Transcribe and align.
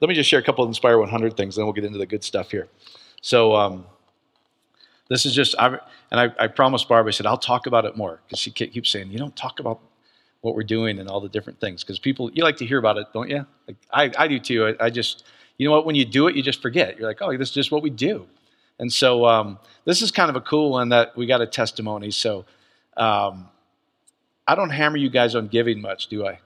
let 0.00 0.08
me 0.08 0.14
just 0.14 0.28
share 0.28 0.40
a 0.40 0.42
couple 0.42 0.64
of 0.64 0.68
Inspire 0.68 0.98
100 0.98 1.36
things, 1.36 1.56
then 1.56 1.64
we'll 1.64 1.72
get 1.72 1.84
into 1.84 1.98
the 1.98 2.06
good 2.06 2.24
stuff 2.24 2.50
here. 2.50 2.68
So, 3.20 3.54
um, 3.54 3.86
this 5.08 5.26
is 5.26 5.34
just, 5.34 5.54
I, 5.58 5.78
and 6.10 6.20
I, 6.20 6.32
I 6.38 6.46
promised 6.46 6.88
Barb, 6.88 7.06
I 7.06 7.10
said, 7.10 7.26
I'll 7.26 7.36
talk 7.36 7.66
about 7.66 7.84
it 7.84 7.96
more 7.96 8.20
because 8.26 8.38
she 8.38 8.50
keeps 8.50 8.90
saying, 8.90 9.10
you 9.10 9.18
don't 9.18 9.36
talk 9.36 9.60
about 9.60 9.80
what 10.40 10.54
we're 10.54 10.62
doing 10.62 10.98
and 10.98 11.08
all 11.08 11.20
the 11.20 11.28
different 11.28 11.60
things 11.60 11.84
because 11.84 11.98
people, 11.98 12.30
you 12.32 12.42
like 12.42 12.56
to 12.56 12.66
hear 12.66 12.78
about 12.78 12.96
it, 12.96 13.06
don't 13.12 13.28
you? 13.28 13.46
Like, 13.66 13.76
I, 13.92 14.10
I 14.24 14.28
do 14.28 14.38
too. 14.38 14.68
I, 14.68 14.86
I, 14.86 14.90
just, 14.90 15.24
you 15.58 15.68
know 15.68 15.72
what, 15.72 15.84
when 15.84 15.94
you 15.94 16.04
do 16.04 16.28
it, 16.28 16.34
you 16.34 16.42
just 16.42 16.62
forget. 16.62 16.98
You're 16.98 17.06
like, 17.06 17.20
oh, 17.20 17.36
this 17.36 17.50
is 17.50 17.54
just 17.54 17.70
what 17.70 17.82
we 17.82 17.90
do. 17.90 18.26
And 18.78 18.92
so 18.92 19.26
um, 19.26 19.58
this 19.84 20.02
is 20.02 20.10
kind 20.10 20.30
of 20.30 20.36
a 20.36 20.40
cool 20.40 20.70
one 20.70 20.88
that 20.88 21.16
we 21.16 21.26
got 21.26 21.40
a 21.40 21.46
testimony. 21.46 22.10
So 22.10 22.44
um, 22.96 23.48
I 24.46 24.54
don't 24.54 24.70
hammer 24.70 24.96
you 24.96 25.10
guys 25.10 25.34
on 25.34 25.48
giving 25.48 25.80
much, 25.80 26.08
do 26.08 26.26
I? 26.26 26.40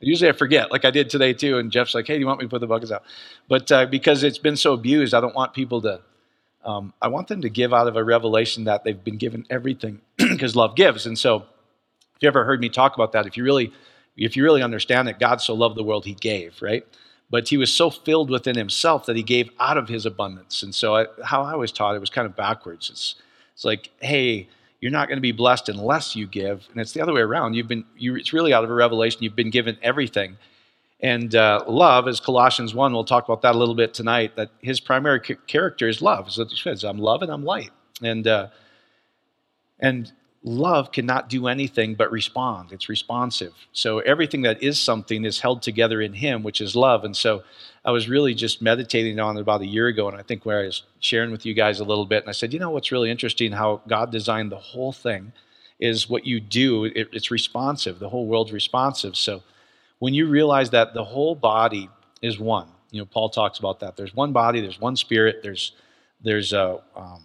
Usually 0.00 0.28
I 0.28 0.32
forget, 0.32 0.70
like 0.70 0.84
I 0.84 0.90
did 0.90 1.08
today 1.08 1.32
too. 1.32 1.58
And 1.58 1.72
Jeff's 1.72 1.94
like, 1.94 2.06
hey, 2.06 2.14
do 2.14 2.20
you 2.20 2.26
want 2.26 2.40
me 2.40 2.46
to 2.46 2.50
put 2.50 2.60
the 2.60 2.66
buckets 2.66 2.92
out? 2.92 3.02
But 3.48 3.72
uh, 3.72 3.86
because 3.86 4.22
it's 4.22 4.38
been 4.38 4.56
so 4.56 4.74
abused, 4.74 5.14
I 5.14 5.20
don't 5.20 5.34
want 5.34 5.54
people 5.54 5.80
to 5.82 6.00
um, 6.66 6.92
I 7.00 7.08
want 7.08 7.28
them 7.28 7.42
to 7.42 7.48
give 7.48 7.72
out 7.72 7.86
of 7.86 7.96
a 7.96 8.02
revelation 8.02 8.64
that 8.64 8.82
they've 8.82 9.02
been 9.02 9.18
given 9.18 9.46
everything 9.48 10.00
because 10.16 10.56
love 10.56 10.74
gives. 10.74 11.06
And 11.06 11.16
so, 11.16 11.46
if 12.16 12.22
you 12.22 12.28
ever 12.28 12.44
heard 12.44 12.60
me 12.60 12.68
talk 12.68 12.94
about 12.94 13.12
that, 13.12 13.26
if 13.26 13.36
you 13.36 13.44
really, 13.44 13.72
if 14.16 14.36
you 14.36 14.42
really 14.42 14.62
understand 14.62 15.06
that 15.06 15.20
God 15.20 15.40
so 15.40 15.54
loved 15.54 15.76
the 15.76 15.84
world, 15.84 16.04
He 16.04 16.14
gave, 16.14 16.60
right? 16.60 16.84
But 17.30 17.48
He 17.48 17.56
was 17.56 17.72
so 17.72 17.88
filled 17.88 18.30
within 18.30 18.56
Himself 18.56 19.06
that 19.06 19.14
He 19.14 19.22
gave 19.22 19.48
out 19.60 19.78
of 19.78 19.88
His 19.88 20.04
abundance. 20.06 20.64
And 20.64 20.74
so, 20.74 20.96
I, 20.96 21.06
how 21.24 21.42
I 21.42 21.54
was 21.54 21.70
taught, 21.70 21.94
it 21.94 22.00
was 22.00 22.10
kind 22.10 22.26
of 22.26 22.34
backwards. 22.34 22.90
It's, 22.90 23.14
it's 23.54 23.64
like, 23.64 23.90
hey, 24.00 24.48
you're 24.86 24.92
not 24.92 25.08
going 25.08 25.16
to 25.16 25.22
be 25.22 25.32
blessed 25.32 25.68
unless 25.68 26.14
you 26.14 26.28
give, 26.28 26.68
and 26.70 26.80
it's 26.80 26.92
the 26.92 27.00
other 27.00 27.12
way 27.12 27.22
around. 27.22 27.54
You've 27.54 27.66
been, 27.66 27.84
you, 27.96 28.14
it's 28.14 28.32
really 28.32 28.52
out 28.52 28.62
of 28.62 28.70
a 28.70 28.74
revelation. 28.74 29.20
You've 29.20 29.34
been 29.34 29.50
given 29.50 29.76
everything, 29.82 30.36
and 31.00 31.34
uh, 31.34 31.64
love, 31.66 32.06
as 32.06 32.20
Colossians 32.20 32.72
1, 32.72 32.92
we'll 32.92 33.04
talk 33.04 33.24
about 33.24 33.42
that 33.42 33.56
a 33.56 33.58
little 33.58 33.74
bit 33.74 33.92
tonight, 33.92 34.36
that 34.36 34.50
his 34.62 34.78
primary 34.78 35.20
c- 35.26 35.34
character 35.48 35.88
is 35.88 36.00
love. 36.00 36.30
So 36.30 36.44
he 36.44 36.56
says, 36.56 36.84
I'm 36.84 36.98
love 36.98 37.22
and 37.22 37.32
I'm 37.32 37.44
light. 37.44 37.70
And, 38.00 38.28
uh, 38.28 38.48
and 39.80 40.12
love 40.46 40.92
cannot 40.92 41.28
do 41.28 41.48
anything 41.48 41.94
but 41.94 42.10
respond. 42.10 42.72
It's 42.72 42.88
responsive. 42.88 43.52
So 43.72 43.98
everything 43.98 44.42
that 44.42 44.62
is 44.62 44.80
something 44.80 45.24
is 45.24 45.40
held 45.40 45.60
together 45.60 46.00
in 46.00 46.14
him, 46.14 46.44
which 46.44 46.60
is 46.60 46.76
love. 46.76 47.04
And 47.04 47.16
so 47.16 47.42
I 47.84 47.90
was 47.90 48.08
really 48.08 48.32
just 48.32 48.62
meditating 48.62 49.18
on 49.18 49.36
it 49.36 49.40
about 49.40 49.60
a 49.60 49.66
year 49.66 49.88
ago, 49.88 50.08
and 50.08 50.16
I 50.16 50.22
think 50.22 50.46
where 50.46 50.60
I 50.60 50.66
was 50.66 50.84
sharing 51.00 51.32
with 51.32 51.44
you 51.44 51.52
guys 51.52 51.80
a 51.80 51.84
little 51.84 52.06
bit, 52.06 52.22
and 52.22 52.28
I 52.28 52.32
said, 52.32 52.52
you 52.52 52.60
know 52.60 52.70
what's 52.70 52.92
really 52.92 53.10
interesting? 53.10 53.52
How 53.52 53.82
God 53.88 54.10
designed 54.12 54.52
the 54.52 54.56
whole 54.56 54.92
thing 54.92 55.32
is 55.80 56.08
what 56.08 56.24
you 56.26 56.40
do, 56.40 56.84
it, 56.84 57.08
it's 57.12 57.30
responsive. 57.30 57.98
The 57.98 58.08
whole 58.08 58.26
world's 58.26 58.52
responsive. 58.52 59.16
So 59.16 59.42
when 59.98 60.14
you 60.14 60.26
realize 60.26 60.70
that 60.70 60.94
the 60.94 61.04
whole 61.04 61.34
body 61.34 61.90
is 62.22 62.38
one. 62.38 62.68
You 62.90 63.00
know, 63.00 63.06
Paul 63.06 63.30
talks 63.30 63.58
about 63.58 63.80
that. 63.80 63.96
There's 63.96 64.14
one 64.14 64.32
body, 64.32 64.60
there's 64.60 64.80
one 64.80 64.96
spirit, 64.96 65.40
there's 65.42 65.72
there's 66.22 66.54
a, 66.54 66.80
um, 66.96 67.22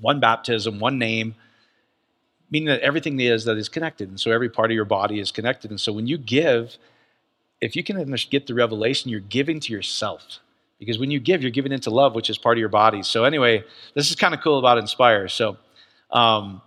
one 0.00 0.18
baptism, 0.18 0.80
one 0.80 0.98
name, 0.98 1.34
meaning 2.50 2.68
that 2.68 2.80
everything 2.80 3.18
is 3.20 3.44
that 3.44 3.56
is 3.56 3.68
connected. 3.68 4.08
And 4.08 4.18
so 4.18 4.30
every 4.30 4.48
part 4.48 4.70
of 4.70 4.74
your 4.74 4.84
body 4.84 5.20
is 5.20 5.30
connected. 5.30 5.70
And 5.70 5.80
so 5.80 5.92
when 5.92 6.06
you 6.06 6.18
give, 6.18 6.78
if 7.60 7.76
you 7.76 7.84
can 7.84 8.14
get 8.30 8.46
the 8.46 8.54
revelation, 8.54 9.10
you're 9.10 9.20
giving 9.20 9.60
to 9.60 9.72
yourself. 9.72 10.40
Because 10.78 10.98
when 10.98 11.10
you 11.10 11.18
give, 11.18 11.42
you're 11.42 11.50
giving 11.50 11.72
into 11.72 11.90
love, 11.90 12.14
which 12.14 12.30
is 12.30 12.38
part 12.38 12.56
of 12.56 12.60
your 12.60 12.68
body. 12.68 13.02
So 13.02 13.24
anyway, 13.24 13.64
this 13.94 14.10
is 14.10 14.16
kind 14.16 14.32
of 14.32 14.40
cool 14.40 14.58
about 14.58 14.78
Inspire. 14.78 15.28
So 15.28 15.56
um, 16.10 16.62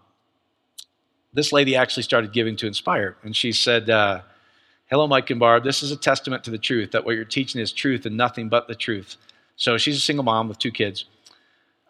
this 1.34 1.54
lady 1.54 1.76
actually 1.76 2.04
started 2.04 2.34
giving 2.34 2.58
to 2.58 2.68
Inspire, 2.68 3.16
and 3.24 3.36
she 3.36 3.52
said, 3.54 3.90
uh, 3.90 4.22
Hello, 4.90 5.08
Mike 5.08 5.30
and 5.30 5.40
Barb. 5.40 5.64
This 5.64 5.84
is 5.84 5.92
a 5.92 5.96
testament 5.96 6.44
to 6.44 6.52
the 6.52 6.58
truth 6.58 6.92
that 6.92 7.06
what 7.06 7.16
you're 7.16 7.24
teaching 7.24 7.62
is 7.62 7.72
truth 7.72 8.06
and 8.06 8.18
nothing 8.18 8.50
but 8.50 8.68
the 8.68 8.76
truth. 8.76 9.16
So 9.56 9.78
she's 9.78 9.96
a 9.96 10.02
single 10.02 10.26
mom 10.26 10.50
with 10.50 10.60
two 10.60 10.72
kids. 10.72 11.06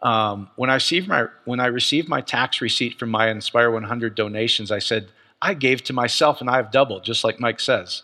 Um, 0.02 0.49
when 0.55 0.69
I 0.69 0.75
received 0.75 1.07
my 1.07 1.27
when 1.45 1.59
I 1.59 1.67
received 1.67 2.09
my 2.09 2.21
tax 2.21 2.59
receipt 2.59 2.97
from 2.97 3.09
my 3.09 3.30
Inspire 3.30 3.69
100 3.69 4.16
donations, 4.16 4.72
I 4.72 4.79
said 4.79 5.09
I 5.41 5.53
gave 5.53 5.84
to 5.84 5.94
myself 5.94 6.41
and 6.41 6.50
I 6.50 6.57
have 6.57 6.72
doubled, 6.72 7.03
just 7.03 7.23
like 7.23 7.39
Mike 7.39 7.59
says. 7.59 8.03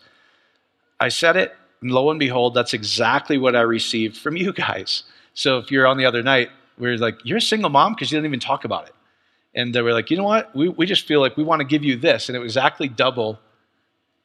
I 1.00 1.10
said 1.10 1.38
it, 1.38 1.56
and 1.82 1.92
lo 1.92 2.10
and 2.10 2.20
behold, 2.20 2.54
that's 2.54 2.74
exactly 2.74 3.38
what 3.38 3.56
I 3.56 3.62
received 3.62 4.18
from 4.18 4.36
you 4.36 4.54
guys. 4.54 5.04
So 5.34 5.60
if 5.60 5.72
you're 5.72 5.88
on 5.88 5.98
the 5.98 6.06
other 6.06 6.24
night, 6.24 6.50
we 6.78 6.90
are 6.90 6.98
like, 6.98 7.20
you're 7.24 7.38
a 7.38 7.42
single 7.42 7.70
mom 7.70 7.94
because 7.94 8.12
you 8.12 8.18
didn't 8.18 8.28
even 8.28 8.40
talk 8.40 8.66
about 8.66 8.88
it. 8.88 8.96
And 9.56 9.74
they 9.74 9.82
were 9.82 9.94
like, 9.94 10.12
you 10.12 10.18
know 10.18 10.24
what? 10.24 10.56
We, 10.56 10.70
we 10.70 10.86
just 10.86 11.08
feel 11.08 11.20
like 11.20 11.38
we 11.38 11.44
want 11.44 11.62
to 11.62 11.66
give 11.66 11.84
you 11.84 11.96
this. 11.96 12.30
And 12.30 12.36
it 12.36 12.40
was 12.40 12.56
exactly 12.56 12.88
double 12.88 13.40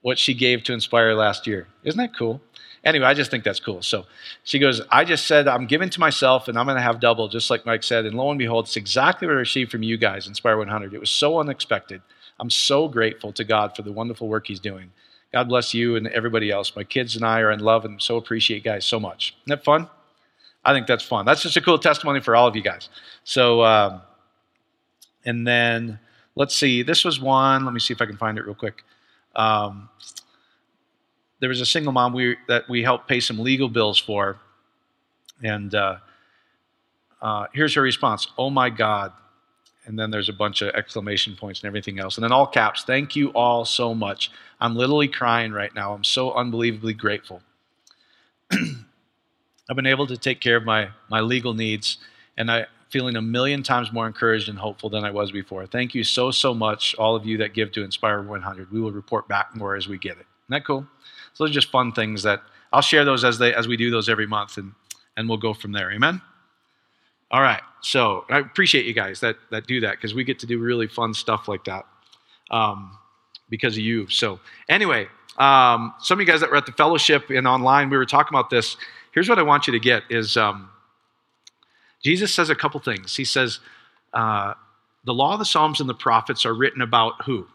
what 0.03 0.19
she 0.19 0.35
gave 0.35 0.63
to 0.65 0.73
Inspire 0.73 1.15
last 1.15 1.47
year. 1.47 1.67
Isn't 1.85 1.99
that 1.99 2.17
cool? 2.17 2.41
Anyway, 2.85 3.07
I 3.07 3.15
just 3.15 3.31
think 3.31 3.45
that's 3.45 3.61
cool. 3.61 3.81
So 3.83 4.07
she 4.43 4.59
goes, 4.59 4.83
I 4.91 5.05
just 5.05 5.27
said 5.27 5.47
I'm 5.47 5.67
giving 5.67 5.89
to 5.91 6.01
myself 6.01 6.49
and 6.49 6.59
I'm 6.59 6.67
going 6.67 6.77
to 6.77 6.83
have 6.83 6.99
double, 6.99 7.29
just 7.29 7.49
like 7.49 7.65
Mike 7.65 7.85
said. 7.85 8.05
And 8.07 8.17
lo 8.17 8.31
and 8.31 8.39
behold, 8.39 8.67
it's 8.67 8.77
exactly 8.77 9.29
what 9.29 9.35
I 9.35 9.41
received 9.41 9.71
from 9.71 9.85
you 9.85 9.97
guys, 9.97 10.27
Inspire 10.27 10.57
100. 10.57 10.93
It 10.93 10.99
was 10.99 11.11
so 11.11 11.39
unexpected. 11.39 12.03
I'm 12.41 12.51
so 12.51 12.89
grateful 12.89 13.33
to 13.35 13.45
God 13.45 13.77
for 13.77 13.83
the 13.83 13.93
wonderful 13.93 14.27
work 14.27 14.49
He's 14.49 14.59
doing. 14.59 14.91
God 15.33 15.49
bless 15.49 15.73
you 15.73 15.95
and 15.97 16.09
everybody 16.09 16.51
else. 16.51 16.75
My 16.75 16.83
kids 16.83 17.15
and 17.15 17.25
I 17.25 17.41
are 17.41 17.53
in 17.53 17.61
love 17.61 17.85
and 17.85 18.03
so 18.03 18.17
appreciate 18.17 18.57
you 18.59 18.62
guys 18.62 18.85
so 18.85 18.99
much. 18.99 19.37
Isn't 19.45 19.59
that 19.59 19.65
fun? 19.65 19.89
I 20.65 20.73
think 20.73 20.87
that's 20.87 21.05
fun. 21.05 21.25
That's 21.25 21.43
just 21.43 21.57
a 21.57 21.61
cool 21.61 21.79
testimony 21.79 22.21
for 22.21 22.37
all 22.37 22.47
of 22.47 22.57
you 22.57 22.62
guys. 22.62 22.89
So, 23.25 23.65
um, 23.65 24.03
and 25.25 25.47
then 25.47 25.99
let's 26.35 26.55
see. 26.55 26.83
This 26.83 27.05
was 27.05 27.21
one. 27.21 27.65
Let 27.65 27.75
me 27.75 27.81
see 27.81 27.95
if 27.95 28.03
I 28.03 28.07
can 28.07 28.17
find 28.17 28.39
it 28.39 28.45
real 28.45 28.55
quick. 28.55 28.85
Um, 29.34 29.88
there 31.41 31.48
was 31.48 31.60
a 31.60 31.66
single 31.66 31.93
mom 31.93 32.12
we, 32.12 32.37
that 32.48 32.69
we 32.69 32.82
helped 32.82 33.09
pay 33.09 33.20
some 33.20 33.38
legal 33.38 33.69
bills 33.69 33.98
for, 33.98 34.38
and 35.43 35.75
uh, 35.75 35.97
uh, 37.20 37.47
here's 37.53 37.75
her 37.75 37.82
response 37.82 38.28
Oh 38.37 38.50
my 38.50 38.69
God. 38.69 39.12
And 39.84 39.98
then 39.98 40.12
there's 40.12 40.28
a 40.28 40.32
bunch 40.32 40.62
of 40.62 40.69
exclamation 40.76 41.34
points 41.34 41.60
and 41.60 41.66
everything 41.66 41.98
else. 41.98 42.16
And 42.16 42.22
then 42.22 42.31
all 42.31 42.47
caps, 42.47 42.84
thank 42.84 43.16
you 43.16 43.31
all 43.31 43.65
so 43.65 43.94
much. 43.94 44.31
I'm 44.60 44.76
literally 44.76 45.09
crying 45.09 45.50
right 45.50 45.75
now. 45.75 45.93
I'm 45.93 46.04
so 46.04 46.32
unbelievably 46.34 46.94
grateful. 46.94 47.43
I've 48.53 49.75
been 49.75 49.87
able 49.87 50.06
to 50.06 50.16
take 50.16 50.41
care 50.41 50.56
of 50.56 50.64
my, 50.64 50.91
my 51.10 51.20
legal 51.20 51.53
needs, 51.53 51.99
and 52.37 52.49
I, 52.49 52.66
feeling 52.93 53.17
a 53.17 53.23
million 53.23 53.63
times 53.63 53.91
more 53.91 54.07
encouraged 54.07 54.51
and 54.51 54.59
hopeful 54.59 54.91
than 54.91 55.03
I 55.03 55.11
was 55.11 55.33
before. 55.33 55.67
Thank 55.67 55.95
you 55.95 56.05
so, 56.05 56.31
so 56.31 56.53
much, 56.53 56.95
all 56.97 57.17
of 57.17 57.25
you 57.25 57.39
that 57.39 57.55
give 57.55 57.73
to 57.73 57.83
Inspire 57.83 58.23
100. 58.23 58.71
We 58.71 58.81
will 58.81 58.93
report 58.93 59.27
back 59.29 59.57
more 59.57 59.75
as 59.75 59.89
we 59.89 59.97
get 59.97 60.13
it. 60.13 60.27
Isn't 60.45 60.51
that 60.51 60.65
cool? 60.67 60.87
So 61.33 61.45
those 61.45 61.51
are 61.51 61.55
just 61.55 61.71
fun 61.71 61.93
things 61.93 62.23
that 62.25 62.43
I'll 62.71 62.83
share 62.83 63.07
those 63.07 63.25
as, 63.25 63.39
they, 63.39 63.55
as 63.55 63.67
we 63.67 63.79
do 63.79 63.91
those 63.91 64.11
every 64.11 64.27
month, 64.27 64.59
and, 64.59 64.73
and 65.17 65.27
we'll 65.27 65.39
go 65.39 65.55
from 65.55 65.73
there. 65.73 65.91
Amen? 65.91 66.21
All 67.31 67.41
right. 67.41 67.63
So 67.81 68.27
I 68.29 68.39
appreciate 68.41 68.85
you 68.85 68.93
guys 68.93 69.21
that, 69.21 69.37
that 69.51 69.67
do 69.67 69.81
that 69.81 69.93
because 69.93 70.13
we 70.13 70.23
get 70.23 70.39
to 70.41 70.47
do 70.47 70.59
really 70.59 70.87
fun 70.87 71.15
stuff 71.15 71.49
like 71.49 71.65
that 71.65 71.87
um, 72.51 72.99
because 73.49 73.75
of 73.75 73.83
you. 73.83 74.07
So, 74.09 74.39
anyway, 74.69 75.09
um, 75.39 75.95
some 75.99 76.21
of 76.21 76.21
you 76.21 76.31
guys 76.31 76.41
that 76.43 76.51
were 76.51 76.57
at 76.57 76.67
the 76.67 76.73
fellowship 76.73 77.31
and 77.31 77.49
online, 77.49 77.89
we 77.89 77.97
were 77.97 78.05
talking 78.05 78.37
about 78.37 78.51
this. 78.51 78.77
Here's 79.13 79.31
what 79.31 79.39
I 79.39 79.43
want 79.43 79.67
you 79.67 79.73
to 79.73 79.81
get 79.81 80.03
is 80.11 80.37
um, 80.37 80.69
Jesus 82.03 82.35
says 82.35 82.51
a 82.51 82.55
couple 82.55 82.81
things. 82.81 83.17
He 83.17 83.25
says, 83.25 83.61
uh, 84.13 84.55
the 85.05 85.15
law, 85.15 85.33
of 85.33 85.39
the 85.39 85.45
Psalms, 85.45 85.81
and 85.81 85.89
the 85.89 85.95
prophets 85.95 86.45
are 86.45 86.55
written 86.55 86.83
about 86.83 87.25
who? 87.25 87.47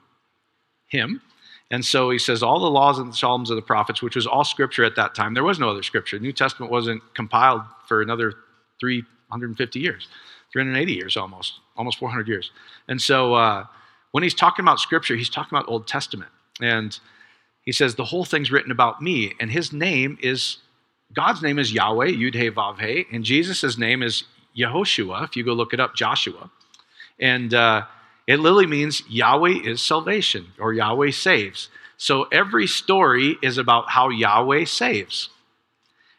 Him. 0.88 1.22
And 1.70 1.84
so 1.84 2.10
he 2.10 2.18
says, 2.18 2.42
all 2.44 2.60
the 2.60 2.70
laws 2.70 2.98
and 2.98 3.12
the 3.12 3.16
Psalms 3.16 3.50
of 3.50 3.56
the 3.56 3.62
prophets, 3.62 4.02
which 4.02 4.16
was 4.16 4.26
all 4.26 4.44
scripture 4.44 4.86
at 4.86 4.96
that 4.96 5.16
time, 5.16 5.34
there 5.34 5.44
was 5.44 5.60
no 5.60 5.70
other 5.70 5.84
scripture. 5.84 6.18
The 6.18 6.24
New 6.24 6.34
Testament 6.34 6.72
wasn't 6.72 7.02
compiled 7.14 7.62
for 7.88 8.02
another 8.02 8.34
350 8.80 9.80
years, 9.80 10.08
380 10.54 10.94
years 10.94 11.18
almost, 11.18 11.60
almost 11.76 12.00
400 12.00 12.28
years. 12.28 12.52
And 12.88 13.02
so 13.02 13.34
uh, 13.34 13.66
when 14.12 14.24
he's 14.24 14.34
talking 14.34 14.64
about 14.64 14.80
scripture, 14.80 15.16
he's 15.16 15.30
talking 15.30 15.58
about 15.58 15.70
Old 15.70 15.88
Testament. 15.88 16.32
And 16.62 16.98
he 17.64 17.74
says, 17.74 17.96
the 17.96 18.06
whole 18.06 18.24
thing's 18.24 18.50
written 18.50 18.72
about 18.72 19.02
me, 19.02 19.34
and 19.42 19.52
his 19.52 19.74
name 19.74 20.18
is, 20.22 20.60
God's 21.14 21.42
name 21.42 21.60
is 21.60 21.74
Yahweh, 21.74 22.08
Yud 22.08 22.34
He 22.34 22.50
Vav 22.50 22.80
He, 22.80 23.06
and 23.12 23.26
Jesus' 23.26 23.78
name 23.78 24.02
is 24.02 24.24
Yehoshua, 24.58 25.24
if 25.24 25.36
you 25.36 25.44
go 25.44 25.54
look 25.54 25.74
it 25.74 25.80
up, 25.80 25.96
Joshua. 25.96 26.50
And 27.20 27.54
uh, 27.54 27.86
it 28.26 28.40
literally 28.40 28.68
means 28.68 29.04
Yahweh 29.10 29.62
is 29.64 29.82
salvation 29.82 30.48
or 30.60 30.74
Yahweh 30.74 31.12
saves. 31.12 31.70
So 31.98 32.24
every 32.32 32.68
story 32.68 33.38
is 33.42 33.58
about 33.58 33.90
how 33.90 34.10
Yahweh 34.10 34.66
saves. 34.66 35.30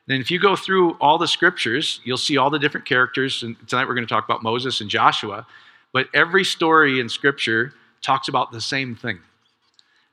And 0.09 0.21
if 0.21 0.31
you 0.31 0.41
go 0.41 0.57
through 0.57 0.95
all 0.95 1.19
the 1.19 1.29
scriptures, 1.29 2.01
you'll 2.03 2.17
see 2.17 2.39
all 2.39 2.51
the 2.51 2.59
different 2.59 2.87
characters. 2.87 3.43
And 3.43 3.57
tonight 3.69 3.87
we're 3.87 3.95
going 3.95 4.07
to 4.07 4.13
talk 4.13 4.25
about 4.25 4.43
Moses 4.43 4.81
and 4.81 4.89
Joshua. 4.89 5.47
But 5.93 6.09
every 6.15 6.45
story 6.45 6.99
in 6.99 7.09
scripture 7.09 7.75
talks 8.01 8.29
about 8.29 8.51
the 8.51 8.61
same 8.61 8.95
thing. 8.95 9.21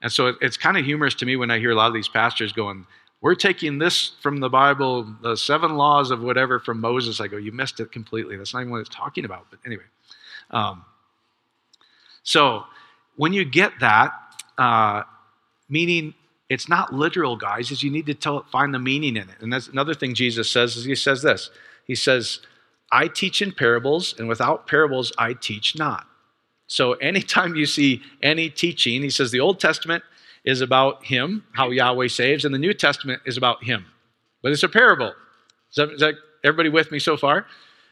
And 0.02 0.12
so 0.12 0.34
it's 0.42 0.58
kind 0.58 0.78
of 0.78 0.86
humorous 0.86 1.16
to 1.16 1.26
me 1.26 1.36
when 1.36 1.50
I 1.50 1.60
hear 1.60 1.72
a 1.72 1.76
lot 1.76 1.88
of 1.88 1.94
these 1.94 2.10
pastors 2.10 2.52
going, 2.52 2.86
we're 3.26 3.34
taking 3.34 3.80
this 3.80 4.12
from 4.22 4.40
the 4.40 4.50
Bible, 4.50 5.02
the 5.24 5.36
seven 5.36 5.78
laws 5.78 6.12
of 6.12 6.22
whatever 6.22 6.60
from 6.60 6.80
Moses. 6.80 7.20
I 7.20 7.26
go, 7.26 7.38
you 7.38 7.52
missed 7.52 7.80
it 7.80 7.92
completely. 7.92 8.38
That's 8.38 8.54
not 8.54 8.60
even 8.60 8.70
what 8.70 8.82
it's 8.82 8.96
talking 8.96 9.26
about. 9.26 9.48
But 9.50 9.58
anyway. 9.66 9.86
Um, 10.52 10.86
so 12.22 12.66
when 13.16 13.34
you 13.34 13.44
get 13.44 13.72
that, 13.80 14.14
uh, 14.60 15.02
meaning 15.70 16.14
it's 16.50 16.70
not 16.70 16.94
literal, 16.94 17.36
guys, 17.36 17.72
is 17.72 17.82
you 17.82 17.90
need 17.90 18.06
to 18.06 18.14
tell, 18.14 18.46
find 18.52 18.72
the 18.72 18.78
meaning 18.78 19.16
in 19.16 19.28
it. 19.28 19.42
And 19.42 19.52
that's 19.52 19.70
another 19.70 19.96
thing 19.96 20.14
Jesus 20.14 20.52
says 20.52 20.76
is 20.76 20.86
he 20.86 20.94
says 20.94 21.24
this. 21.24 21.50
He 21.88 21.96
says, 21.96 22.42
I 22.92 23.08
teach 23.08 23.42
in 23.42 23.54
parables, 23.54 24.14
and 24.20 24.28
without 24.28 24.68
parables 24.68 25.12
I 25.18 25.34
teach 25.34 25.76
not. 25.76 26.06
So 26.68 26.94
anytime 26.94 27.56
you 27.56 27.66
see 27.66 28.04
any 28.22 28.52
teaching, 28.52 29.02
he 29.02 29.10
says 29.10 29.32
the 29.32 29.40
Old 29.40 29.60
Testament 29.60 30.04
is 30.46 30.62
about 30.62 31.04
him, 31.04 31.44
how 31.54 31.72
Yahweh 31.72 32.08
saves, 32.08 32.46
and 32.46 32.54
the 32.54 32.60
New 32.60 32.74
Testament 32.74 33.22
is 33.26 33.36
about 33.36 33.64
him. 33.64 33.86
But 34.42 34.52
it's 34.52 34.64
a 34.64 34.70
parable. 34.70 35.14
Is 35.72 35.76
that, 35.76 35.92
is 35.92 36.00
that 36.00 36.16
everybody 36.44 36.70
with 36.70 36.92
me 36.92 37.00
so 37.00 37.18
far? 37.18 37.48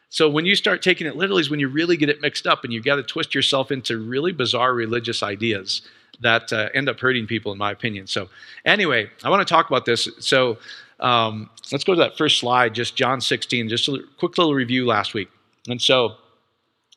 So 0.10 0.30
when 0.30 0.46
you 0.46 0.56
start 0.56 0.84
taking 0.84 1.08
it 1.08 1.16
literally 1.16 1.42
is 1.42 1.50
when 1.50 1.60
you 1.60 1.68
really 1.68 1.98
get 1.98 2.10
it 2.10 2.22
mixed 2.22 2.46
up 2.46 2.64
and 2.64 2.72
you've 2.72 2.86
got 2.86 2.98
to 2.98 3.04
twist 3.04 3.34
yourself 3.34 3.72
into 3.72 3.98
really 3.98 4.32
bizarre 4.32 4.74
religious 4.74 5.24
ideas 5.24 5.82
that 6.22 6.54
uh, 6.54 6.70
end 6.76 6.88
up 6.88 7.00
hurting 7.00 7.26
people, 7.26 7.52
in 7.52 7.58
my 7.58 7.72
opinion. 7.72 8.06
So 8.06 8.30
anyway, 8.64 9.10
I 9.24 9.30
want 9.32 9.46
to 9.46 9.52
talk 9.52 9.68
about 9.68 9.86
this. 9.86 10.08
So 10.20 10.60
um, 11.00 11.50
let's 11.72 11.84
go 11.84 11.96
to 11.96 12.00
that 12.00 12.16
first 12.16 12.40
slide, 12.40 12.76
just 12.76 12.96
John 12.96 13.22
16, 13.22 13.70
just 13.70 13.88
a 13.88 14.04
quick 14.20 14.38
little 14.38 14.54
review 14.54 14.86
last 14.86 15.16
week. 15.16 15.30
And 15.68 15.82
so 15.82 16.18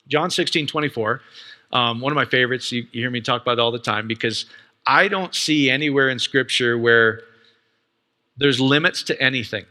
John 0.08 0.30
16, 0.30 0.66
24, 0.66 1.22
um, 1.72 2.00
one 2.00 2.12
of 2.12 2.16
my 2.16 2.26
favorites. 2.26 2.70
You, 2.70 2.86
you 2.92 3.00
hear 3.00 3.10
me 3.10 3.20
talk 3.20 3.42
about 3.42 3.52
it 3.52 3.60
all 3.60 3.72
the 3.72 3.78
time 3.78 4.06
because 4.06 4.44
I 4.86 5.08
don't 5.08 5.34
see 5.34 5.68
anywhere 5.70 6.08
in 6.08 6.18
Scripture 6.18 6.78
where 6.78 7.22
there's 8.36 8.60
limits 8.60 9.02
to 9.04 9.20
anything. 9.20 9.64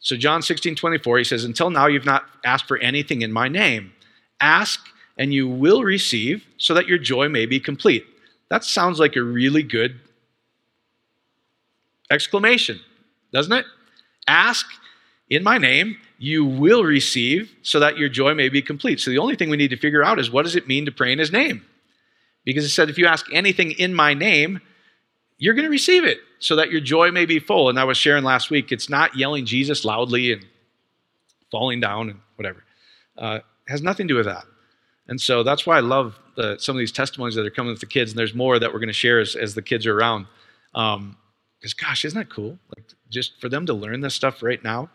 So, 0.00 0.16
John 0.16 0.42
16, 0.42 0.74
24, 0.74 1.18
he 1.18 1.24
says, 1.24 1.44
Until 1.44 1.70
now 1.70 1.86
you've 1.86 2.04
not 2.04 2.24
asked 2.44 2.66
for 2.66 2.76
anything 2.78 3.22
in 3.22 3.32
my 3.32 3.48
name. 3.48 3.92
Ask 4.40 4.80
and 5.16 5.32
you 5.32 5.48
will 5.48 5.84
receive 5.84 6.44
so 6.56 6.74
that 6.74 6.88
your 6.88 6.98
joy 6.98 7.28
may 7.28 7.46
be 7.46 7.60
complete. 7.60 8.04
That 8.48 8.64
sounds 8.64 8.98
like 8.98 9.14
a 9.16 9.22
really 9.22 9.62
good 9.62 10.00
exclamation, 12.10 12.80
doesn't 13.32 13.52
it? 13.52 13.64
Ask 14.26 14.66
in 15.30 15.42
my 15.42 15.56
name, 15.58 15.96
you 16.18 16.44
will 16.44 16.84
receive 16.84 17.54
so 17.62 17.80
that 17.80 17.96
your 17.96 18.08
joy 18.08 18.34
may 18.34 18.48
be 18.48 18.60
complete. 18.60 19.00
So, 19.00 19.10
the 19.10 19.18
only 19.18 19.36
thing 19.36 19.50
we 19.50 19.56
need 19.56 19.70
to 19.70 19.76
figure 19.76 20.04
out 20.04 20.18
is 20.18 20.30
what 20.30 20.42
does 20.42 20.56
it 20.56 20.66
mean 20.66 20.84
to 20.86 20.92
pray 20.92 21.12
in 21.12 21.18
his 21.18 21.32
name? 21.32 21.64
Because 22.44 22.64
it 22.64 22.70
said, 22.70 22.90
if 22.90 22.98
you 22.98 23.06
ask 23.06 23.26
anything 23.32 23.72
in 23.72 23.94
my 23.94 24.14
name, 24.14 24.60
you're 25.38 25.54
going 25.54 25.64
to 25.64 25.70
receive 25.70 26.04
it 26.04 26.18
so 26.38 26.56
that 26.56 26.70
your 26.70 26.80
joy 26.80 27.10
may 27.10 27.24
be 27.24 27.38
full. 27.38 27.68
And 27.68 27.78
I 27.78 27.84
was 27.84 27.96
sharing 27.96 28.24
last 28.24 28.50
week, 28.50 28.72
it's 28.72 28.88
not 28.88 29.16
yelling 29.16 29.46
Jesus 29.46 29.84
loudly 29.84 30.32
and 30.32 30.44
falling 31.50 31.80
down 31.80 32.10
and 32.10 32.20
whatever. 32.36 32.64
Uh, 33.16 33.40
has 33.68 33.82
nothing 33.82 34.08
to 34.08 34.14
do 34.14 34.16
with 34.16 34.26
that. 34.26 34.44
And 35.08 35.20
so 35.20 35.42
that's 35.42 35.66
why 35.66 35.76
I 35.76 35.80
love 35.80 36.18
the, 36.36 36.58
some 36.58 36.76
of 36.76 36.78
these 36.78 36.92
testimonies 36.92 37.34
that 37.34 37.46
are 37.46 37.50
coming 37.50 37.72
with 37.72 37.80
the 37.80 37.86
kids. 37.86 38.12
And 38.12 38.18
there's 38.18 38.34
more 38.34 38.58
that 38.58 38.72
we're 38.72 38.78
going 38.78 38.88
to 38.88 38.92
share 38.92 39.20
as, 39.20 39.36
as 39.36 39.54
the 39.54 39.62
kids 39.62 39.86
are 39.86 39.96
around. 39.96 40.26
Because, 40.72 40.94
um, 40.94 41.16
gosh, 41.80 42.04
isn't 42.04 42.18
that 42.18 42.30
cool? 42.30 42.58
Like, 42.76 42.86
just 43.10 43.40
for 43.40 43.48
them 43.48 43.66
to 43.66 43.74
learn 43.74 44.00
this 44.00 44.14
stuff 44.14 44.42
right 44.42 44.62
now. 44.62 44.90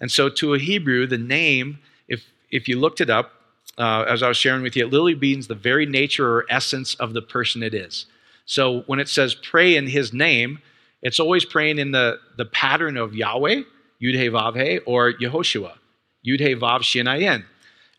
And 0.00 0.10
so, 0.10 0.28
to 0.28 0.54
a 0.54 0.58
Hebrew, 0.58 1.06
the 1.06 1.18
name, 1.18 1.80
if, 2.06 2.24
if 2.50 2.68
you 2.68 2.78
looked 2.78 3.00
it 3.00 3.10
up, 3.10 3.32
uh, 3.78 4.04
as 4.08 4.22
I 4.22 4.28
was 4.28 4.36
sharing 4.36 4.62
with 4.62 4.76
you, 4.76 4.84
it 4.84 4.90
literally 4.90 5.14
means 5.14 5.46
the 5.46 5.54
very 5.54 5.86
nature 5.86 6.28
or 6.28 6.46
essence 6.50 6.94
of 6.96 7.12
the 7.12 7.22
person 7.22 7.62
it 7.62 7.74
is. 7.74 8.06
So 8.44 8.82
when 8.86 8.98
it 8.98 9.08
says 9.08 9.34
pray 9.34 9.76
in 9.76 9.86
his 9.86 10.12
name, 10.12 10.58
it's 11.02 11.20
always 11.20 11.44
praying 11.44 11.78
in 11.78 11.92
the, 11.92 12.18
the 12.36 12.44
pattern 12.44 12.96
of 12.96 13.14
Yahweh, 13.14 13.62
Yud 14.02 14.14
He 14.14 14.28
Vav 14.28 14.56
He, 14.56 14.78
or 14.78 15.12
Yehoshua, 15.12 15.74
Yud 16.26 16.40
He 16.40 16.54
Vav 16.54 16.82
Shin 16.82 17.06
Ayin. 17.06 17.44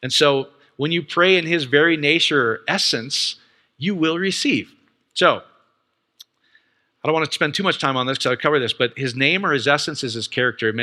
And 0.03 0.11
so 0.11 0.49
when 0.77 0.91
you 0.91 1.01
pray 1.03 1.37
in 1.37 1.45
his 1.45 1.63
very 1.63 1.97
nature 1.97 2.51
or 2.51 2.59
essence, 2.67 3.35
you 3.77 3.95
will 3.95 4.17
receive. 4.17 4.73
So 5.13 5.41
I 7.03 7.07
don't 7.07 7.13
want 7.13 7.25
to 7.27 7.33
spend 7.33 7.53
too 7.53 7.63
much 7.63 7.79
time 7.79 7.95
on 7.95 8.07
this 8.07 8.17
because 8.17 8.31
I'll 8.31 8.37
cover 8.37 8.59
this, 8.59 8.73
but 8.73 8.97
his 8.97 9.15
name 9.15 9.45
or 9.45 9.53
his 9.53 9.67
essence 9.67 10.03
is 10.03 10.13
his 10.13 10.27
character, 10.27 10.73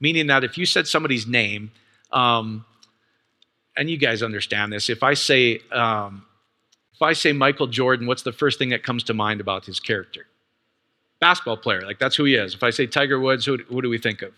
meaning 0.00 0.26
that 0.28 0.44
if 0.44 0.56
you 0.56 0.64
said 0.64 0.86
somebody's 0.86 1.26
name, 1.26 1.70
um, 2.12 2.64
and 3.76 3.90
you 3.90 3.96
guys 3.96 4.22
understand 4.22 4.72
this, 4.72 4.88
if 4.88 5.02
I 5.02 5.14
say, 5.14 5.60
um, 5.72 6.24
if 6.94 7.02
I 7.02 7.12
say 7.12 7.32
Michael 7.32 7.66
Jordan, 7.66 8.06
what's 8.06 8.22
the 8.22 8.32
first 8.32 8.58
thing 8.58 8.70
that 8.70 8.82
comes 8.82 9.04
to 9.04 9.14
mind 9.14 9.40
about 9.40 9.64
his 9.64 9.80
character? 9.80 10.26
Basketball 11.20 11.56
player, 11.56 11.82
like 11.82 11.98
that's 11.98 12.16
who 12.16 12.24
he 12.24 12.34
is. 12.34 12.54
If 12.54 12.62
I 12.62 12.70
say 12.70 12.86
Tiger 12.86 13.20
Woods, 13.20 13.44
who, 13.44 13.58
who 13.68 13.82
do 13.82 13.88
we 13.88 13.98
think 13.98 14.22
of? 14.22 14.32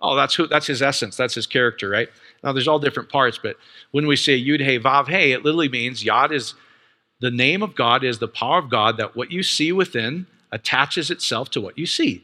Oh, 0.00 0.16
that's 0.16 0.34
who. 0.34 0.46
That's 0.46 0.66
his 0.66 0.82
essence. 0.82 1.16
That's 1.16 1.34
his 1.34 1.46
character, 1.46 1.88
right? 1.88 2.08
Now, 2.42 2.52
there's 2.52 2.68
all 2.68 2.78
different 2.78 3.08
parts, 3.08 3.38
but 3.42 3.56
when 3.92 4.06
we 4.06 4.16
say 4.16 4.38
Yud 4.38 4.62
Hey 4.62 4.78
Vav 4.78 5.08
Hey, 5.08 5.32
it 5.32 5.44
literally 5.44 5.68
means 5.68 6.04
Yod 6.04 6.32
is 6.32 6.54
the 7.20 7.30
name 7.30 7.62
of 7.62 7.74
God 7.74 8.04
is 8.04 8.18
the 8.18 8.28
power 8.28 8.58
of 8.58 8.68
God 8.68 8.98
that 8.98 9.16
what 9.16 9.30
you 9.30 9.42
see 9.42 9.72
within 9.72 10.26
attaches 10.52 11.10
itself 11.10 11.50
to 11.50 11.60
what 11.60 11.78
you 11.78 11.86
see. 11.86 12.22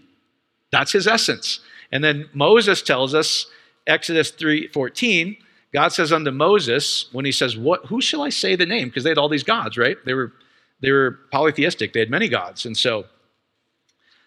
That's 0.70 0.92
his 0.92 1.06
essence. 1.06 1.60
And 1.90 2.04
then 2.04 2.28
Moses 2.34 2.82
tells 2.82 3.14
us, 3.14 3.46
Exodus 3.86 4.30
3:14, 4.30 5.38
God 5.72 5.88
says 5.92 6.12
unto 6.12 6.30
Moses, 6.30 7.06
when 7.12 7.24
he 7.24 7.32
says, 7.32 7.56
What 7.56 7.86
who 7.86 8.00
shall 8.00 8.22
I 8.22 8.30
say 8.30 8.56
the 8.56 8.66
name? 8.66 8.88
Because 8.88 9.04
they 9.04 9.10
had 9.10 9.18
all 9.18 9.28
these 9.28 9.44
gods, 9.44 9.76
right? 9.76 9.96
They 10.04 10.14
were 10.14 10.32
they 10.80 10.90
were 10.90 11.18
polytheistic, 11.30 11.92
they 11.92 12.00
had 12.00 12.10
many 12.10 12.28
gods. 12.28 12.66
And 12.66 12.76
so 12.76 13.04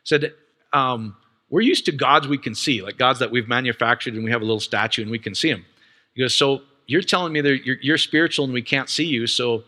said, 0.04 0.34
um, 0.74 1.16
we're 1.50 1.62
used 1.62 1.86
to 1.86 1.92
gods 1.92 2.28
we 2.28 2.38
can 2.38 2.56
see, 2.56 2.82
like 2.82 2.98
gods 2.98 3.20
that 3.20 3.32
we've 3.32 3.48
manufactured 3.48 4.16
and 4.16 4.24
we 4.24 4.32
have 4.32 4.42
a 4.42 4.46
little 4.46 4.60
statue 4.60 5.02
and 5.02 5.12
we 5.12 5.20
can 5.20 5.36
see 5.36 5.52
them. 5.52 5.66
He 6.14 6.22
goes, 6.22 6.36
So 6.36 6.62
you're 6.88 7.02
telling 7.02 7.34
me 7.34 7.42
that 7.42 7.66
you're, 7.66 7.78
you're 7.82 7.98
spiritual 7.98 8.46
and 8.46 8.54
we 8.54 8.62
can't 8.62 8.90
see 8.90 9.06
you, 9.06 9.28
so 9.28 9.64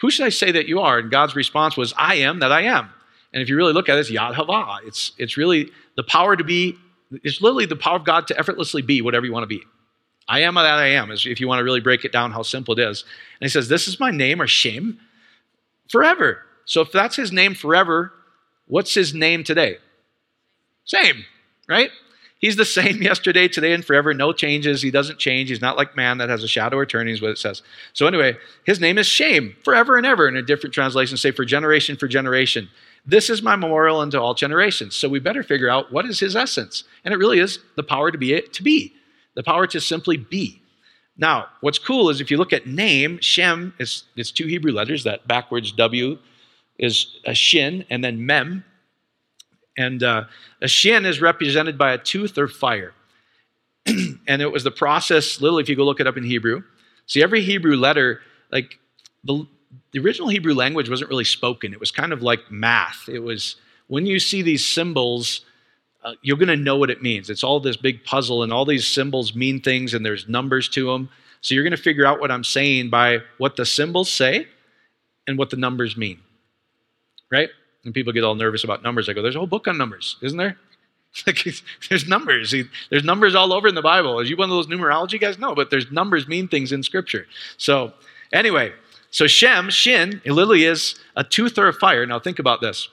who 0.00 0.10
should 0.10 0.26
I 0.26 0.30
say 0.30 0.52
that 0.52 0.68
you 0.68 0.80
are? 0.80 0.98
And 0.98 1.10
God's 1.10 1.34
response 1.34 1.76
was, 1.76 1.94
I 1.96 2.16
am 2.16 2.40
that 2.40 2.52
I 2.52 2.62
am. 2.62 2.90
And 3.32 3.42
if 3.42 3.48
you 3.48 3.56
really 3.56 3.72
look 3.72 3.88
at 3.88 3.96
it, 3.96 4.00
it's 4.00 4.10
Yad 4.10 4.34
Hava. 4.34 4.86
It's, 4.86 5.12
it's 5.18 5.36
really 5.36 5.70
the 5.96 6.02
power 6.02 6.36
to 6.36 6.44
be, 6.44 6.76
it's 7.22 7.40
literally 7.40 7.66
the 7.66 7.76
power 7.76 7.96
of 7.96 8.04
God 8.04 8.26
to 8.28 8.38
effortlessly 8.38 8.82
be 8.82 9.00
whatever 9.00 9.24
you 9.24 9.32
want 9.32 9.44
to 9.44 9.48
be. 9.48 9.62
I 10.28 10.40
am 10.40 10.54
that 10.54 10.64
I 10.64 10.88
am, 10.88 11.10
if 11.10 11.40
you 11.40 11.48
want 11.48 11.60
to 11.60 11.64
really 11.64 11.80
break 11.80 12.04
it 12.04 12.12
down 12.12 12.32
how 12.32 12.42
simple 12.42 12.78
it 12.78 12.82
is. 12.82 13.04
And 13.40 13.46
he 13.46 13.50
says, 13.50 13.68
This 13.68 13.88
is 13.88 14.00
my 14.00 14.10
name 14.10 14.40
or 14.40 14.46
shame 14.46 14.98
forever. 15.90 16.42
So 16.64 16.80
if 16.80 16.92
that's 16.92 17.16
his 17.16 17.30
name 17.30 17.54
forever, 17.54 18.12
what's 18.66 18.94
his 18.94 19.12
name 19.12 19.44
today? 19.44 19.76
Same, 20.84 21.24
right? 21.68 21.90
He's 22.38 22.56
the 22.56 22.64
same 22.64 23.02
yesterday, 23.02 23.48
today, 23.48 23.74
and 23.74 23.84
forever. 23.84 24.14
No 24.14 24.32
changes. 24.32 24.80
He 24.80 24.90
doesn't 24.90 25.18
change. 25.18 25.50
He's 25.50 25.60
not 25.60 25.76
like 25.76 25.96
man 25.96 26.18
that 26.18 26.30
has 26.30 26.42
a 26.42 26.48
shadow 26.48 26.78
or 26.78 26.86
turning, 26.86 27.14
is 27.14 27.22
what 27.22 27.30
it 27.30 27.38
says. 27.38 27.62
So, 27.92 28.06
anyway, 28.06 28.36
his 28.64 28.80
name 28.80 28.96
is 28.96 29.06
shame 29.06 29.56
forever 29.62 29.96
and 29.96 30.06
ever. 30.06 30.26
In 30.26 30.36
a 30.36 30.42
different 30.42 30.74
translation, 30.74 31.16
say 31.16 31.32
for 31.32 31.44
generation 31.44 31.96
for 31.96 32.08
generation. 32.08 32.68
This 33.06 33.28
is 33.28 33.42
my 33.42 33.54
memorial 33.54 34.00
unto 34.00 34.18
all 34.18 34.32
generations. 34.32 34.96
So 34.96 35.08
we 35.08 35.18
better 35.20 35.42
figure 35.42 35.68
out 35.68 35.92
what 35.92 36.06
is 36.06 36.20
his 36.20 36.34
essence. 36.34 36.84
And 37.04 37.12
it 37.12 37.18
really 37.18 37.38
is 37.38 37.58
the 37.76 37.82
power 37.82 38.10
to 38.10 38.16
be 38.16 38.32
it, 38.32 38.54
to 38.54 38.62
be 38.62 38.94
the 39.34 39.42
power 39.42 39.66
to 39.66 39.80
simply 39.80 40.16
be. 40.16 40.60
Now, 41.16 41.46
what's 41.60 41.78
cool 41.78 42.10
is 42.10 42.20
if 42.20 42.30
you 42.30 42.36
look 42.36 42.52
at 42.52 42.66
name, 42.66 43.18
Shem, 43.20 43.74
it's, 43.78 44.04
it's 44.16 44.30
two 44.30 44.46
Hebrew 44.46 44.72
letters. 44.72 45.04
That 45.04 45.28
backwards 45.28 45.70
W 45.72 46.18
is 46.78 47.18
a 47.24 47.34
shin, 47.34 47.84
and 47.88 48.02
then 48.02 48.26
mem. 48.26 48.64
And 49.76 50.02
uh, 50.02 50.24
a 50.60 50.68
shin 50.68 51.04
is 51.04 51.20
represented 51.20 51.78
by 51.78 51.92
a 51.92 51.98
tooth 51.98 52.36
or 52.36 52.48
fire. 52.48 52.92
and 53.86 54.42
it 54.42 54.50
was 54.50 54.64
the 54.64 54.70
process, 54.70 55.40
literally, 55.40 55.62
if 55.62 55.68
you 55.68 55.76
go 55.76 55.84
look 55.84 56.00
it 56.00 56.06
up 56.06 56.16
in 56.16 56.24
Hebrew. 56.24 56.62
See, 57.06 57.22
every 57.22 57.42
Hebrew 57.42 57.76
letter, 57.76 58.20
like 58.50 58.78
the, 59.22 59.46
the 59.92 60.00
original 60.00 60.28
Hebrew 60.28 60.54
language 60.54 60.88
wasn't 60.88 61.10
really 61.10 61.24
spoken. 61.24 61.72
It 61.72 61.80
was 61.80 61.90
kind 61.90 62.12
of 62.12 62.22
like 62.22 62.50
math. 62.50 63.08
It 63.08 63.20
was 63.20 63.56
when 63.86 64.06
you 64.06 64.18
see 64.18 64.42
these 64.42 64.66
symbols, 64.66 65.42
uh, 66.04 66.14
you're 66.22 66.36
going 66.36 66.48
to 66.48 66.56
know 66.56 66.76
what 66.76 66.90
it 66.90 67.02
means. 67.02 67.30
It's 67.30 67.42
all 67.42 67.60
this 67.60 67.76
big 67.76 68.04
puzzle, 68.04 68.42
and 68.42 68.52
all 68.52 68.64
these 68.64 68.86
symbols 68.86 69.34
mean 69.34 69.60
things, 69.60 69.94
and 69.94 70.04
there's 70.04 70.28
numbers 70.28 70.68
to 70.70 70.92
them. 70.92 71.08
So 71.40 71.54
you're 71.54 71.64
going 71.64 71.76
to 71.76 71.82
figure 71.82 72.06
out 72.06 72.20
what 72.20 72.30
I'm 72.30 72.44
saying 72.44 72.90
by 72.90 73.20
what 73.38 73.56
the 73.56 73.66
symbols 73.66 74.10
say 74.10 74.46
and 75.26 75.38
what 75.38 75.50
the 75.50 75.56
numbers 75.56 75.96
mean. 75.96 76.20
Right? 77.30 77.48
And 77.84 77.94
people 77.94 78.12
get 78.12 78.24
all 78.24 78.34
nervous 78.34 78.64
about 78.64 78.82
numbers. 78.82 79.08
I 79.08 79.14
go, 79.14 79.22
there's 79.22 79.34
a 79.34 79.38
whole 79.38 79.46
book 79.46 79.66
on 79.66 79.78
numbers, 79.78 80.16
isn't 80.22 80.38
there? 80.38 80.56
Like, 81.28 81.44
there's 81.88 82.08
numbers. 82.08 82.52
There's 82.90 83.04
numbers 83.04 83.36
all 83.36 83.52
over 83.52 83.68
in 83.68 83.76
the 83.76 83.82
Bible. 83.82 84.18
Are 84.18 84.24
you 84.24 84.36
one 84.36 84.50
of 84.50 84.56
those 84.56 84.66
numerology 84.66 85.20
guys? 85.20 85.38
No, 85.38 85.54
but 85.54 85.70
there's 85.70 85.92
numbers 85.92 86.26
mean 86.26 86.48
things 86.48 86.72
in 86.72 86.82
Scripture. 86.82 87.28
So, 87.56 87.92
anyway, 88.32 88.72
so 89.12 89.28
Shem, 89.28 89.70
Shin, 89.70 90.20
it 90.24 90.32
literally 90.32 90.64
is 90.64 90.96
a 91.14 91.22
tooth 91.22 91.56
or 91.56 91.68
a 91.68 91.72
fire. 91.72 92.04
Now, 92.04 92.18
think 92.18 92.40
about 92.40 92.60
this. 92.60 92.88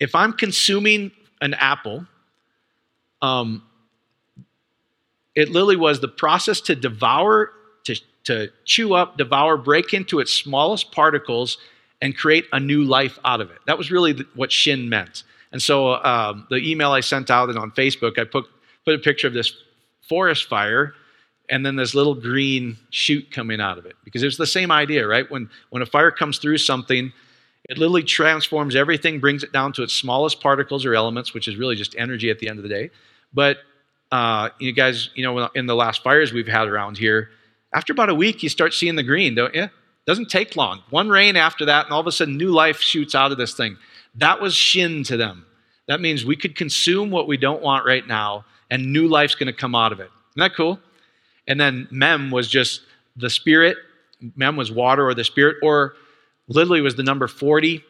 If 0.00 0.14
I'm 0.14 0.34
consuming 0.34 1.12
an 1.40 1.54
apple, 1.54 2.06
um, 3.22 3.62
it 5.34 5.48
literally 5.50 5.76
was 5.76 6.00
the 6.00 6.08
process 6.08 6.60
to 6.62 6.74
devour, 6.74 7.52
to, 7.84 7.96
to 8.24 8.50
chew 8.64 8.94
up, 8.94 9.16
devour, 9.16 9.56
break 9.56 9.94
into 9.94 10.20
its 10.20 10.32
smallest 10.32 10.92
particles, 10.92 11.58
and 12.02 12.16
create 12.16 12.46
a 12.52 12.60
new 12.60 12.84
life 12.84 13.18
out 13.24 13.40
of 13.40 13.50
it. 13.50 13.58
That 13.66 13.78
was 13.78 13.90
really 13.90 14.24
what 14.34 14.50
shin 14.50 14.88
meant. 14.88 15.22
And 15.52 15.60
so 15.60 15.94
um, 16.04 16.46
the 16.50 16.56
email 16.56 16.92
I 16.92 17.00
sent 17.00 17.30
out 17.30 17.48
and 17.48 17.58
on 17.58 17.70
Facebook, 17.72 18.18
I 18.18 18.24
put, 18.24 18.46
put 18.84 18.94
a 18.94 18.98
picture 18.98 19.26
of 19.26 19.34
this 19.34 19.52
forest 20.08 20.48
fire 20.48 20.94
and 21.48 21.66
then 21.66 21.76
this 21.76 21.94
little 21.94 22.14
green 22.14 22.76
shoot 22.90 23.30
coming 23.30 23.60
out 23.60 23.76
of 23.76 23.84
it 23.84 23.96
because 24.04 24.22
it's 24.22 24.36
the 24.36 24.46
same 24.46 24.70
idea, 24.70 25.06
right? 25.06 25.28
When, 25.30 25.50
when 25.70 25.82
a 25.82 25.86
fire 25.86 26.10
comes 26.10 26.38
through 26.38 26.58
something, 26.58 27.12
It 27.68 27.78
literally 27.78 28.02
transforms 28.02 28.74
everything, 28.74 29.20
brings 29.20 29.44
it 29.44 29.52
down 29.52 29.72
to 29.74 29.82
its 29.82 29.92
smallest 29.92 30.40
particles 30.40 30.84
or 30.84 30.94
elements, 30.94 31.34
which 31.34 31.46
is 31.46 31.56
really 31.56 31.76
just 31.76 31.94
energy 31.96 32.30
at 32.30 32.38
the 32.38 32.48
end 32.48 32.58
of 32.58 32.62
the 32.62 32.68
day. 32.68 32.90
But 33.32 33.58
uh, 34.10 34.50
you 34.58 34.72
guys, 34.72 35.10
you 35.14 35.22
know, 35.22 35.46
in 35.54 35.66
the 35.66 35.76
last 35.76 36.02
fires 36.02 36.32
we've 36.32 36.48
had 36.48 36.68
around 36.68 36.98
here, 36.98 37.30
after 37.72 37.92
about 37.92 38.10
a 38.10 38.14
week, 38.14 38.42
you 38.42 38.48
start 38.48 38.74
seeing 38.74 38.96
the 38.96 39.02
green, 39.02 39.34
don't 39.34 39.54
you? 39.54 39.68
Doesn't 40.06 40.30
take 40.30 40.56
long. 40.56 40.82
One 40.90 41.08
rain 41.08 41.36
after 41.36 41.64
that, 41.66 41.84
and 41.84 41.92
all 41.92 42.00
of 42.00 42.06
a 42.06 42.12
sudden, 42.12 42.36
new 42.36 42.50
life 42.50 42.80
shoots 42.80 43.14
out 43.14 43.30
of 43.30 43.38
this 43.38 43.54
thing. 43.54 43.76
That 44.16 44.40
was 44.40 44.54
shin 44.54 45.04
to 45.04 45.16
them. 45.16 45.46
That 45.86 46.00
means 46.00 46.24
we 46.24 46.36
could 46.36 46.56
consume 46.56 47.10
what 47.10 47.28
we 47.28 47.36
don't 47.36 47.62
want 47.62 47.86
right 47.86 48.06
now, 48.06 48.44
and 48.70 48.92
new 48.92 49.06
life's 49.06 49.34
going 49.36 49.46
to 49.46 49.52
come 49.52 49.74
out 49.74 49.92
of 49.92 50.00
it. 50.00 50.10
Isn't 50.32 50.40
that 50.40 50.56
cool? 50.56 50.80
And 51.46 51.60
then 51.60 51.86
mem 51.90 52.30
was 52.30 52.48
just 52.48 52.82
the 53.16 53.30
spirit. 53.30 53.76
Mem 54.36 54.56
was 54.56 54.72
water 54.72 55.06
or 55.06 55.14
the 55.14 55.24
spirit, 55.24 55.56
or 55.62 55.94
literally 56.50 56.80
was 56.80 56.96
the 56.96 57.02
number 57.02 57.28
40, 57.28 57.82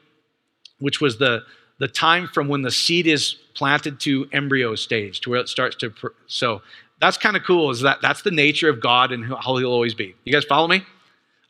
which 0.79 1.01
was 1.01 1.19
the, 1.19 1.43
the 1.79 1.89
time 1.89 2.29
from 2.29 2.49
when 2.49 2.63
the 2.63 2.71
seed 2.71 3.07
is 3.07 3.35
planted 3.55 4.01
to 4.01 4.29
embryo 4.33 4.75
stage, 4.75 5.21
to 5.21 5.31
where 5.31 5.41
it 5.41 5.49
starts 5.49 5.77
to. 5.77 5.93
So 6.27 6.63
that's 7.01 7.17
kind 7.17 7.37
of 7.37 7.43
cool. 7.45 7.71
Is 7.71 7.81
that 7.81 8.01
that's 8.03 8.23
the 8.23 8.31
nature 8.31 8.69
of 8.69 8.81
God 8.81 9.13
and 9.13 9.25
how 9.25 9.57
He'll 9.57 9.73
always 9.73 9.95
be. 9.95 10.15
You 10.25 10.33
guys 10.33 10.45
follow 10.45 10.69
me? 10.69 10.85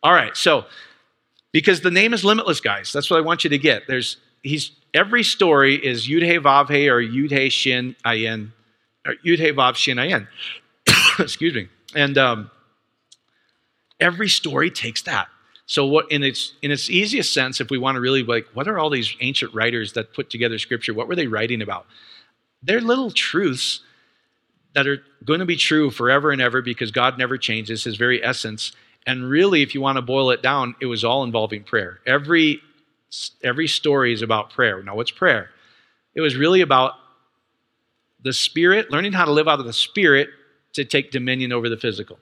All 0.02 0.12
right. 0.12 0.36
So 0.36 0.64
because 1.52 1.80
the 1.80 1.90
name 1.90 2.14
is 2.14 2.24
limitless, 2.24 2.60
guys. 2.60 2.92
That's 2.92 3.10
what 3.10 3.18
I 3.18 3.20
want 3.20 3.44
you 3.44 3.50
to 3.50 3.58
get. 3.58 3.86
There's 3.86 4.16
he's 4.42 4.72
every 4.94 5.22
story 5.22 5.74
is 5.74 6.08
Yud 6.08 6.22
He 6.22 6.38
Vav 6.38 6.70
He 6.70 6.88
or 6.88 7.02
Yud 7.02 7.30
He 7.30 7.48
Shin 7.50 7.96
Ayin, 8.04 8.52
or 9.06 9.14
Yud 9.24 9.38
He 9.38 9.52
Vav 9.52 9.74
Shin 9.74 9.96
Ayin. 9.96 10.28
Excuse 11.18 11.54
me. 11.54 11.68
And 11.94 12.16
um, 12.16 12.50
every 13.98 14.28
story 14.28 14.70
takes 14.70 15.02
that. 15.02 15.28
So 15.70 15.86
what 15.86 16.10
in 16.10 16.24
its 16.24 16.54
in 16.62 16.72
its 16.72 16.90
easiest 16.90 17.32
sense, 17.32 17.60
if 17.60 17.70
we 17.70 17.78
want 17.78 17.94
to 17.94 18.00
really 18.00 18.24
like, 18.24 18.44
what 18.54 18.66
are 18.66 18.76
all 18.76 18.90
these 18.90 19.14
ancient 19.20 19.54
writers 19.54 19.92
that 19.92 20.12
put 20.12 20.28
together 20.28 20.58
scripture? 20.58 20.92
What 20.92 21.06
were 21.06 21.14
they 21.14 21.28
writing 21.28 21.62
about? 21.62 21.86
They're 22.60 22.80
little 22.80 23.12
truths 23.12 23.78
that 24.74 24.88
are 24.88 25.00
going 25.24 25.38
to 25.38 25.46
be 25.46 25.54
true 25.54 25.92
forever 25.92 26.32
and 26.32 26.42
ever 26.42 26.60
because 26.60 26.90
God 26.90 27.18
never 27.18 27.38
changes 27.38 27.84
his 27.84 27.94
very 27.94 28.20
essence. 28.24 28.72
And 29.06 29.30
really, 29.30 29.62
if 29.62 29.72
you 29.72 29.80
want 29.80 29.94
to 29.94 30.02
boil 30.02 30.30
it 30.30 30.42
down, 30.42 30.74
it 30.80 30.86
was 30.86 31.04
all 31.04 31.22
involving 31.22 31.62
prayer. 31.62 32.00
Every 32.04 32.60
every 33.44 33.68
story 33.68 34.12
is 34.12 34.22
about 34.22 34.50
prayer. 34.50 34.82
Now, 34.82 34.96
what's 34.96 35.12
prayer? 35.12 35.50
It 36.16 36.20
was 36.20 36.34
really 36.34 36.62
about 36.62 36.94
the 38.24 38.32
spirit, 38.32 38.90
learning 38.90 39.12
how 39.12 39.24
to 39.24 39.30
live 39.30 39.46
out 39.46 39.60
of 39.60 39.66
the 39.66 39.72
spirit 39.72 40.30
to 40.72 40.84
take 40.84 41.12
dominion 41.12 41.52
over 41.52 41.68
the 41.68 41.76
physical. 41.76 42.18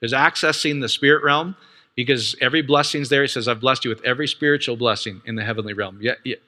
It 0.00 0.06
was 0.06 0.14
accessing 0.14 0.80
the 0.80 0.88
spirit 0.88 1.22
realm 1.22 1.56
because 1.96 2.34
every 2.40 2.62
blessing's 2.62 3.08
there. 3.08 3.22
He 3.22 3.28
says, 3.28 3.48
I've 3.48 3.60
blessed 3.60 3.84
you 3.84 3.90
with 3.90 4.02
every 4.04 4.28
spiritual 4.28 4.76
blessing 4.76 5.20
in 5.24 5.34
the 5.34 5.44
heavenly 5.44 5.72
realm. 5.72 6.00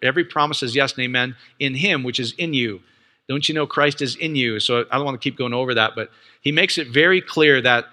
Every 0.02 0.24
promise 0.24 0.62
is 0.62 0.74
yes 0.74 0.94
and 0.94 1.04
amen 1.04 1.36
in 1.58 1.74
Him, 1.74 2.02
which 2.02 2.20
is 2.20 2.32
in 2.38 2.54
you. 2.54 2.80
Don't 3.28 3.48
you 3.48 3.54
know 3.54 3.66
Christ 3.66 4.02
is 4.02 4.16
in 4.16 4.34
you? 4.36 4.60
So 4.60 4.84
I 4.90 4.96
don't 4.96 5.04
want 5.04 5.20
to 5.20 5.24
keep 5.24 5.38
going 5.38 5.54
over 5.54 5.74
that, 5.74 5.92
but 5.94 6.10
he 6.40 6.52
makes 6.52 6.76
it 6.76 6.88
very 6.88 7.20
clear 7.20 7.60
that 7.62 7.86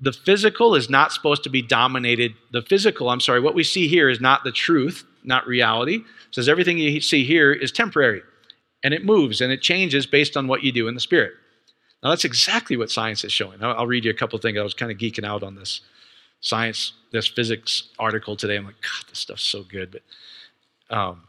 the 0.00 0.12
physical 0.12 0.74
is 0.74 0.90
not 0.90 1.12
supposed 1.12 1.42
to 1.44 1.48
be 1.48 1.62
dominated. 1.62 2.34
The 2.50 2.62
physical, 2.62 3.08
I'm 3.08 3.20
sorry, 3.20 3.40
what 3.40 3.54
we 3.54 3.64
see 3.64 3.88
here 3.88 4.08
is 4.10 4.20
not 4.20 4.44
the 4.44 4.52
truth, 4.52 5.04
not 5.24 5.46
reality. 5.46 5.96
It 5.96 6.34
says 6.34 6.48
everything 6.48 6.76
you 6.76 7.00
see 7.00 7.24
here 7.24 7.52
is 7.52 7.72
temporary 7.72 8.22
and 8.84 8.92
it 8.92 9.04
moves 9.04 9.40
and 9.40 9.52
it 9.52 9.62
changes 9.62 10.06
based 10.06 10.36
on 10.36 10.48
what 10.48 10.62
you 10.62 10.72
do 10.72 10.86
in 10.88 10.94
the 10.94 11.00
spirit. 11.00 11.32
Now, 12.02 12.10
that's 12.10 12.24
exactly 12.24 12.76
what 12.76 12.90
science 12.90 13.24
is 13.24 13.32
showing. 13.32 13.62
I'll 13.62 13.86
read 13.86 14.04
you 14.04 14.10
a 14.10 14.14
couple 14.14 14.38
things. 14.38 14.58
I 14.58 14.62
was 14.62 14.74
kind 14.74 14.92
of 14.92 14.98
geeking 14.98 15.24
out 15.24 15.42
on 15.42 15.54
this 15.54 15.80
science, 16.40 16.92
this 17.12 17.26
physics 17.26 17.88
article 17.98 18.36
today. 18.36 18.56
I'm 18.56 18.64
like, 18.64 18.80
God, 18.80 19.08
this 19.08 19.18
stuff's 19.18 19.42
so 19.42 19.62
good. 19.62 20.00
But 20.90 20.96
um, 20.96 21.22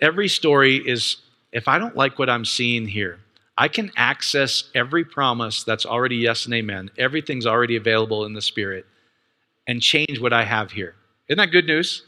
every 0.00 0.28
story 0.28 0.76
is, 0.76 1.16
if 1.52 1.68
I 1.68 1.78
don't 1.78 1.96
like 1.96 2.18
what 2.18 2.30
I'm 2.30 2.44
seeing 2.44 2.86
here, 2.86 3.18
I 3.58 3.68
can 3.68 3.90
access 3.96 4.64
every 4.74 5.04
promise 5.04 5.64
that's 5.64 5.86
already 5.86 6.16
yes 6.16 6.44
and 6.44 6.54
amen. 6.54 6.90
Everything's 6.98 7.46
already 7.46 7.76
available 7.76 8.26
in 8.26 8.34
the 8.34 8.42
Spirit 8.42 8.84
and 9.66 9.80
change 9.80 10.20
what 10.20 10.32
I 10.32 10.44
have 10.44 10.70
here. 10.70 10.94
Isn't 11.28 11.38
that 11.38 11.50
good 11.50 11.66
news? 11.66 12.02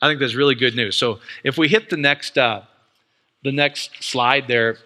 I 0.00 0.08
think 0.08 0.20
that's 0.20 0.34
really 0.34 0.54
good 0.54 0.74
news. 0.74 0.96
So 0.96 1.20
if 1.44 1.58
we 1.58 1.68
hit 1.68 1.90
the 1.90 1.96
next, 1.96 2.38
uh, 2.38 2.62
the 3.42 3.52
next 3.52 4.02
slide 4.02 4.46
there, 4.46 4.78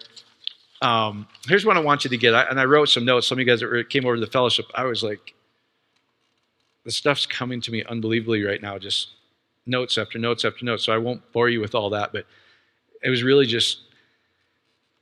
um, 0.81 1.27
here's 1.47 1.65
what 1.65 1.77
I 1.77 1.79
want 1.79 2.03
you 2.03 2.09
to 2.09 2.17
get. 2.17 2.35
I, 2.35 2.43
and 2.43 2.59
I 2.59 2.65
wrote 2.65 2.89
some 2.89 3.05
notes. 3.05 3.27
Some 3.27 3.37
of 3.37 3.39
you 3.39 3.45
guys 3.45 3.61
that 3.61 3.89
came 3.89 4.05
over 4.05 4.15
to 4.15 4.21
the 4.21 4.31
fellowship, 4.31 4.65
I 4.75 4.83
was 4.83 5.03
like, 5.03 5.33
the 6.85 6.91
stuff's 6.91 7.25
coming 7.25 7.59
to 7.61 7.71
me 7.71 7.83
unbelievably 7.83 8.43
right 8.43 8.61
now, 8.61 8.77
just 8.77 9.09
notes 9.65 9.97
after 9.97 10.17
notes 10.17 10.45
after 10.45 10.63
notes. 10.63 10.85
So 10.85 10.93
I 10.93 10.97
won't 10.97 11.31
bore 11.31 11.49
you 11.49 11.59
with 11.59 11.75
all 11.75 11.89
that, 11.89 12.13
but 12.13 12.25
it 13.03 13.09
was 13.09 13.23
really 13.23 13.45
just 13.45 13.79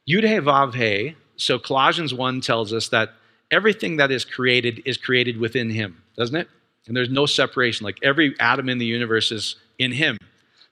Yud 0.09 0.23
He 0.23 0.35
Vav 0.39 0.73
He. 0.73 1.15
So 1.37 1.59
Colossians 1.59 2.13
1 2.13 2.41
tells 2.41 2.73
us 2.73 2.87
that 2.89 3.11
everything 3.51 3.97
that 3.97 4.11
is 4.11 4.25
created 4.25 4.81
is 4.85 4.97
created 4.97 5.37
within 5.37 5.69
Him, 5.69 6.01
doesn't 6.17 6.35
it? 6.35 6.47
And 6.87 6.95
there's 6.95 7.09
no 7.09 7.25
separation. 7.25 7.83
Like 7.83 7.99
every 8.01 8.35
atom 8.39 8.69
in 8.69 8.77
the 8.77 8.85
universe 8.85 9.31
is 9.31 9.57
in 9.77 9.91
Him. 9.91 10.17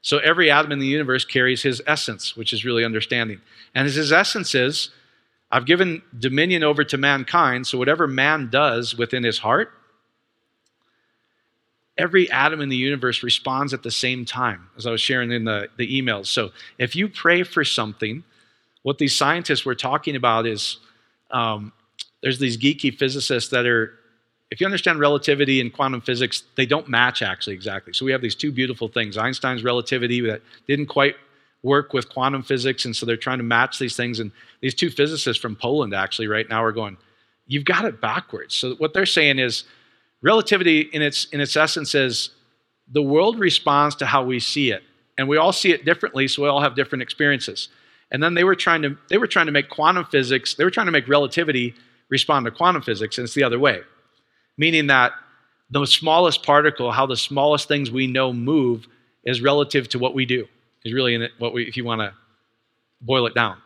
So 0.03 0.19
every 0.19 0.51
atom 0.51 0.71
in 0.71 0.77
the 0.79 0.85
universe 0.85 1.25
carries 1.25 1.63
His 1.63 1.81
essence, 1.87 2.37
which 2.37 2.53
is 2.53 2.63
really 2.63 2.85
understanding. 2.85 3.41
And 3.73 3.87
His 3.87 4.11
essence 4.11 4.53
is 4.53 4.91
I've 5.53 5.67
given 5.67 6.01
dominion 6.17 6.63
over 6.63 6.83
to 6.83 6.97
mankind, 6.97 7.67
so 7.67 7.77
whatever 7.77 8.07
man 8.07 8.49
does 8.49 8.97
within 8.97 9.23
his 9.23 9.37
heart, 9.37 9.71
every 11.95 12.29
atom 12.31 12.59
in 12.59 12.69
the 12.69 12.75
universe 12.75 13.21
responds 13.21 13.71
at 13.71 13.83
the 13.83 13.91
same 13.91 14.25
time, 14.25 14.67
as 14.77 14.87
I 14.87 14.91
was 14.91 14.99
sharing 14.99 15.31
in 15.31 15.43
the, 15.43 15.69
the 15.77 16.01
emails. 16.01 16.25
So 16.25 16.49
if 16.79 16.95
you 16.95 17.07
pray 17.07 17.43
for 17.43 17.63
something, 17.63 18.23
what 18.81 18.97
these 18.97 19.15
scientists 19.15 19.63
were 19.63 19.75
talking 19.75 20.15
about 20.15 20.47
is 20.47 20.77
um, 21.29 21.71
there's 22.23 22.39
these 22.39 22.57
geeky 22.57 22.91
physicists 22.97 23.51
that 23.51 23.67
are, 23.67 23.93
if 24.53 24.61
you 24.61 24.67
understand 24.67 24.99
relativity 24.99 25.59
and 25.59 25.73
quantum 25.73 25.99
physics, 25.99 26.43
they 26.57 26.67
don't 26.67 26.87
match 26.87 27.23
actually 27.23 27.55
exactly. 27.55 27.91
So 27.91 28.05
we 28.05 28.11
have 28.11 28.21
these 28.21 28.35
two 28.35 28.51
beautiful 28.51 28.87
things 28.87 29.17
Einstein's 29.17 29.63
relativity 29.63 30.21
that 30.21 30.43
didn't 30.67 30.85
quite 30.85 31.15
work 31.63 31.91
with 31.91 32.07
quantum 32.07 32.43
physics, 32.43 32.85
and 32.85 32.95
so 32.95 33.07
they're 33.07 33.17
trying 33.17 33.39
to 33.39 33.43
match 33.43 33.79
these 33.79 33.95
things. 33.95 34.19
And 34.19 34.31
these 34.61 34.75
two 34.75 34.91
physicists 34.91 35.41
from 35.41 35.55
Poland 35.55 35.95
actually 35.95 36.27
right 36.27 36.47
now 36.47 36.63
are 36.63 36.71
going, 36.71 36.97
you've 37.47 37.65
got 37.65 37.83
it 37.83 37.99
backwards. 37.99 38.53
So 38.53 38.75
what 38.75 38.93
they're 38.93 39.07
saying 39.07 39.39
is 39.39 39.63
relativity 40.21 40.81
in 40.81 41.01
its 41.01 41.25
in 41.25 41.41
its 41.41 41.57
essence 41.57 41.95
is 41.95 42.29
the 42.87 43.01
world 43.01 43.39
responds 43.39 43.95
to 43.95 44.05
how 44.05 44.23
we 44.23 44.39
see 44.39 44.69
it. 44.69 44.83
And 45.17 45.27
we 45.27 45.37
all 45.37 45.51
see 45.51 45.71
it 45.71 45.83
differently, 45.83 46.27
so 46.27 46.43
we 46.43 46.47
all 46.47 46.61
have 46.61 46.75
different 46.75 47.01
experiences. 47.01 47.69
And 48.11 48.21
then 48.21 48.35
they 48.35 48.43
were 48.43 48.55
trying 48.55 48.83
to 48.83 48.97
they 49.09 49.17
were 49.17 49.25
trying 49.25 49.47
to 49.47 49.51
make 49.51 49.71
quantum 49.71 50.05
physics, 50.05 50.53
they 50.53 50.63
were 50.63 50.69
trying 50.69 50.85
to 50.85 50.91
make 50.91 51.07
relativity 51.07 51.73
respond 52.09 52.45
to 52.45 52.51
quantum 52.51 52.83
physics, 52.83 53.17
and 53.17 53.25
it's 53.25 53.33
the 53.33 53.43
other 53.43 53.57
way. 53.57 53.81
Meaning 54.57 54.87
that 54.87 55.13
the 55.69 55.85
smallest 55.85 56.43
particle, 56.43 56.91
how 56.91 57.05
the 57.05 57.17
smallest 57.17 57.67
things 57.67 57.89
we 57.89 58.07
know 58.07 58.31
move, 58.31 58.87
is 59.23 59.41
relative 59.41 59.89
to 59.89 59.99
what 59.99 60.13
we 60.13 60.25
do. 60.25 60.47
Is 60.85 60.93
really 60.93 61.29
what 61.39 61.53
we 61.53 61.63
if 61.63 61.77
you 61.77 61.85
want 61.85 62.01
to 62.01 62.13
boil 63.01 63.25
it 63.25 63.33
down. 63.33 63.57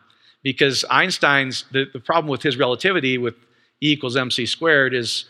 Because 0.42 0.84
Einstein's 0.88 1.64
the, 1.72 1.86
the 1.92 2.00
problem 2.00 2.30
with 2.30 2.42
his 2.42 2.56
relativity 2.56 3.18
with 3.18 3.34
E 3.82 3.92
equals 3.92 4.16
mc 4.16 4.46
squared 4.46 4.94
is 4.94 5.26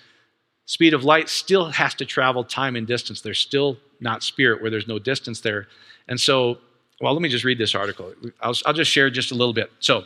speed 0.66 0.94
of 0.94 1.04
light 1.04 1.28
still 1.28 1.70
has 1.70 1.94
to 1.94 2.04
travel 2.04 2.44
time 2.44 2.76
and 2.76 2.86
distance. 2.86 3.20
There's 3.22 3.38
still 3.38 3.78
not 4.00 4.22
spirit 4.22 4.60
where 4.60 4.70
there's 4.70 4.86
no 4.86 4.98
distance 4.98 5.40
there. 5.40 5.66
And 6.08 6.20
so 6.20 6.58
well, 7.00 7.12
let 7.12 7.22
me 7.22 7.28
just 7.28 7.44
read 7.44 7.58
this 7.58 7.74
article. 7.74 8.12
I'll, 8.40 8.54
I'll 8.66 8.72
just 8.72 8.90
share 8.90 9.08
just 9.08 9.30
a 9.30 9.34
little 9.34 9.52
bit. 9.52 9.70
So, 9.78 10.04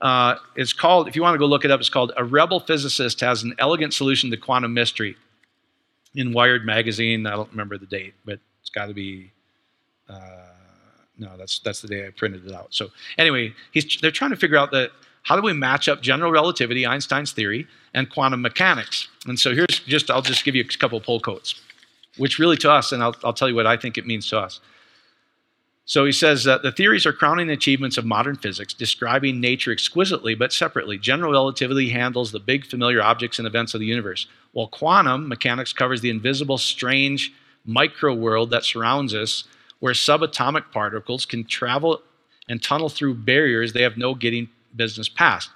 uh, 0.00 0.36
it's 0.56 0.72
called, 0.72 1.08
if 1.08 1.16
you 1.16 1.22
want 1.22 1.34
to 1.34 1.38
go 1.38 1.46
look 1.46 1.64
it 1.64 1.70
up, 1.70 1.80
it's 1.80 1.88
called 1.88 2.12
A 2.16 2.24
Rebel 2.24 2.60
Physicist 2.60 3.20
Has 3.20 3.42
an 3.42 3.54
Elegant 3.58 3.92
Solution 3.92 4.30
to 4.30 4.36
Quantum 4.36 4.72
Mystery 4.72 5.16
in 6.14 6.32
Wired 6.32 6.64
Magazine. 6.64 7.26
I 7.26 7.32
don't 7.32 7.50
remember 7.50 7.78
the 7.78 7.86
date, 7.86 8.14
but 8.24 8.38
it's 8.60 8.70
got 8.70 8.86
to 8.86 8.94
be. 8.94 9.30
Uh, 10.08 10.46
no, 11.18 11.36
that's 11.36 11.58
that's 11.58 11.82
the 11.82 11.88
day 11.88 12.06
I 12.06 12.10
printed 12.10 12.46
it 12.46 12.52
out. 12.52 12.68
So 12.70 12.88
anyway, 13.18 13.54
they're 14.00 14.10
trying 14.10 14.30
to 14.30 14.36
figure 14.36 14.56
out 14.56 14.70
that 14.72 14.90
how 15.22 15.36
do 15.36 15.42
we 15.42 15.52
match 15.52 15.88
up 15.88 16.00
general 16.00 16.32
relativity, 16.32 16.86
Einstein's 16.86 17.32
theory, 17.32 17.66
and 17.92 18.08
quantum 18.08 18.40
mechanics. 18.40 19.08
And 19.26 19.38
so 19.38 19.54
here's 19.54 19.80
just 19.80 20.10
I'll 20.10 20.22
just 20.22 20.44
give 20.44 20.54
you 20.54 20.64
a 20.64 20.78
couple 20.78 20.98
pull 21.00 21.20
quotes, 21.20 21.60
which 22.16 22.38
really 22.38 22.56
to 22.58 22.70
us, 22.70 22.92
and 22.92 23.02
I'll, 23.02 23.14
I'll 23.22 23.34
tell 23.34 23.48
you 23.48 23.54
what 23.54 23.66
I 23.66 23.76
think 23.76 23.98
it 23.98 24.06
means 24.06 24.28
to 24.30 24.38
us. 24.38 24.60
So 25.90 26.04
he 26.04 26.12
says 26.12 26.44
that 26.44 26.62
the 26.62 26.70
theories 26.70 27.04
are 27.04 27.12
crowning 27.12 27.50
achievements 27.50 27.98
of 27.98 28.04
modern 28.04 28.36
physics, 28.36 28.72
describing 28.72 29.40
nature 29.40 29.72
exquisitely 29.72 30.36
but 30.36 30.52
separately. 30.52 30.96
General 30.98 31.32
relativity 31.32 31.90
handles 31.90 32.30
the 32.30 32.38
big 32.38 32.64
familiar 32.64 33.02
objects 33.02 33.40
and 33.40 33.46
events 33.48 33.74
of 33.74 33.80
the 33.80 33.86
universe, 33.86 34.28
while 34.52 34.68
quantum 34.68 35.26
mechanics 35.26 35.72
covers 35.72 36.00
the 36.00 36.10
invisible, 36.10 36.58
strange 36.58 37.32
micro 37.64 38.14
world 38.14 38.50
that 38.50 38.64
surrounds 38.64 39.12
us, 39.14 39.42
where 39.80 39.92
subatomic 39.92 40.70
particles 40.70 41.26
can 41.26 41.42
travel 41.42 42.00
and 42.48 42.62
tunnel 42.62 42.88
through 42.88 43.14
barriers 43.14 43.72
they 43.72 43.82
have 43.82 43.96
no 43.96 44.14
getting 44.14 44.48
business 44.76 45.08
past. 45.08 45.50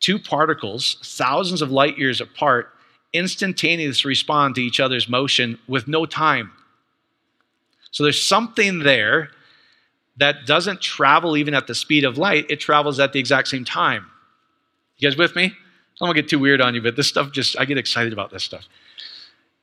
Two 0.00 0.18
particles, 0.18 0.96
thousands 1.04 1.62
of 1.62 1.70
light 1.70 1.96
years 1.96 2.20
apart, 2.20 2.74
instantaneously 3.12 4.08
respond 4.08 4.56
to 4.56 4.62
each 4.62 4.80
other's 4.80 5.08
motion 5.08 5.60
with 5.68 5.86
no 5.86 6.06
time 6.06 6.50
So 7.92 8.02
there's 8.02 8.20
something 8.20 8.80
there 8.80 9.30
that 10.20 10.46
doesn't 10.46 10.82
travel 10.82 11.36
even 11.36 11.54
at 11.54 11.66
the 11.66 11.74
speed 11.74 12.04
of 12.04 12.18
light, 12.18 12.44
it 12.50 12.60
travels 12.60 13.00
at 13.00 13.14
the 13.14 13.18
exact 13.18 13.48
same 13.48 13.64
time. 13.64 14.06
You 14.98 15.08
guys 15.08 15.16
with 15.16 15.34
me? 15.34 15.44
I 15.44 15.48
don't 15.98 16.08
want 16.08 16.16
to 16.16 16.22
get 16.22 16.28
too 16.28 16.38
weird 16.38 16.60
on 16.60 16.74
you, 16.74 16.82
but 16.82 16.94
this 16.94 17.08
stuff 17.08 17.32
just, 17.32 17.58
I 17.58 17.64
get 17.64 17.78
excited 17.78 18.12
about 18.12 18.30
this 18.30 18.44
stuff. 18.44 18.68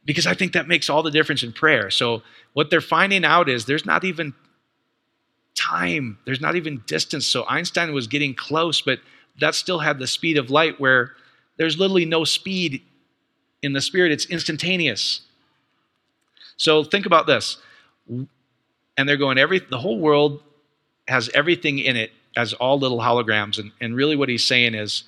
Because 0.03 0.25
I 0.25 0.33
think 0.33 0.53
that 0.53 0.67
makes 0.67 0.89
all 0.89 1.03
the 1.03 1.11
difference 1.11 1.43
in 1.43 1.53
prayer. 1.53 1.91
So, 1.91 2.23
what 2.53 2.71
they're 2.71 2.81
finding 2.81 3.23
out 3.23 3.49
is 3.49 3.65
there's 3.65 3.85
not 3.85 4.03
even 4.03 4.33
time, 5.53 6.17
there's 6.25 6.41
not 6.41 6.55
even 6.55 6.81
distance. 6.87 7.27
So, 7.27 7.45
Einstein 7.47 7.93
was 7.93 8.07
getting 8.07 8.33
close, 8.33 8.81
but 8.81 8.99
that 9.39 9.53
still 9.53 9.79
had 9.79 9.99
the 9.99 10.07
speed 10.07 10.37
of 10.37 10.49
light 10.49 10.79
where 10.79 11.11
there's 11.57 11.77
literally 11.77 12.05
no 12.05 12.23
speed 12.23 12.81
in 13.61 13.73
the 13.73 13.81
spirit, 13.81 14.11
it's 14.11 14.25
instantaneous. 14.25 15.21
So, 16.55 16.83
think 16.83 17.05
about 17.05 17.27
this. 17.27 17.57
And 18.09 19.07
they're 19.07 19.17
going, 19.17 19.37
every, 19.37 19.59
the 19.59 19.77
whole 19.77 19.99
world 19.99 20.41
has 21.07 21.29
everything 21.33 21.79
in 21.79 21.95
it 21.95 22.11
as 22.35 22.53
all 22.53 22.79
little 22.79 22.99
holograms. 22.99 23.59
And, 23.59 23.71
and 23.81 23.95
really, 23.95 24.15
what 24.15 24.29
he's 24.29 24.43
saying 24.43 24.75
is 24.75 25.03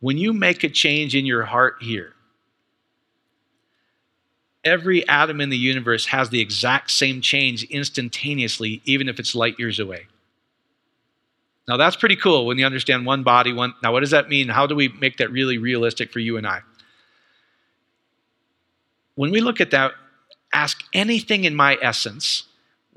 when 0.00 0.18
you 0.18 0.32
make 0.32 0.64
a 0.64 0.68
change 0.68 1.14
in 1.14 1.26
your 1.26 1.44
heart 1.44 1.76
here, 1.80 2.14
every 4.64 5.08
atom 5.08 5.40
in 5.40 5.48
the 5.48 5.56
universe 5.56 6.06
has 6.06 6.30
the 6.30 6.40
exact 6.40 6.90
same 6.90 7.20
change 7.20 7.64
instantaneously, 7.64 8.82
even 8.84 9.08
if 9.08 9.18
it's 9.18 9.34
light 9.34 9.58
years 9.58 9.78
away. 9.78 10.06
Now, 11.66 11.76
that's 11.76 11.96
pretty 11.96 12.16
cool 12.16 12.46
when 12.46 12.56
you 12.56 12.64
understand 12.64 13.04
one 13.04 13.22
body, 13.22 13.52
one. 13.52 13.74
Now, 13.82 13.92
what 13.92 14.00
does 14.00 14.12
that 14.12 14.28
mean? 14.28 14.48
How 14.48 14.66
do 14.66 14.74
we 14.74 14.88
make 14.88 15.18
that 15.18 15.30
really 15.30 15.58
realistic 15.58 16.10
for 16.12 16.18
you 16.18 16.38
and 16.38 16.46
I? 16.46 16.60
When 19.16 19.30
we 19.30 19.40
look 19.40 19.60
at 19.60 19.72
that, 19.72 19.92
ask 20.52 20.82
anything 20.94 21.44
in 21.44 21.54
my 21.54 21.76
essence, 21.82 22.44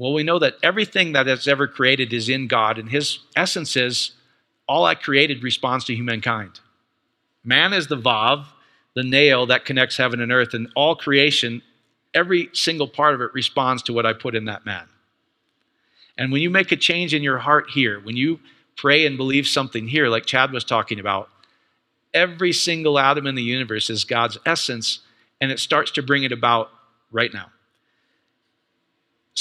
well, 0.01 0.13
we 0.13 0.23
know 0.23 0.39
that 0.39 0.57
everything 0.63 1.11
that 1.11 1.27
is 1.27 1.47
ever 1.47 1.67
created 1.67 2.11
is 2.11 2.27
in 2.27 2.47
God, 2.47 2.79
and 2.79 2.89
His 2.89 3.19
essence 3.35 3.75
is 3.75 4.13
all 4.67 4.83
I 4.83 4.95
created 4.95 5.43
responds 5.43 5.85
to 5.85 5.95
humankind. 5.95 6.59
Man 7.43 7.71
is 7.71 7.85
the 7.85 7.97
Vav, 7.97 8.45
the 8.95 9.03
nail 9.03 9.45
that 9.45 9.63
connects 9.63 9.97
heaven 9.97 10.19
and 10.19 10.31
earth, 10.31 10.55
and 10.55 10.71
all 10.75 10.95
creation, 10.95 11.61
every 12.15 12.49
single 12.51 12.87
part 12.87 13.13
of 13.13 13.21
it 13.21 13.31
responds 13.35 13.83
to 13.83 13.93
what 13.93 14.07
I 14.07 14.13
put 14.13 14.33
in 14.33 14.45
that 14.45 14.65
man. 14.65 14.87
And 16.17 16.31
when 16.31 16.41
you 16.41 16.49
make 16.49 16.71
a 16.71 16.77
change 16.77 17.13
in 17.13 17.21
your 17.21 17.37
heart 17.37 17.69
here, 17.69 17.99
when 17.99 18.17
you 18.17 18.39
pray 18.77 19.05
and 19.05 19.17
believe 19.17 19.45
something 19.45 19.87
here, 19.87 20.07
like 20.07 20.25
Chad 20.25 20.51
was 20.51 20.63
talking 20.63 20.99
about, 20.99 21.29
every 22.11 22.53
single 22.53 22.97
atom 22.97 23.27
in 23.27 23.35
the 23.35 23.43
universe 23.43 23.87
is 23.91 24.03
God's 24.03 24.39
essence, 24.47 25.01
and 25.39 25.51
it 25.51 25.59
starts 25.59 25.91
to 25.91 26.01
bring 26.01 26.23
it 26.23 26.31
about 26.31 26.71
right 27.11 27.31
now. 27.31 27.51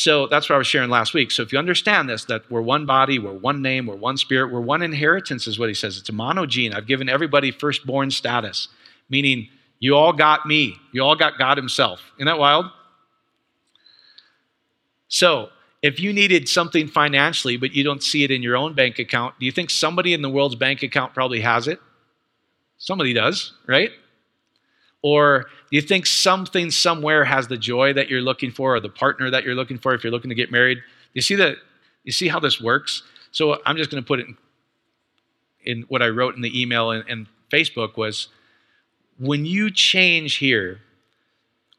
So 0.00 0.26
that's 0.28 0.48
what 0.48 0.54
I 0.54 0.58
was 0.58 0.66
sharing 0.66 0.88
last 0.88 1.12
week. 1.12 1.30
So 1.30 1.42
if 1.42 1.52
you 1.52 1.58
understand 1.58 2.08
this, 2.08 2.24
that 2.24 2.50
we're 2.50 2.62
one 2.62 2.86
body, 2.86 3.18
we're 3.18 3.34
one 3.34 3.60
name, 3.60 3.84
we're 3.84 3.96
one 3.96 4.16
spirit, 4.16 4.50
we're 4.50 4.62
one 4.62 4.80
inheritance, 4.80 5.46
is 5.46 5.58
what 5.58 5.68
he 5.68 5.74
says. 5.74 5.98
It's 5.98 6.08
a 6.08 6.12
monogene. 6.12 6.74
I've 6.74 6.86
given 6.86 7.10
everybody 7.10 7.50
firstborn 7.50 8.10
status, 8.10 8.68
meaning 9.10 9.48
you 9.78 9.94
all 9.94 10.14
got 10.14 10.46
me. 10.46 10.74
You 10.92 11.02
all 11.02 11.16
got 11.16 11.36
God 11.36 11.58
Himself. 11.58 12.00
Isn't 12.16 12.24
that 12.24 12.38
wild? 12.38 12.64
So 15.08 15.50
if 15.82 16.00
you 16.00 16.14
needed 16.14 16.48
something 16.48 16.88
financially, 16.88 17.58
but 17.58 17.74
you 17.74 17.84
don't 17.84 18.02
see 18.02 18.24
it 18.24 18.30
in 18.30 18.42
your 18.42 18.56
own 18.56 18.72
bank 18.72 18.98
account, 18.98 19.34
do 19.38 19.44
you 19.44 19.52
think 19.52 19.68
somebody 19.68 20.14
in 20.14 20.22
the 20.22 20.30
world's 20.30 20.54
bank 20.54 20.82
account 20.82 21.12
probably 21.12 21.42
has 21.42 21.68
it? 21.68 21.78
Somebody 22.78 23.12
does, 23.12 23.52
right? 23.66 23.90
Or 25.02 25.46
you 25.70 25.80
think 25.80 26.06
something 26.06 26.70
somewhere 26.70 27.24
has 27.24 27.48
the 27.48 27.56
joy 27.56 27.94
that 27.94 28.08
you're 28.08 28.20
looking 28.20 28.50
for 28.50 28.74
or 28.74 28.80
the 28.80 28.90
partner 28.90 29.30
that 29.30 29.44
you're 29.44 29.54
looking 29.54 29.78
for 29.78 29.94
if 29.94 30.04
you're 30.04 30.10
looking 30.10 30.28
to 30.28 30.34
get 30.34 30.50
married? 30.50 30.78
You 31.14 31.22
see 31.22 31.36
that 31.36 31.56
you 32.04 32.12
see 32.12 32.28
how 32.28 32.40
this 32.40 32.60
works? 32.60 33.02
So 33.32 33.58
I'm 33.64 33.76
just 33.76 33.90
going 33.90 34.02
to 34.02 34.06
put 34.06 34.20
it 34.20 34.26
in, 34.26 34.36
in, 35.64 35.82
what 35.88 36.02
I 36.02 36.08
wrote 36.08 36.34
in 36.34 36.42
the 36.42 36.60
email 36.60 36.90
and, 36.90 37.04
and 37.08 37.26
Facebook 37.50 37.96
was 37.96 38.28
when 39.18 39.44
you 39.44 39.70
change 39.70 40.36
here, 40.36 40.80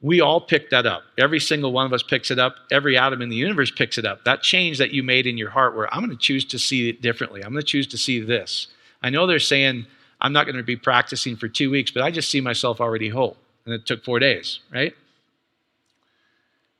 we 0.01 0.21
all 0.21 0.41
pick 0.41 0.69
that 0.71 0.85
up. 0.85 1.03
Every 1.17 1.39
single 1.39 1.71
one 1.71 1.85
of 1.85 1.93
us 1.93 2.03
picks 2.03 2.31
it 2.31 2.39
up. 2.39 2.55
Every 2.71 2.97
atom 2.97 3.21
in 3.21 3.29
the 3.29 3.35
universe 3.35 3.71
picks 3.71 3.97
it 3.97 4.05
up. 4.05 4.23
That 4.25 4.41
change 4.41 4.77
that 4.79 4.91
you 4.91 5.03
made 5.03 5.27
in 5.27 5.37
your 5.37 5.49
heart, 5.49 5.75
where 5.75 5.91
I'm 5.93 6.01
going 6.03 6.15
to 6.15 6.21
choose 6.21 6.45
to 6.45 6.59
see 6.59 6.89
it 6.89 7.01
differently. 7.01 7.43
I'm 7.43 7.51
going 7.51 7.61
to 7.61 7.67
choose 7.67 7.87
to 7.87 7.97
see 7.97 8.19
this. 8.19 8.67
I 9.03 9.09
know 9.09 9.27
they're 9.27 9.39
saying 9.39 9.85
I'm 10.21 10.33
not 10.33 10.45
going 10.45 10.57
to 10.57 10.63
be 10.63 10.75
practicing 10.75 11.35
for 11.35 11.47
two 11.47 11.71
weeks, 11.71 11.91
but 11.91 12.03
I 12.03 12.11
just 12.11 12.29
see 12.29 12.41
myself 12.41 12.79
already 12.79 13.09
whole. 13.09 13.37
And 13.65 13.73
it 13.73 13.85
took 13.85 14.03
four 14.03 14.19
days, 14.19 14.59
right? 14.71 14.93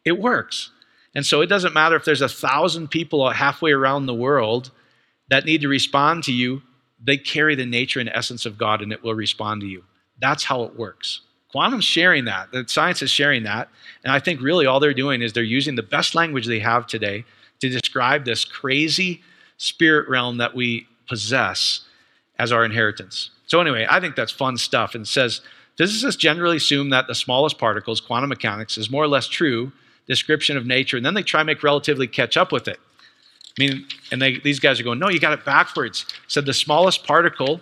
It 0.05 0.19
works. 0.19 0.71
And 1.13 1.25
so 1.25 1.41
it 1.41 1.47
doesn't 1.47 1.73
matter 1.73 1.95
if 1.95 2.05
there's 2.05 2.21
a 2.21 2.29
thousand 2.29 2.89
people 2.89 3.29
halfway 3.29 3.71
around 3.71 4.05
the 4.05 4.13
world 4.13 4.71
that 5.29 5.45
need 5.45 5.61
to 5.61 5.67
respond 5.67 6.23
to 6.25 6.33
you, 6.33 6.61
they 7.03 7.17
carry 7.17 7.55
the 7.55 7.65
nature 7.65 7.99
and 7.99 8.09
essence 8.09 8.45
of 8.45 8.57
God 8.57 8.81
and 8.81 8.91
it 8.91 9.03
will 9.03 9.15
respond 9.15 9.61
to 9.61 9.67
you. 9.67 9.83
That's 10.19 10.43
how 10.43 10.63
it 10.63 10.77
works. 10.77 11.21
Quantum's 11.51 11.83
sharing 11.83 12.25
that. 12.25 12.51
The 12.51 12.65
science 12.67 13.01
is 13.01 13.09
sharing 13.09 13.43
that. 13.43 13.69
And 14.03 14.13
I 14.13 14.19
think 14.19 14.39
really 14.41 14.65
all 14.65 14.79
they're 14.79 14.93
doing 14.93 15.21
is 15.21 15.33
they're 15.33 15.43
using 15.43 15.75
the 15.75 15.83
best 15.83 16.15
language 16.15 16.47
they 16.47 16.59
have 16.59 16.87
today 16.87 17.25
to 17.59 17.69
describe 17.69 18.23
this 18.23 18.45
crazy 18.45 19.21
spirit 19.57 20.07
realm 20.09 20.37
that 20.37 20.55
we 20.55 20.87
possess 21.07 21.81
as 22.41 22.51
our 22.51 22.65
inheritance. 22.65 23.29
So, 23.45 23.61
anyway, 23.61 23.85
I 23.87 23.99
think 23.99 24.15
that's 24.15 24.31
fun 24.31 24.57
stuff. 24.57 24.95
And 24.95 25.07
says 25.07 25.41
physicists 25.77 26.19
generally 26.19 26.57
assume 26.57 26.89
that 26.89 27.05
the 27.05 27.13
smallest 27.13 27.59
particles, 27.59 28.01
quantum 28.01 28.29
mechanics, 28.29 28.79
is 28.79 28.89
more 28.89 29.03
or 29.03 29.07
less 29.07 29.27
true 29.27 29.71
description 30.07 30.57
of 30.57 30.65
nature, 30.65 30.97
and 30.97 31.05
then 31.05 31.13
they 31.13 31.21
try 31.21 31.41
to 31.41 31.45
make 31.45 31.61
relativity 31.61 32.07
catch 32.07 32.37
up 32.37 32.51
with 32.51 32.67
it. 32.67 32.79
I 33.59 33.63
mean, 33.63 33.85
and 34.11 34.19
they, 34.19 34.39
these 34.39 34.59
guys 34.59 34.79
are 34.79 34.83
going, 34.83 34.97
no, 34.97 35.09
you 35.09 35.19
got 35.19 35.33
it 35.33 35.45
backwards. 35.45 36.07
Said 36.27 36.47
the 36.47 36.53
smallest 36.53 37.05
particle, 37.05 37.61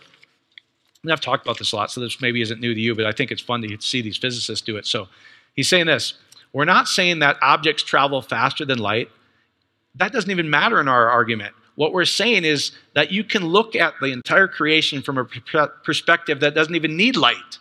and 1.03 1.11
I've 1.11 1.19
talked 1.19 1.45
about 1.45 1.57
this 1.57 1.73
a 1.73 1.75
lot, 1.75 1.91
so 1.91 1.99
this 1.99 2.21
maybe 2.21 2.41
isn't 2.41 2.61
new 2.61 2.73
to 2.73 2.79
you, 2.79 2.95
but 2.95 3.05
I 3.05 3.11
think 3.11 3.31
it's 3.31 3.41
fun 3.41 3.61
to 3.63 3.77
see 3.81 4.01
these 4.01 4.17
physicists 4.17 4.65
do 4.65 4.77
it. 4.77 4.85
So 4.85 5.09
he's 5.55 5.67
saying 5.67 5.87
this 5.87 6.13
We're 6.53 6.63
not 6.65 6.87
saying 6.87 7.19
that 7.19 7.37
objects 7.41 7.83
travel 7.83 8.21
faster 8.21 8.63
than 8.63 8.79
light. 8.79 9.09
That 9.95 10.13
doesn't 10.13 10.31
even 10.31 10.49
matter 10.49 10.79
in 10.79 10.87
our 10.87 11.09
argument. 11.09 11.53
What 11.79 11.93
we're 11.93 12.03
saying 12.03 12.43
is 12.43 12.73
that 12.93 13.09
you 13.09 13.23
can 13.23 13.45
look 13.45 13.73
at 13.73 13.93
the 14.01 14.07
entire 14.07 14.49
creation 14.49 15.01
from 15.01 15.17
a 15.17 15.23
perspective 15.23 16.41
that 16.41 16.53
doesn't 16.53 16.75
even 16.75 16.97
need 16.97 17.15
light. 17.15 17.57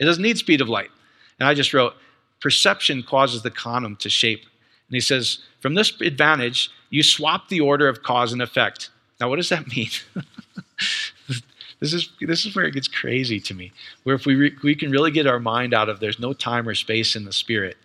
It 0.00 0.06
doesn't 0.06 0.24
need 0.24 0.38
speed 0.38 0.60
of 0.60 0.68
light. 0.68 0.90
And 1.38 1.48
I 1.48 1.54
just 1.54 1.72
wrote, 1.72 1.94
perception 2.40 3.04
causes 3.04 3.42
the 3.42 3.52
quantum 3.52 3.94
to 3.98 4.10
shape. 4.10 4.40
And 4.40 4.96
he 4.96 4.98
says, 4.98 5.38
from 5.60 5.74
this 5.74 6.00
advantage, 6.00 6.68
you 6.90 7.04
swap 7.04 7.48
the 7.48 7.60
order 7.60 7.86
of 7.86 8.02
cause 8.02 8.32
and 8.32 8.42
effect. 8.42 8.90
Now, 9.20 9.28
what 9.28 9.36
does 9.36 9.50
that 9.50 9.68
mean? 9.68 9.90
this 11.78 11.92
is 11.92 12.10
this 12.20 12.44
is 12.44 12.56
where 12.56 12.64
it 12.64 12.74
gets 12.74 12.88
crazy 12.88 13.38
to 13.38 13.54
me. 13.54 13.70
Where 14.02 14.16
if 14.16 14.26
we 14.26 14.34
re, 14.34 14.56
we 14.64 14.74
can 14.74 14.90
really 14.90 15.12
get 15.12 15.28
our 15.28 15.38
mind 15.38 15.74
out 15.74 15.88
of 15.88 16.00
there's 16.00 16.18
no 16.18 16.32
time 16.32 16.68
or 16.68 16.74
space 16.74 17.14
in 17.14 17.24
the 17.24 17.32
spirit, 17.32 17.76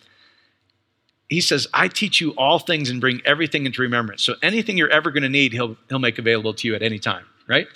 he 1.29 1.41
says, 1.41 1.67
I 1.73 1.87
teach 1.87 2.21
you 2.21 2.31
all 2.31 2.59
things 2.59 2.89
and 2.89 3.01
bring 3.01 3.21
everything 3.25 3.65
into 3.65 3.81
remembrance. 3.81 4.23
So 4.23 4.35
anything 4.41 4.77
you're 4.77 4.89
ever 4.91 5.11
going 5.11 5.23
to 5.23 5.29
need, 5.29 5.53
he'll, 5.53 5.77
he'll 5.89 5.99
make 5.99 6.19
available 6.19 6.53
to 6.53 6.67
you 6.67 6.75
at 6.75 6.81
any 6.81 6.99
time, 6.99 7.25
right? 7.47 7.67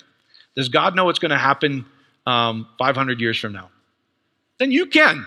Does 0.54 0.68
God 0.68 0.94
know 0.94 1.04
what's 1.04 1.18
going 1.18 1.30
to 1.30 1.38
happen 1.38 1.86
um, 2.26 2.68
500 2.78 3.20
years 3.20 3.38
from 3.38 3.52
now? 3.52 3.70
Then 4.58 4.70
you 4.70 4.86
can, 4.86 5.26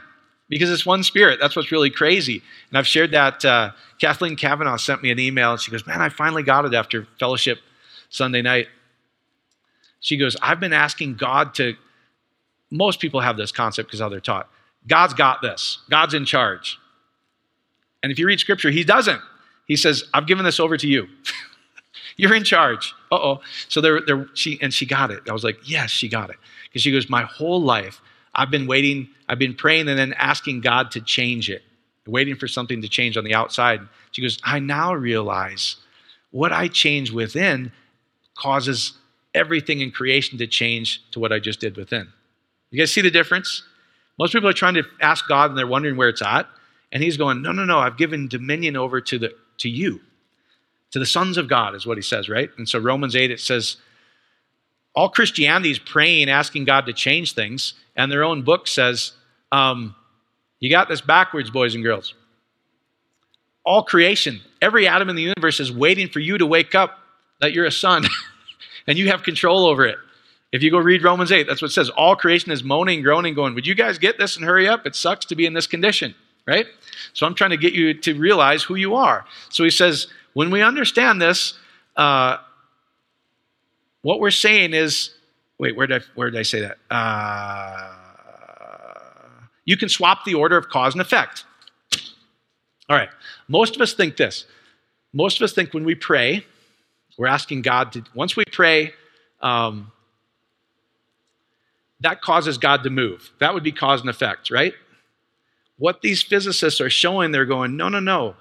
because 0.50 0.70
it's 0.70 0.86
one 0.86 1.04
spirit. 1.04 1.40
That's 1.42 1.56
what's 1.56 1.72
really 1.72 1.90
crazy. 1.90 2.42
And 2.70 2.78
I've 2.78 2.88
shared 2.88 3.12
that. 3.12 3.44
Uh, 3.44 3.72
Kathleen 4.00 4.36
Kavanaugh 4.36 4.78
sent 4.78 5.02
me 5.02 5.10
an 5.10 5.20
email, 5.20 5.52
and 5.52 5.62
she 5.62 5.72
goes, 5.72 5.88
Man, 5.88 6.02
I 6.02 6.10
finally 6.10 6.44
got 6.44 6.66
it 6.66 6.74
after 6.74 7.08
fellowship 7.18 7.60
Sunday 8.10 8.42
night. 8.42 8.68
She 10.02 10.18
goes, 10.18 10.36
I've 10.42 10.60
been 10.60 10.74
asking 10.74 11.16
God 11.16 11.54
to, 11.56 11.76
most 12.70 13.00
people 13.00 13.22
have 13.22 13.38
this 13.38 13.52
concept 13.52 13.88
because 13.88 14.02
how 14.02 14.10
they're 14.10 14.20
taught. 14.20 14.50
God's 14.88 15.14
got 15.14 15.42
this, 15.42 15.80
God's 15.90 16.14
in 16.14 16.26
charge. 16.26 16.78
And 18.04 18.12
if 18.12 18.20
you 18.20 18.28
read 18.28 18.40
scripture, 18.40 18.72
he 18.72 18.84
doesn't. 18.84 19.22
He 19.66 19.76
says, 19.76 20.04
I've 20.14 20.28
given 20.28 20.46
this 20.46 20.60
over 20.60 20.78
to 20.78 20.88
you. 20.88 21.08
You're 22.18 22.36
in 22.36 22.44
charge. 22.44 22.94
Uh 23.12 23.16
oh. 23.16 23.42
So 23.70 23.82
there, 23.82 24.02
there, 24.02 24.28
she, 24.34 24.60
and 24.62 24.74
she 24.74 24.86
got 24.86 25.12
it. 25.12 25.22
I 25.30 25.34
was 25.34 25.44
like, 25.44 25.58
yes, 25.64 25.90
she 25.92 26.10
got 26.10 26.30
it. 26.30 26.38
Because 26.66 26.82
she 26.82 26.92
goes, 26.92 27.10
my 27.10 27.24
whole 27.24 27.62
life, 27.62 28.02
I've 28.34 28.52
been 28.52 28.68
waiting, 28.68 29.10
I've 29.28 29.40
been 29.40 29.54
praying 29.54 29.88
and 29.90 29.98
then 29.98 30.14
asking 30.14 30.62
God 30.62 30.92
to 30.92 31.02
change 31.02 31.50
it, 31.50 31.64
waiting 32.08 32.36
for 32.36 32.48
something 32.48 32.82
to 32.82 32.88
change 32.88 33.18
on 33.18 33.24
the 33.24 33.34
outside. 33.34 33.82
She 34.12 34.22
goes, 34.22 34.40
I 34.44 34.60
now 34.60 34.94
realize 34.94 35.78
what 36.32 36.52
I 36.52 36.68
change 36.68 37.12
within 37.12 37.72
causes 38.38 38.94
everything 39.34 39.82
in 39.82 39.92
creation 39.92 40.38
to 40.40 40.48
change 40.48 41.02
to 41.12 41.20
what 41.20 41.32
I 41.32 41.40
just 41.40 41.60
did 41.60 41.78
within. 41.78 42.08
You 42.72 42.80
guys 42.80 42.92
see 42.92 43.02
the 43.02 43.12
difference? 43.12 43.64
Most 44.18 44.34
people 44.34 44.50
are 44.50 44.54
trying 44.54 44.76
to 44.76 44.84
ask 45.02 45.28
God 45.28 45.52
and 45.52 45.58
they're 45.58 45.68
wondering 45.68 45.98
where 45.98 46.10
it's 46.10 46.22
at. 46.22 46.48
And 46.92 47.02
he's 47.02 47.18
going, 47.18 47.42
No, 47.42 47.52
no, 47.52 47.66
no, 47.66 47.80
I've 47.80 47.98
given 47.98 48.28
dominion 48.28 48.76
over 48.76 49.02
to, 49.02 49.20
the, 49.20 49.34
to 49.60 49.70
you, 49.70 50.02
to 50.92 51.00
the 51.00 51.06
sons 51.06 51.38
of 51.38 51.48
God, 51.48 51.76
is 51.76 51.86
what 51.86 51.98
he 51.98 52.02
says, 52.02 52.30
right? 52.30 52.50
And 52.58 52.68
so 52.68 52.80
Romans 52.80 53.16
8, 53.16 53.32
it 53.32 53.40
says, 53.40 53.78
all 54.94 55.10
Christianity 55.10 55.72
is 55.72 55.80
praying, 55.80 56.30
asking 56.30 56.66
God 56.66 56.86
to 56.86 56.94
change 56.94 57.34
things. 57.34 57.76
And 57.96 58.12
their 58.12 58.24
own 58.24 58.42
book 58.42 58.68
says, 58.68 59.14
um, 59.52 59.96
You 60.60 60.70
got 60.70 60.90
this 60.90 61.02
backwards, 61.02 61.50
boys 61.50 61.76
and 61.76 61.84
girls. 61.84 62.14
all 63.64 63.84
creation, 63.84 64.42
every 64.62 64.88
atom 64.88 65.10
in 65.10 65.16
the 65.16 65.22
universe 65.22 65.60
is 65.60 65.72
waiting 65.72 66.10
for 66.10 66.20
you 66.20 66.38
to 66.38 66.46
wake 66.46 66.76
up 66.76 67.00
that 67.40 67.54
you're 67.54 67.66
a 67.66 67.72
son 67.72 68.04
and 68.88 68.98
you 68.98 69.08
have 69.08 69.24
control 69.24 69.66
over 69.66 69.86
it. 69.86 69.98
If 70.52 70.62
you 70.64 70.72
go 70.72 70.80
read 70.80 71.04
Romans 71.04 71.32
8, 71.32 71.48
that's 71.48 71.62
what 71.62 71.72
it 71.72 71.74
says. 71.74 71.90
All 71.92 72.16
creation 72.16 72.52
is 72.52 72.64
moaning, 72.64 73.02
groaning, 73.02 73.34
going, 73.34 73.56
Would 73.56 73.66
you 73.66 73.76
guys 73.76 73.98
get 73.98 74.18
this 74.18 74.36
and 74.36 74.44
hurry 74.44 74.68
up? 74.68 74.86
It 74.86 74.96
sucks 74.96 75.26
to 75.26 75.36
be 75.36 75.46
in 75.46 75.54
this 75.54 75.68
condition, 75.68 76.16
right? 76.46 76.66
So 77.14 77.26
I'm 77.26 77.36
trying 77.36 77.52
to 77.52 77.58
get 77.58 77.74
you 77.74 77.94
to 77.94 78.14
realize 78.14 78.64
who 78.64 78.76
you 78.76 78.96
are. 78.96 79.26
So 79.50 79.64
he 79.64 79.70
says, 79.70 80.08
when 80.34 80.52
we 80.52 80.62
understand 80.62 81.22
this, 81.22 81.58
uh, 81.96 82.38
what 84.02 84.20
we're 84.20 84.32
saying 84.32 84.74
is, 84.74 85.12
wait, 85.58 85.76
where 85.76 85.88
did 85.88 86.02
I, 86.02 86.06
where 86.16 86.30
did 86.30 86.40
I 86.40 86.44
say 86.44 86.62
that? 86.62 86.78
Uh, 86.90 87.94
you 89.66 89.78
can 89.78 89.90
swap 89.90 90.26
the 90.26 90.34
order 90.34 90.58
of 90.58 90.70
cause 90.70 90.94
and 90.94 91.02
effect. 91.02 91.46
All 92.90 92.98
right. 92.98 93.10
Most 93.48 93.76
of 93.76 93.82
us 93.82 93.94
think 93.94 94.18
this. 94.18 94.46
Most 95.14 95.40
of 95.40 95.44
us 95.44 95.54
think 95.54 95.74
when 95.74 95.86
we 95.86 95.96
pray, 95.96 96.46
we're 97.18 97.28
asking 97.28 97.62
God 97.62 97.92
to, 97.94 98.04
once 98.16 98.36
we 98.36 98.44
pray, 98.52 98.94
um, 99.42 99.92
that 102.00 102.22
causes 102.22 102.58
God 102.58 102.84
to 102.84 102.90
move. 102.90 103.32
That 103.40 103.54
would 103.54 103.64
be 103.64 103.72
cause 103.72 104.02
and 104.02 104.10
effect, 104.10 104.50
right? 104.50 104.74
What 105.82 106.04
these 106.04 106.22
physicists 106.22 106.80
are 106.80 106.92
showing, 106.92 107.32
they're 107.32 107.44
going, 107.44 107.76
no, 107.76 107.90
no, 107.90 108.00
no. 108.00 108.36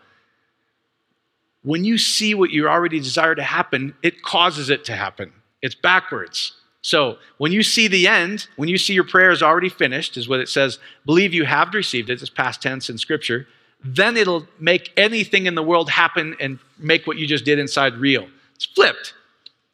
When 1.62 1.86
you 1.86 1.96
see 1.96 2.34
what 2.34 2.50
you 2.50 2.68
already 2.68 3.00
desire 3.00 3.34
to 3.34 3.42
happen, 3.42 3.94
it 4.02 4.20
causes 4.20 4.68
it 4.68 4.84
to 4.84 4.92
happen. 4.92 5.32
It's 5.62 5.74
backwards. 5.74 6.52
So 6.82 7.16
when 7.38 7.50
you 7.50 7.62
see 7.62 7.88
the 7.88 8.06
end, 8.06 8.46
when 8.56 8.68
you 8.68 8.76
see 8.76 8.92
your 8.92 9.04
prayer 9.04 9.30
is 9.30 9.42
already 9.42 9.70
finished, 9.70 10.18
is 10.18 10.28
what 10.28 10.40
it 10.40 10.50
says, 10.50 10.78
believe 11.06 11.32
you 11.32 11.46
have 11.46 11.72
received 11.72 12.10
it, 12.10 12.20
it's 12.20 12.28
past 12.28 12.60
tense 12.60 12.90
in 12.90 12.98
Scripture, 12.98 13.46
then 13.82 14.18
it'll 14.18 14.46
make 14.58 14.92
anything 14.98 15.46
in 15.46 15.54
the 15.54 15.62
world 15.62 15.88
happen 15.88 16.36
and 16.40 16.58
make 16.78 17.06
what 17.06 17.16
you 17.16 17.26
just 17.26 17.46
did 17.46 17.58
inside 17.58 17.94
real. 17.94 18.28
It's 18.54 18.66
flipped. 18.66 19.14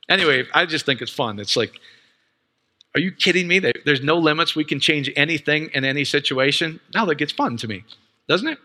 Anyway, 0.09 0.45
I 0.55 0.67
just 0.67 0.87
think 0.87 1.03
it's 1.03 1.11
fun. 1.11 1.41
It's 1.41 1.57
like, 1.57 1.81
are 2.97 3.01
you 3.01 3.13
kidding 3.13 3.47
me? 3.47 3.59
There's 3.59 4.03
no 4.03 4.17
limits. 4.17 4.57
We 4.57 4.65
can 4.65 4.81
change 4.81 5.13
anything 5.17 5.69
in 5.75 5.85
any 5.85 6.03
situation. 6.03 6.81
Now 6.95 7.05
that 7.05 7.17
gets 7.17 7.31
fun 7.31 7.59
to 7.59 7.69
me, 7.69 7.85
doesn't 8.27 8.49
it? 8.49 8.59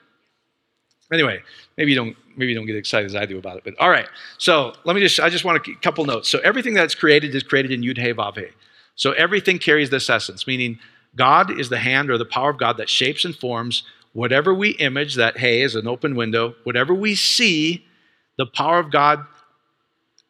Anyway, 1.12 1.42
maybe 1.78 1.92
you 1.92 1.98
don't 1.98 2.16
maybe 2.38 2.54
you 2.54 2.58
don't 2.58 2.66
get 2.66 2.78
excited 2.78 3.08
as 3.08 3.16
I 3.16 3.26
do 3.26 3.38
about 3.38 3.58
it. 3.58 3.66
But 3.66 3.78
all 3.78 3.90
right. 3.90 4.08
So 4.38 4.74
let 4.86 4.96
me 4.96 5.02
just 5.02 5.20
I 5.20 5.30
just 5.30 5.44
want 5.44 5.68
a 5.68 5.76
couple 5.82 6.06
notes. 6.06 6.30
So 6.30 6.40
everything 6.46 6.74
that's 6.74 6.96
created 6.96 7.36
is 7.36 7.44
created 7.44 7.72
in 7.72 7.82
Yud 7.82 7.98
He 7.98 8.14
Vav 8.14 8.38
He. 8.38 8.46
So 8.96 9.12
everything 9.12 9.60
carries 9.60 9.90
this 9.90 10.10
essence, 10.10 10.48
meaning 10.48 10.80
God 11.18 11.60
is 11.60 11.68
the 11.68 11.80
hand 11.80 12.10
or 12.10 12.18
the 12.18 12.24
power 12.24 12.52
of 12.52 12.58
God 12.58 12.78
that 12.78 12.88
shapes 12.88 13.26
and 13.26 13.36
forms 13.36 13.84
whatever 14.14 14.54
we 14.54 14.70
image. 14.78 15.16
That 15.16 15.40
Hey 15.40 15.62
is 15.62 15.76
an 15.76 15.90
open 15.90 16.16
window. 16.16 16.56
Whatever 16.64 16.94
we 16.94 17.16
see, 17.16 17.86
the 18.38 18.46
power 18.46 18.80
of 18.80 18.92
God 18.92 19.26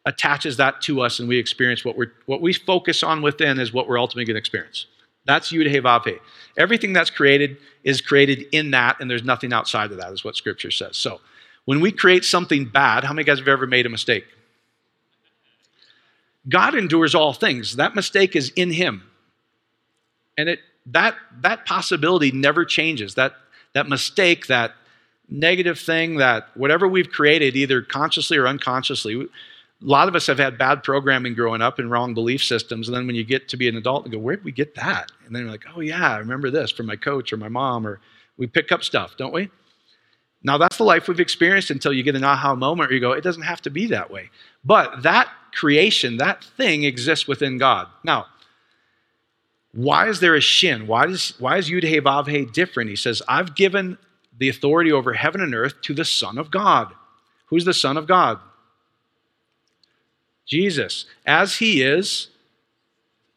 attaches 0.04 0.56
that 0.56 0.80
to 0.82 1.00
us, 1.00 1.18
and 1.18 1.28
we 1.28 1.38
experience 1.38 1.84
what 1.84 1.96
we 1.96 2.06
what 2.26 2.40
we 2.40 2.52
focus 2.52 3.02
on 3.02 3.22
within 3.22 3.58
is 3.58 3.72
what 3.72 3.88
we're 3.88 3.98
ultimately 3.98 4.24
going 4.24 4.34
to 4.34 4.38
experience. 4.38 4.86
That's 5.24 5.52
Yud. 5.52 6.20
Everything 6.56 6.92
that's 6.92 7.10
created 7.10 7.56
is 7.84 8.00
created 8.00 8.46
in 8.52 8.72
that, 8.72 8.96
and 9.00 9.10
there's 9.10 9.22
nothing 9.22 9.52
outside 9.52 9.92
of 9.92 9.98
that, 9.98 10.12
is 10.12 10.24
what 10.24 10.36
Scripture 10.36 10.70
says. 10.70 10.96
So, 10.96 11.20
when 11.64 11.80
we 11.80 11.92
create 11.92 12.24
something 12.24 12.64
bad, 12.64 13.04
how 13.04 13.12
many 13.12 13.24
guys 13.24 13.38
have 13.38 13.48
ever 13.48 13.66
made 13.66 13.86
a 13.86 13.88
mistake? 13.88 14.24
God 16.48 16.74
endures 16.74 17.14
all 17.14 17.32
things. 17.32 17.76
That 17.76 17.94
mistake 17.94 18.34
is 18.34 18.50
in 18.56 18.72
Him, 18.72 19.04
and 20.36 20.48
it 20.48 20.58
that 20.86 21.14
that 21.40 21.64
possibility 21.66 22.32
never 22.32 22.64
changes. 22.64 23.14
That 23.14 23.34
that 23.74 23.88
mistake, 23.88 24.48
that 24.48 24.74
negative 25.28 25.78
thing, 25.78 26.16
that 26.16 26.48
whatever 26.54 26.88
we've 26.88 27.10
created, 27.10 27.56
either 27.56 27.80
consciously 27.80 28.36
or 28.36 28.48
unconsciously, 28.48 29.28
a 29.82 29.86
lot 29.86 30.08
of 30.08 30.14
us 30.14 30.26
have 30.28 30.38
had 30.38 30.58
bad 30.58 30.82
programming 30.82 31.34
growing 31.34 31.60
up 31.60 31.78
and 31.78 31.90
wrong 31.90 32.14
belief 32.14 32.42
systems. 32.42 32.88
And 32.88 32.96
then 32.96 33.06
when 33.06 33.16
you 33.16 33.24
get 33.24 33.48
to 33.48 33.56
be 33.56 33.68
an 33.68 33.76
adult 33.76 34.04
and 34.04 34.12
go, 34.12 34.18
where 34.18 34.36
did 34.36 34.44
we 34.44 34.52
get 34.52 34.74
that? 34.76 35.10
And 35.26 35.34
then 35.34 35.42
you're 35.42 35.50
like, 35.50 35.64
oh, 35.74 35.80
yeah, 35.80 36.12
I 36.14 36.18
remember 36.18 36.50
this 36.50 36.70
from 36.70 36.86
my 36.86 36.96
coach 36.96 37.32
or 37.32 37.36
my 37.36 37.48
mom, 37.48 37.86
or 37.86 38.00
we 38.36 38.46
pick 38.46 38.70
up 38.70 38.84
stuff, 38.84 39.16
don't 39.16 39.32
we? 39.32 39.50
Now, 40.44 40.58
that's 40.58 40.76
the 40.76 40.84
life 40.84 41.08
we've 41.08 41.20
experienced 41.20 41.70
until 41.70 41.92
you 41.92 42.02
get 42.02 42.16
an 42.16 42.24
aha 42.24 42.54
moment 42.54 42.88
where 42.88 42.94
you 42.94 43.00
go, 43.00 43.12
it 43.12 43.22
doesn't 43.24 43.42
have 43.42 43.62
to 43.62 43.70
be 43.70 43.86
that 43.86 44.10
way. 44.10 44.30
But 44.64 45.02
that 45.02 45.28
creation, 45.52 46.16
that 46.16 46.44
thing 46.44 46.84
exists 46.84 47.28
within 47.28 47.58
God. 47.58 47.88
Now, 48.02 48.26
why 49.72 50.08
is 50.08 50.20
there 50.20 50.34
a 50.34 50.40
shin? 50.40 50.86
Why, 50.86 51.06
does, 51.06 51.34
why 51.38 51.58
is 51.58 51.70
Yud 51.70 51.84
He 51.84 52.00
Vav 52.00 52.28
He 52.28 52.44
different? 52.44 52.90
He 52.90 52.96
says, 52.96 53.22
I've 53.28 53.54
given 53.54 53.98
the 54.36 54.48
authority 54.48 54.92
over 54.92 55.12
heaven 55.12 55.40
and 55.40 55.54
earth 55.54 55.80
to 55.82 55.94
the 55.94 56.04
Son 56.04 56.38
of 56.38 56.50
God. 56.50 56.92
Who's 57.46 57.64
the 57.64 57.74
Son 57.74 57.96
of 57.96 58.06
God? 58.06 58.38
Jesus. 60.52 61.06
As 61.24 61.56
he 61.56 61.80
is, 61.80 62.28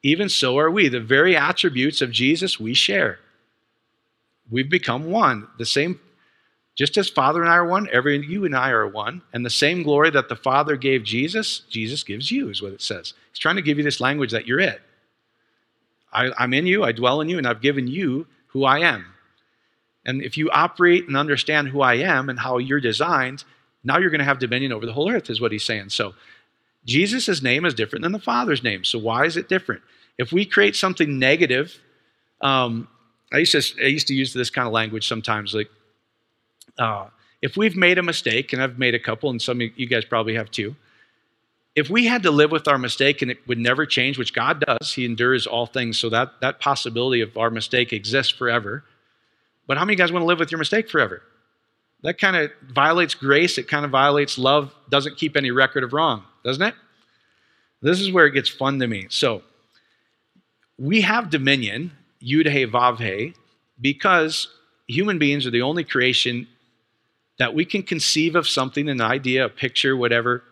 even 0.04 0.28
so 0.28 0.60
are 0.60 0.70
we. 0.70 0.90
The 0.90 1.00
very 1.00 1.38
attributes 1.38 2.02
of 2.02 2.12
Jesus 2.12 2.60
we 2.60 2.74
share. 2.74 3.20
We've 4.52 4.70
become 4.70 5.10
one. 5.10 5.48
The 5.58 5.66
same, 5.66 5.98
just 6.76 6.98
as 6.98 7.08
Father 7.08 7.42
and 7.42 7.50
I 7.50 7.56
are 7.56 7.66
one, 7.66 7.88
every 7.90 8.18
you 8.18 8.44
and 8.44 8.54
I 8.54 8.72
are 8.72 8.86
one. 8.86 9.22
And 9.32 9.46
the 9.46 9.50
same 9.50 9.82
glory 9.82 10.10
that 10.10 10.28
the 10.28 10.36
Father 10.36 10.76
gave 10.76 11.06
Jesus, 11.06 11.60
Jesus 11.70 12.04
gives 12.04 12.30
you, 12.32 12.50
is 12.50 12.62
what 12.62 12.74
it 12.74 12.82
says. 12.82 13.14
He's 13.32 13.40
trying 13.40 13.56
to 13.56 13.62
give 13.62 13.78
you 13.78 13.86
this 13.86 14.02
language 14.02 14.32
that 14.32 14.46
you're 14.46 14.60
it. 14.60 14.82
I, 16.12 16.32
I'm 16.38 16.54
in 16.54 16.68
you, 16.68 16.84
I 16.84 16.92
dwell 16.92 17.22
in 17.22 17.30
you, 17.30 17.38
and 17.38 17.48
I've 17.48 17.62
given 17.62 17.88
you 17.88 18.28
who 18.48 18.66
I 18.66 18.80
am. 18.80 19.06
And 20.06 20.22
if 20.22 20.38
you 20.38 20.50
operate 20.52 21.08
and 21.08 21.16
understand 21.16 21.70
who 21.70 21.80
I 21.80 21.94
am 21.94 22.28
and 22.28 22.38
how 22.38 22.58
you're 22.58 22.82
designed, 22.82 23.46
now 23.86 24.00
you're 24.00 24.10
going 24.10 24.20
to 24.20 24.26
have 24.26 24.40
dominion 24.40 24.74
over 24.74 24.86
the 24.86 24.94
whole 24.94 25.10
earth, 25.10 25.30
is 25.30 25.40
what 25.40 25.54
he's 25.54 25.64
saying. 25.64 25.90
So 25.90 26.14
Jesus' 26.86 27.42
name 27.42 27.66
is 27.66 27.74
different 27.74 28.04
than 28.04 28.12
the 28.12 28.20
Father's 28.20 28.64
name. 28.64 28.84
So 28.84 29.00
why 29.00 29.26
is 29.26 29.38
it 29.38 29.50
different? 29.50 29.82
If 30.18 30.32
we 30.32 30.46
create 30.46 30.76
something 30.76 31.18
negative, 31.20 31.80
um, 32.42 32.88
I, 33.34 33.40
used 33.40 33.52
to, 33.54 33.84
I 33.84 33.88
used 33.88 34.08
to 34.08 34.14
use 34.14 34.34
this 34.34 34.50
kind 34.50 34.68
of 34.68 34.74
language 34.74 35.08
sometimes, 35.08 35.54
like 35.54 35.70
uh, 36.78 37.08
if 37.42 37.58
we've 37.58 37.76
made 37.76 37.98
a 37.98 38.04
mistake, 38.04 38.54
and 38.54 38.62
I've 38.62 38.78
made 38.78 38.94
a 38.94 39.00
couple, 39.00 39.30
and 39.30 39.42
some 39.42 39.62
of 39.62 39.68
you 39.76 39.88
guys 39.88 40.06
probably 40.06 40.36
have 40.36 40.52
too, 40.52 40.76
if 41.76 41.90
we 41.90 42.06
had 42.06 42.24
to 42.24 42.32
live 42.32 42.52
with 42.52 42.68
our 42.68 42.78
mistake 42.78 43.22
and 43.22 43.30
it 43.30 43.46
would 43.48 43.58
never 43.58 43.86
change, 43.86 44.18
which 44.18 44.34
God 44.34 44.64
does, 44.66 44.94
He 44.94 45.06
endures 45.06 45.46
all 45.46 45.66
things, 45.66 45.98
so 45.98 46.10
that, 46.10 46.34
that 46.42 46.60
possibility 46.60 47.22
of 47.22 47.36
our 47.36 47.50
mistake 47.50 47.92
exists 47.92 48.32
forever. 48.32 48.84
But 49.68 49.78
how 49.78 49.86
many 49.86 49.96
guys 49.96 50.12
want 50.12 50.22
to 50.22 50.28
live 50.28 50.40
with 50.40 50.52
your 50.52 50.60
mistake 50.60 50.90
forever? 50.90 51.24
That 52.04 52.20
kind 52.20 52.36
of 52.36 52.52
violates 52.72 53.16
grace, 53.16 53.58
it 53.58 53.68
kind 53.68 53.84
of 53.84 53.92
violates 53.92 54.38
love, 54.38 54.74
doesn't 54.90 55.18
keep 55.18 55.36
any 55.36 55.50
record 55.50 55.84
of 55.84 55.92
wrong 55.92 56.24
doesn't 56.46 56.64
it? 56.64 56.76
This 57.82 58.00
is 58.00 58.12
where 58.12 58.26
it 58.26 58.32
gets 58.32 58.48
fun 58.48 58.80
to 58.80 58.88
me. 58.88 59.08
So, 59.10 59.42
we 60.78 61.02
have 61.02 61.30
dominion, 61.30 61.92
Yud 62.22 62.50
He 62.50 62.66
Vav 62.66 63.00
He, 63.00 63.34
because 63.82 64.48
human 64.88 65.18
beings 65.20 65.46
are 65.46 65.52
the 65.52 65.62
only 65.62 65.84
creation 65.84 66.48
that 67.40 67.54
we 67.54 67.66
can 67.66 67.84
conceive 67.84 68.36
of 68.36 68.48
something, 68.48 68.88
an 68.88 69.02
idea, 69.02 69.46
a 69.46 69.50
picture, 69.50 69.98
whatever, 69.98 70.44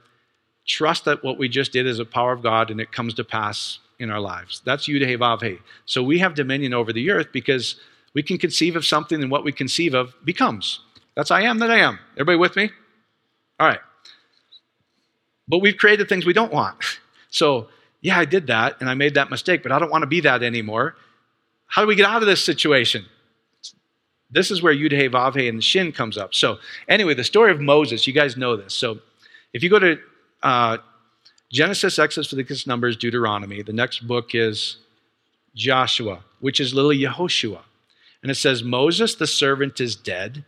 trust 0.66 1.06
that 1.06 1.24
what 1.24 1.38
we 1.38 1.48
just 1.48 1.72
did 1.72 1.86
is 1.86 2.00
a 2.00 2.06
power 2.06 2.34
of 2.34 2.42
God 2.42 2.72
and 2.72 2.82
it 2.82 2.92
comes 2.92 3.14
to 3.16 3.24
pass 3.24 3.80
in 4.00 4.10
our 4.10 4.20
lives. 4.20 4.62
That's 4.66 4.88
Yud 4.88 5.06
He 5.08 5.16
Vav 5.16 5.42
He. 5.42 5.60
So 5.86 6.04
we 6.04 6.20
have 6.20 6.36
dominion 6.36 6.74
over 6.74 6.92
the 6.92 7.12
earth 7.12 7.28
because 7.32 7.80
we 8.14 8.24
can 8.24 8.38
conceive 8.38 8.76
of 8.76 8.86
something 8.86 9.22
and 9.22 9.32
what 9.32 9.44
we 9.44 9.52
conceive 9.52 9.94
of 9.94 10.14
becomes. 10.26 10.80
That's 11.16 11.32
I 11.32 11.42
am 11.42 11.60
that 11.60 11.70
I 11.70 11.80
am. 11.80 12.00
Everybody 12.14 12.38
with 12.38 12.56
me? 12.56 12.72
All 13.60 13.68
right. 13.68 13.80
But 15.54 15.60
we've 15.60 15.78
created 15.78 16.10
things 16.10 16.26
we 16.26 16.34
don't 16.34 16.52
want. 16.52 16.76
So, 17.30 17.68
yeah, 18.02 18.18
I 18.18 18.26
did 18.26 18.48
that 18.48 18.78
and 18.80 18.90
I 18.90 18.96
made 18.96 19.14
that 19.14 19.30
mistake, 19.30 19.62
but 19.62 19.72
I 19.72 19.78
don't 19.78 19.92
want 19.92 20.02
to 20.02 20.08
be 20.08 20.20
that 20.22 20.42
anymore. 20.42 20.96
How 21.68 21.84
do 21.84 21.88
we 21.88 21.94
get 21.94 22.08
out 22.08 22.24
of 22.24 22.28
this 22.28 22.44
situation? 22.44 23.06
This 24.32 24.50
is 24.50 24.64
where 24.64 24.74
Yud 24.74 24.92
He 24.92 25.08
Vav 25.08 25.36
He 25.36 25.48
and 25.48 25.60
the 25.60 25.62
Shin 25.62 25.92
comes 25.92 26.18
up. 26.18 26.34
So, 26.34 26.58
anyway, 26.88 27.14
the 27.14 27.24
story 27.24 27.52
of 27.52 27.62
Moses, 27.62 28.08
you 28.08 28.14
guys 28.14 28.36
know 28.36 28.56
this. 28.56 28.74
So, 28.74 28.98
if 29.54 29.62
you 29.62 29.70
go 29.70 29.78
to 29.78 30.00
uh, 30.42 30.78
Genesis, 31.52 32.00
Exodus, 32.00 32.32
Leviticus, 32.32 32.66
Numbers, 32.66 32.98
Deuteronomy, 32.98 33.62
the 33.62 33.74
next 33.74 34.08
book 34.08 34.34
is 34.34 34.78
Joshua, 35.54 36.24
which 36.40 36.60
is 36.60 36.74
literally 36.74 36.98
Yehoshua. 36.98 37.62
And 38.24 38.32
it 38.32 38.36
says, 38.36 38.64
Moses, 38.64 39.14
the 39.14 39.28
servant, 39.28 39.80
is 39.80 39.96
dead. 39.96 40.46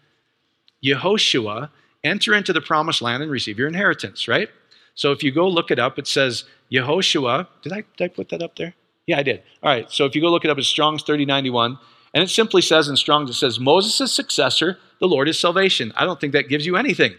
Yehoshua, 0.83 1.69
enter 2.03 2.33
into 2.33 2.53
the 2.53 2.61
promised 2.61 3.03
land 3.03 3.21
and 3.21 3.31
receive 3.31 3.59
your 3.59 3.67
inheritance, 3.67 4.27
right? 4.27 4.49
So 4.95 5.11
if 5.11 5.23
you 5.23 5.31
go 5.31 5.47
look 5.47 5.71
it 5.71 5.79
up, 5.79 5.99
it 5.99 6.07
says 6.07 6.45
Yehoshua. 6.71 7.47
Did 7.61 7.73
I, 7.73 7.83
did 7.97 8.05
I 8.05 8.07
put 8.07 8.29
that 8.29 8.41
up 8.41 8.55
there? 8.55 8.73
Yeah, 9.05 9.19
I 9.19 9.23
did. 9.23 9.43
All 9.61 9.69
right. 9.69 9.91
So 9.91 10.05
if 10.05 10.15
you 10.15 10.21
go 10.21 10.29
look 10.29 10.45
it 10.45 10.49
up, 10.49 10.57
it's 10.57 10.67
Strong's 10.67 11.03
3091. 11.03 11.77
And 12.13 12.23
it 12.23 12.29
simply 12.29 12.61
says 12.61 12.87
in 12.87 12.95
Strong's, 12.95 13.29
it 13.29 13.33
says, 13.33 13.59
Moses' 13.59 14.11
successor, 14.11 14.79
the 14.99 15.07
Lord 15.07 15.27
is 15.27 15.37
salvation. 15.37 15.91
I 15.95 16.05
don't 16.05 16.19
think 16.19 16.31
that 16.33 16.47
gives 16.47 16.65
you 16.65 16.77
anything, 16.77 17.13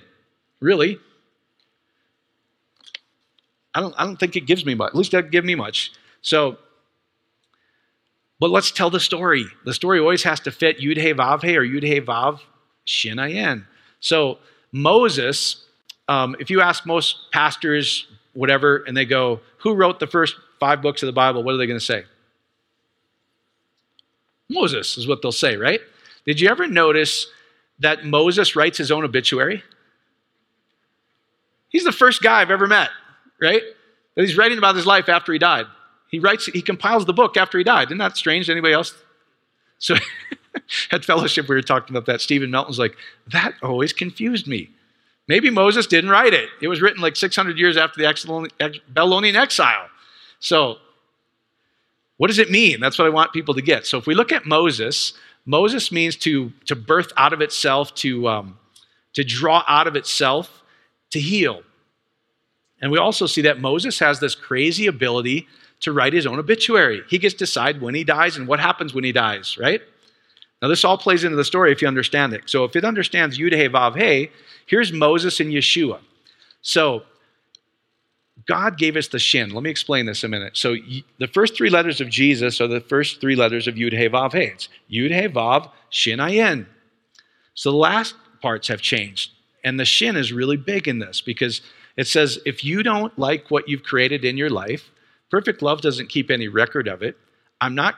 really. 0.59 0.99
I 3.75 3.81
don't, 3.81 3.95
I 3.99 4.05
don't 4.05 4.19
think 4.19 4.37
it 4.37 4.47
gives 4.47 4.65
me 4.65 4.75
much. 4.75 4.89
At 4.89 4.95
least 4.97 5.12
doesn't 5.12 5.31
give 5.31 5.45
me 5.45 5.55
much. 5.55 5.93
So, 6.23 6.57
but 8.41 8.51
let's 8.51 8.71
tell 8.71 8.89
the 8.89 9.01
story. 9.01 9.45
The 9.67 9.75
story 9.75 10.01
always 10.01 10.23
has 10.23 10.41
to 10.41 10.51
fit 10.51 10.79
Yud 10.79 10.97
He 10.97 11.12
Vav 11.12 11.43
He 11.43 11.57
or 11.57 11.62
Yud 11.62 11.83
He 11.83 12.01
Vav 12.01 12.41
Shin 12.87 13.19
Ayin. 13.19 13.67
So 14.01 14.39
Moses, 14.73 15.65
um, 16.09 16.37
if 16.38 16.51
you 16.51 16.61
ask 16.61 16.87
most 16.87 17.31
pastors, 17.33 18.07
whatever, 18.33 18.79
and 18.87 18.97
they 18.97 19.05
go, 19.05 19.40
Who 19.59 19.75
wrote 19.75 20.01
the 20.01 20.07
first 20.07 20.37
five 20.61 20.83
books 20.83 21.03
of 21.03 21.07
the 21.07 21.12
Bible? 21.12 21.42
What 21.42 21.55
are 21.55 21.59
they 21.59 21.66
going 21.66 21.79
to 21.79 21.85
say? 21.85 22.05
Moses 24.49 24.97
is 24.97 25.09
what 25.09 25.23
they'll 25.23 25.33
say, 25.33 25.57
right? 25.57 25.81
Did 26.25 26.40
you 26.40 26.49
ever 26.49 26.66
notice 26.66 27.27
that 27.81 28.05
Moses 28.05 28.57
writes 28.57 28.79
his 28.79 28.90
own 28.90 29.05
obituary? 29.05 29.62
He's 31.69 31.85
the 31.85 31.92
first 31.92 32.23
guy 32.23 32.40
I've 32.40 32.51
ever 32.51 32.66
met, 32.66 32.90
right? 33.40 33.62
That 34.14 34.23
he's 34.23 34.37
writing 34.37 34.59
about 34.59 34.77
his 34.77 34.87
life 34.87 35.09
after 35.09 35.33
he 35.33 35.38
died. 35.38 35.66
He 36.09 36.21
writes, 36.21 36.47
he 36.47 36.62
compiles 36.62 37.05
the 37.05 37.12
book 37.12 37.37
after 37.37 37.59
he 37.59 37.64
died. 37.64 37.88
Isn't 37.88 37.99
that 37.99 38.16
strange? 38.16 38.49
Anybody 38.49 38.73
else? 38.73 38.95
So 39.79 39.97
at 40.92 41.05
fellowship, 41.05 41.49
we 41.49 41.57
were 41.57 41.62
talking 41.62 41.95
about 41.95 42.07
that. 42.07 42.21
Stephen 42.21 42.51
Melton's 42.51 42.79
like, 42.79 42.97
that 43.33 43.55
always 43.62 43.92
confused 43.92 44.47
me. 44.47 44.71
Maybe 45.29 45.51
Moses 45.51 45.87
didn't 45.87 46.11
write 46.11 46.35
it. 46.35 46.49
It 46.61 46.69
was 46.69 46.81
written 46.81 47.03
like 47.03 47.17
600 47.17 47.59
years 47.59 47.77
after 47.77 48.01
the 48.01 48.81
Babylonian 48.89 49.37
exile. 49.37 49.89
So, 50.39 50.77
what 52.17 52.29
does 52.29 52.39
it 52.39 52.51
mean? 52.51 52.81
That's 52.81 52.99
what 52.99 53.07
I 53.07 53.11
want 53.11 53.33
people 53.33 53.55
to 53.55 53.62
get. 53.62 53.87
So, 53.87 53.99
if 53.99 54.07
we 54.07 54.15
look 54.15 54.31
at 54.33 54.47
Moses, 54.47 55.15
Moses 55.45 55.91
means 55.91 56.17
to, 56.17 56.53
to 56.67 56.77
birth 56.77 57.12
out 57.17 57.33
of 57.33 57.41
itself, 57.41 57.95
to, 57.97 58.29
um, 58.29 58.59
to 59.15 59.25
draw 59.25 59.65
out 59.67 59.87
of 59.87 59.97
itself, 59.97 60.62
to 61.11 61.21
heal. 61.21 61.62
And 62.81 62.93
we 62.93 62.99
also 62.99 63.27
see 63.27 63.43
that 63.43 63.61
Moses 63.61 63.99
has 63.99 64.21
this 64.21 64.35
crazy 64.35 64.87
ability 64.87 65.49
to 65.81 65.93
write 65.93 66.12
his 66.12 66.27
own 66.27 66.39
obituary. 66.39 67.03
He 67.09 67.19
gets 67.19 67.35
to 67.35 67.39
decide 67.39 67.81
when 67.81 67.95
he 67.95 68.05
dies 68.05 68.37
and 68.37 68.47
what 68.47 68.61
happens 68.61 68.95
when 68.95 69.05
he 69.05 69.12
dies, 69.12 69.57
right? 69.59 69.83
Now, 70.62 70.69
this 70.69 70.85
all 70.85 70.97
plays 70.97 71.25
into 71.25 71.37
the 71.37 71.45
story 71.45 71.71
if 71.71 71.83
you 71.83 71.88
understand 71.88 72.33
it. 72.33 72.42
So, 72.47 72.64
if 72.64 72.77
it 72.77 72.85
understands 72.85 73.38
Yud 73.38 73.53
Vav 73.71 73.97
He, 74.01 74.31
here's 74.66 74.92
Moses 74.92 75.38
and 75.40 75.53
Yeshua. 75.53 76.01
So, 76.62 77.03
God 78.47 78.79
gave 78.79 78.97
us 78.97 79.09
the 79.09 79.19
shin. 79.19 79.51
Let 79.51 79.62
me 79.62 79.71
explain 79.71 80.07
this 80.07 80.25
a 80.25 80.29
minute. 80.29 80.57
So, 80.57 80.77
the 81.19 81.27
first 81.27 81.57
three 81.57 81.71
letters 81.71 82.01
of 82.01 82.09
Jesus 82.09 82.61
are 82.61 82.69
the 82.69 82.81
first 82.81 83.21
three 83.21 83.37
letters 83.37 83.69
of 83.69 83.75
Yud 83.75 83.92
Vav 83.92 84.33
He. 84.33 84.45
It's 84.45 84.69
Yud 84.90 85.33
Vav 85.33 85.71
Shin 85.90 86.21
Ayin. 86.21 86.66
So, 87.55 87.71
the 87.71 87.77
last 87.77 88.14
parts 88.40 88.69
have 88.69 88.81
changed. 88.81 89.33
And 89.64 89.81
the 89.81 89.85
shin 89.85 90.16
is 90.16 90.33
really 90.33 90.57
big 90.57 90.87
in 90.87 91.01
this 91.01 91.21
because 91.21 91.61
it 91.97 92.07
says 92.07 92.38
if 92.47 92.62
you 92.62 92.83
don't 92.83 93.19
like 93.19 93.51
what 93.51 93.69
you've 93.69 93.83
created 93.83 94.25
in 94.25 94.37
your 94.37 94.51
life, 94.51 94.90
perfect 95.31 95.61
love 95.61 95.81
doesn't 95.81 96.09
keep 96.09 96.31
any 96.31 96.47
record 96.47 96.87
of 96.87 97.03
it. 97.03 97.16
I'm 97.61 97.75
not, 97.75 97.97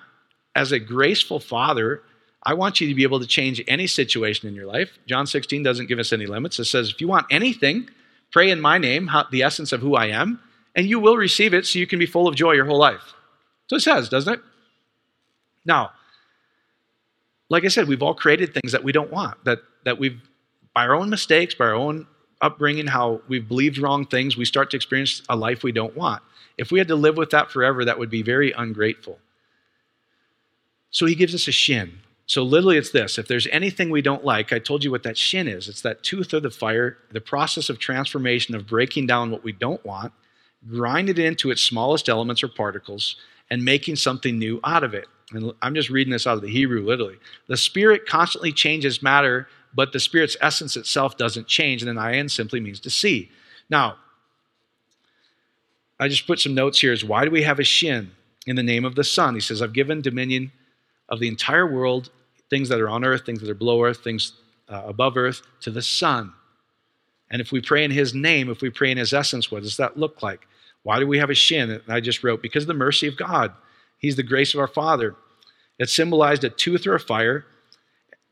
as 0.55 0.73
a 0.73 0.79
graceful 0.79 1.41
father, 1.41 2.03
I 2.43 2.55
want 2.55 2.81
you 2.81 2.89
to 2.89 2.95
be 2.95 3.03
able 3.03 3.21
to 3.21 3.27
change 3.27 3.63
any 3.67 3.87
situation 3.87 4.49
in 4.49 4.55
your 4.55 4.67
life. 4.67 4.99
John 5.07 5.27
16 5.27 5.63
doesn't 5.63 5.87
give 5.87 5.99
us 5.99 6.13
any 6.13 6.27
limits. 6.27 6.59
It 6.59 6.65
says, 6.65 6.91
if 6.91 7.01
you 7.01 7.09
want 7.09 7.27
anything, 7.31 7.89
pray 8.31 8.51
in 8.51 8.61
my 8.61 8.79
name, 8.79 9.11
the 9.31 9.43
essence 9.43 9.73
of 9.73 9.81
who 9.81 9.97
I 9.97 10.07
am, 10.07 10.41
and 10.77 10.87
you 10.87 11.01
will 11.01 11.17
receive 11.17 11.53
it 11.53 11.67
so 11.67 11.79
you 11.79 11.87
can 11.87 11.99
be 11.99 12.07
full 12.07 12.29
of 12.29 12.37
joy 12.37 12.53
your 12.53 12.65
whole 12.65 12.79
life. 12.79 13.15
So 13.67 13.77
it 13.77 13.81
says, 13.81 14.09
doesn't 14.09 14.35
it? 14.35 14.41
Now, 15.65 15.91
like 17.51 17.65
I 17.65 17.69
said, 17.69 17.89
we've 17.89 18.03
all 18.03 18.15
created 18.15 18.55
things 18.55 18.73
that 18.73 18.85
we 18.85 18.93
don't 18.93 19.11
want, 19.11 19.45
that, 19.45 19.59
that 19.85 19.99
we've, 19.99 20.21
by 20.75 20.87
our 20.87 20.95
own 20.95 21.11
mistakes, 21.11 21.55
by 21.55 21.67
our 21.67 21.75
own 21.75 22.07
upbringing, 22.41 22.87
how 22.87 23.21
we've 23.29 23.49
believed 23.49 23.79
wrong 23.79 24.07
things, 24.07 24.37
we 24.37 24.45
start 24.45 24.71
to 24.71 24.77
experience 24.77 25.23
a 25.29 25.37
life 25.37 25.63
we 25.63 25.73
don't 25.73 25.97
want. 25.97 26.23
If 26.57 26.71
we 26.71 26.79
had 26.79 26.89
to 26.89 26.97
live 26.97 27.17
with 27.17 27.31
that 27.31 27.51
forever, 27.51 27.85
that 27.85 27.99
would 27.99 28.11
be 28.11 28.23
very 28.23 28.53
ungrateful. 28.53 29.19
So 30.91 31.07
he 31.07 31.15
gives 31.15 31.35
us 31.35 31.49
a 31.49 31.53
shin. 31.53 31.99
So 32.29 32.43
literally, 32.43 32.77
it's 32.77 32.91
this 32.91 33.19
if 33.19 33.27
there's 33.27 33.49
anything 33.49 33.89
we 33.91 34.03
don't 34.03 34.25
like, 34.25 34.53
I 34.53 34.59
told 34.59 34.85
you 34.85 34.91
what 34.91 35.03
that 35.03 35.17
shin 35.17 35.49
is. 35.49 35.67
It's 35.67 35.81
that 35.81 36.03
tooth 36.03 36.33
of 36.35 36.43
the 36.43 36.51
fire, 36.51 36.99
the 37.11 37.23
process 37.23 37.71
of 37.71 37.79
transformation 37.79 38.55
of 38.55 38.67
breaking 38.67 39.07
down 39.07 39.31
what 39.31 39.43
we 39.43 39.53
don't 39.53 39.85
want, 39.85 40.13
grind 40.69 41.09
it 41.09 41.19
into 41.19 41.51
its 41.51 41.63
smallest 41.63 42.07
elements 42.07 42.43
or 42.43 42.49
particles, 42.49 43.17
and 43.51 43.65
making 43.65 43.97
something 43.97 44.39
new 44.39 44.61
out 44.63 44.85
of 44.85 44.93
it. 44.93 45.09
And 45.33 45.53
I'm 45.63 45.75
just 45.75 45.89
reading 45.89 46.13
this 46.13 46.27
out 46.27 46.37
of 46.37 46.43
the 46.43 46.51
Hebrew, 46.51 46.85
literally. 46.85 47.17
The 47.47 47.57
Spirit 47.57 48.05
constantly 48.07 48.53
changes 48.53 49.03
matter, 49.03 49.49
but 49.75 49.95
the 49.95 50.01
Spirit's 50.01 50.37
essence 50.43 50.77
itself 50.77 51.17
doesn't 51.17 51.47
change. 51.47 51.83
And 51.83 51.89
then 51.89 52.03
ayin 52.03 52.31
simply 52.31 52.61
means 52.61 52.81
to 52.81 52.91
see. 52.91 53.31
Now, 53.71 53.97
I 55.99 56.09
just 56.09 56.27
put 56.27 56.41
some 56.41 56.55
notes 56.55 56.81
here 56.81 56.93
is 56.93 57.05
why 57.05 57.25
do 57.25 57.31
we 57.31 57.43
have 57.43 57.59
a 57.59 57.65
shin 57.65 58.11
in 58.47 58.57
the 58.57 58.63
name 58.63 58.85
of 58.85 58.97
the 58.97 59.05
Son? 59.05 59.35
He 59.35 59.41
says, 59.41 59.63
I've 59.63 59.73
given 59.73 60.03
dominion 60.03 60.53
of 61.09 61.21
the 61.21 61.29
entire 61.29 61.67
world 61.67 62.11
things 62.51 62.69
that 62.69 62.81
are 62.81 62.89
on 62.89 63.05
earth, 63.05 63.25
things 63.27 63.41
that 63.41 63.51
are 63.51 63.55
below 63.55 63.85
earth, 63.85 64.03
things 64.03 64.33
uh, 64.69 64.83
above 64.87 65.17
earth, 65.17 65.43
to 65.61 65.71
the 65.71 65.83
Son. 65.83 66.33
And 67.31 67.41
if 67.41 67.53
we 67.53 67.61
pray 67.61 67.85
in 67.85 67.91
His 67.91 68.15
name, 68.15 68.51
if 68.51 68.63
we 68.63 68.71
pray 68.71 68.91
in 68.91 68.99
His 68.99 69.13
essence, 69.13 69.51
what 69.51 69.63
does 69.63 69.77
that 69.77 69.99
look 69.99 70.23
like? 70.23 70.47
Why 70.83 70.99
do 70.99 71.07
we 71.07 71.19
have 71.19 71.31
a 71.31 71.35
shin? 71.35 71.71
And 71.71 71.83
I 71.89 72.01
just 72.01 72.23
wrote, 72.25 72.41
because 72.43 72.65
of 72.65 72.69
the 72.69 72.75
mercy 72.75 73.07
of 73.07 73.17
God. 73.17 73.53
He's 73.99 74.17
the 74.17 74.23
grace 74.23 74.55
of 74.55 74.61
our 74.61 74.69
Father. 74.69 75.17
It 75.79 75.91
symbolized 75.91 76.45
a 76.45 76.51
tooth 76.51 76.87
or 76.87 76.95
a 76.95 77.01
fire. 77.01 77.45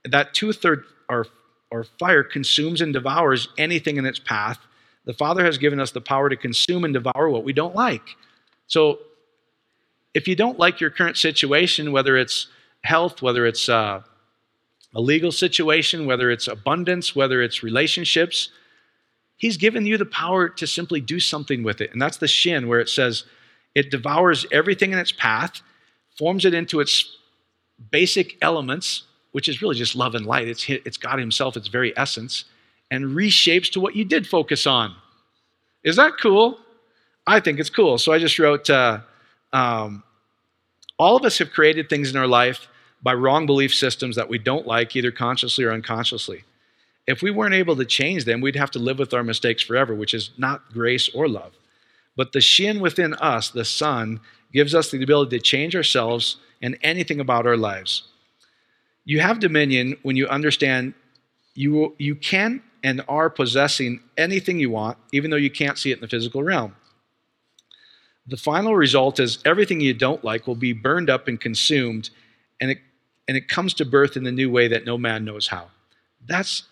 That 0.04 0.32
tooth 0.32 0.64
or, 0.64 0.84
or, 1.08 1.26
or 1.70 1.84
fire 1.84 2.22
consumes 2.22 2.80
and 2.80 2.92
devours 2.92 3.48
anything 3.58 3.96
in 3.96 4.06
its 4.06 4.18
path. 4.18 4.58
The 5.04 5.12
Father 5.12 5.44
has 5.44 5.58
given 5.58 5.80
us 5.80 5.90
the 5.90 6.00
power 6.00 6.28
to 6.28 6.36
consume 6.36 6.84
and 6.84 6.94
devour 6.94 7.28
what 7.28 7.44
we 7.44 7.52
don't 7.52 7.74
like. 7.74 8.16
So 8.66 8.98
if 10.14 10.26
you 10.26 10.34
don't 10.34 10.58
like 10.58 10.80
your 10.80 10.90
current 10.90 11.16
situation, 11.16 11.92
whether 11.92 12.16
it's 12.16 12.48
health, 12.84 13.22
whether 13.22 13.46
it's 13.46 13.68
uh, 13.68 14.02
a 14.94 15.00
legal 15.00 15.32
situation, 15.32 16.06
whether 16.06 16.30
it's 16.30 16.48
abundance, 16.48 17.14
whether 17.14 17.42
it's 17.42 17.62
relationships. 17.62 18.50
He's 19.36 19.56
given 19.56 19.84
you 19.84 19.98
the 19.98 20.06
power 20.06 20.48
to 20.48 20.66
simply 20.66 21.00
do 21.00 21.20
something 21.20 21.62
with 21.62 21.80
it. 21.80 21.92
And 21.92 22.00
that's 22.00 22.16
the 22.16 22.28
shin, 22.28 22.68
where 22.68 22.80
it 22.80 22.88
says 22.88 23.24
it 23.74 23.90
devours 23.90 24.46
everything 24.50 24.92
in 24.92 24.98
its 24.98 25.12
path, 25.12 25.60
forms 26.16 26.44
it 26.46 26.54
into 26.54 26.80
its 26.80 27.18
basic 27.90 28.38
elements, 28.40 29.02
which 29.32 29.48
is 29.48 29.60
really 29.60 29.74
just 29.74 29.94
love 29.94 30.14
and 30.14 30.24
light. 30.24 30.48
It's, 30.48 30.66
it's 30.68 30.96
God 30.96 31.18
Himself, 31.18 31.56
its 31.56 31.68
very 31.68 31.96
essence, 31.98 32.46
and 32.90 33.04
reshapes 33.04 33.70
to 33.72 33.80
what 33.80 33.94
you 33.94 34.04
did 34.04 34.26
focus 34.26 34.66
on. 34.66 34.94
Is 35.84 35.96
that 35.96 36.14
cool? 36.20 36.58
I 37.26 37.40
think 37.40 37.60
it's 37.60 37.70
cool. 37.70 37.98
So 37.98 38.12
I 38.12 38.18
just 38.18 38.38
wrote 38.38 38.70
uh, 38.70 39.00
um, 39.52 40.02
all 40.98 41.16
of 41.16 41.24
us 41.24 41.38
have 41.38 41.52
created 41.52 41.88
things 41.88 42.10
in 42.10 42.16
our 42.16 42.26
life 42.26 42.68
by 43.02 43.14
wrong 43.14 43.46
belief 43.46 43.74
systems 43.74 44.16
that 44.16 44.28
we 44.28 44.38
don't 44.38 44.66
like, 44.66 44.96
either 44.96 45.10
consciously 45.10 45.64
or 45.64 45.72
unconsciously. 45.72 46.44
If 47.06 47.22
we 47.22 47.30
weren't 47.30 47.54
able 47.54 47.76
to 47.76 47.84
change 47.84 48.24
them, 48.24 48.40
we'd 48.40 48.56
have 48.56 48.70
to 48.72 48.78
live 48.78 48.98
with 48.98 49.14
our 49.14 49.22
mistakes 49.22 49.62
forever, 49.62 49.94
which 49.94 50.14
is 50.14 50.30
not 50.36 50.72
grace 50.72 51.08
or 51.14 51.28
love. 51.28 51.52
But 52.16 52.32
the 52.32 52.40
shin 52.40 52.80
within 52.80 53.14
us, 53.14 53.50
the 53.50 53.64
Son, 53.64 54.20
gives 54.52 54.74
us 54.74 54.90
the 54.90 55.02
ability 55.02 55.36
to 55.38 55.42
change 55.42 55.76
ourselves 55.76 56.36
and 56.62 56.78
anything 56.82 57.20
about 57.20 57.46
our 57.46 57.56
lives. 57.56 58.08
You 59.04 59.20
have 59.20 59.38
dominion 59.38 59.98
when 60.02 60.16
you 60.16 60.26
understand 60.26 60.94
you, 61.54 61.94
you 61.98 62.14
can 62.16 62.62
and 62.82 63.02
are 63.08 63.30
possessing 63.30 64.00
anything 64.16 64.58
you 64.58 64.70
want, 64.70 64.98
even 65.12 65.30
though 65.30 65.36
you 65.36 65.50
can't 65.50 65.78
see 65.78 65.90
it 65.90 65.98
in 65.98 66.00
the 66.00 66.08
physical 66.08 66.42
realm. 66.42 66.74
The 68.28 68.36
final 68.36 68.74
result 68.74 69.20
is 69.20 69.38
everything 69.44 69.80
you 69.80 69.94
don't 69.94 70.24
like 70.24 70.46
will 70.46 70.56
be 70.56 70.72
burned 70.72 71.08
up 71.08 71.28
and 71.28 71.40
consumed, 71.40 72.10
and 72.60 72.70
it, 72.72 72.78
and 73.28 73.36
it 73.36 73.48
comes 73.48 73.72
to 73.74 73.84
birth 73.84 74.16
in 74.16 74.24
the 74.24 74.32
new 74.32 74.50
way 74.50 74.68
that 74.68 74.84
no 74.84 74.98
man 74.98 75.24
knows 75.24 75.46
how. 75.46 75.68
That's 76.26 76.64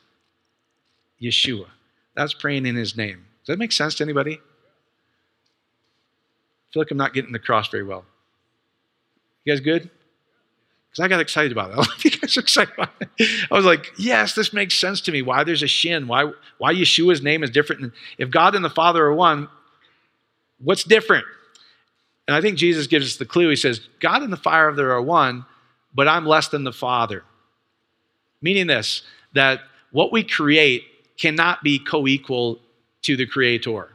Yeshua. 1.23 1.67
That's 2.17 2.35
praying 2.35 2.67
in 2.67 2.75
his 2.77 2.97
name. 2.97 3.25
Does 3.45 3.55
that 3.55 3.59
make 3.59 3.73
sense 3.73 3.95
to 3.97 4.05
anybody? 4.05 4.35
I 4.35 4.39
feel 6.73 6.81
like 6.81 6.91
I'm 6.91 6.97
not 6.97 7.15
getting 7.15 7.33
the 7.33 7.39
cross 7.39 7.69
very 7.69 7.85
well. 7.85 8.05
You 9.45 9.53
guys 9.53 9.61
good? 9.61 9.91
Because 10.91 11.05
I 11.05 11.09
got 11.09 11.21
excited 11.21 11.53
about 11.53 11.71
it. 11.71 11.73
I 11.75 11.77
don't 11.77 12.01
think 12.01 12.15
you 12.15 12.21
guys 12.21 12.37
are 12.37 12.41
excited 12.41 12.75
about 12.75 12.91
it. 13.01 13.09
I 13.51 13.55
was 13.55 13.65
like, 13.65 13.93
yes, 13.99 14.35
this 14.35 14.53
makes 14.53 14.75
sense 14.75 15.01
to 15.03 15.13
me. 15.13 15.23
Why 15.23 15.45
there's 15.45 15.63
a 15.63 15.69
shin? 15.69 16.09
Why, 16.09 16.33
why 16.59 16.75
Yeshua's 16.75 17.23
name 17.23 17.45
is 17.45 17.51
different? 17.51 17.93
if 18.19 18.31
God 18.31 18.55
and 18.55 18.65
the 18.65 18.71
Father 18.71 19.05
are 19.05 19.15
one, 19.15 19.49
what's 20.59 20.85
different? 20.85 21.27
And 22.27 22.35
I 22.35 22.41
think 22.41 22.57
Jesus 22.57 22.87
gives 22.87 23.07
us 23.07 23.17
the 23.17 23.27
clue. 23.27 23.51
He 23.51 23.57
says, 23.57 23.81
God 24.01 24.23
and 24.23 24.33
the 24.33 24.37
fire 24.37 24.69
of 24.69 24.77
Father 24.77 24.93
are 24.93 25.03
one, 25.03 25.45
but 25.95 26.09
I'm 26.09 26.27
less 26.27 26.49
than 26.49 26.65
the 26.65 26.73
Father. 26.73 27.23
Meaning 28.41 28.67
this, 28.67 29.03
that 29.35 29.61
what 29.91 30.13
we 30.13 30.25
create 30.25 30.85
cannot 31.19 31.63
be 31.63 31.79
co 31.79 32.07
equal 32.07 32.61
to 33.03 33.17
the 33.17 33.27
Creator. 33.27 33.91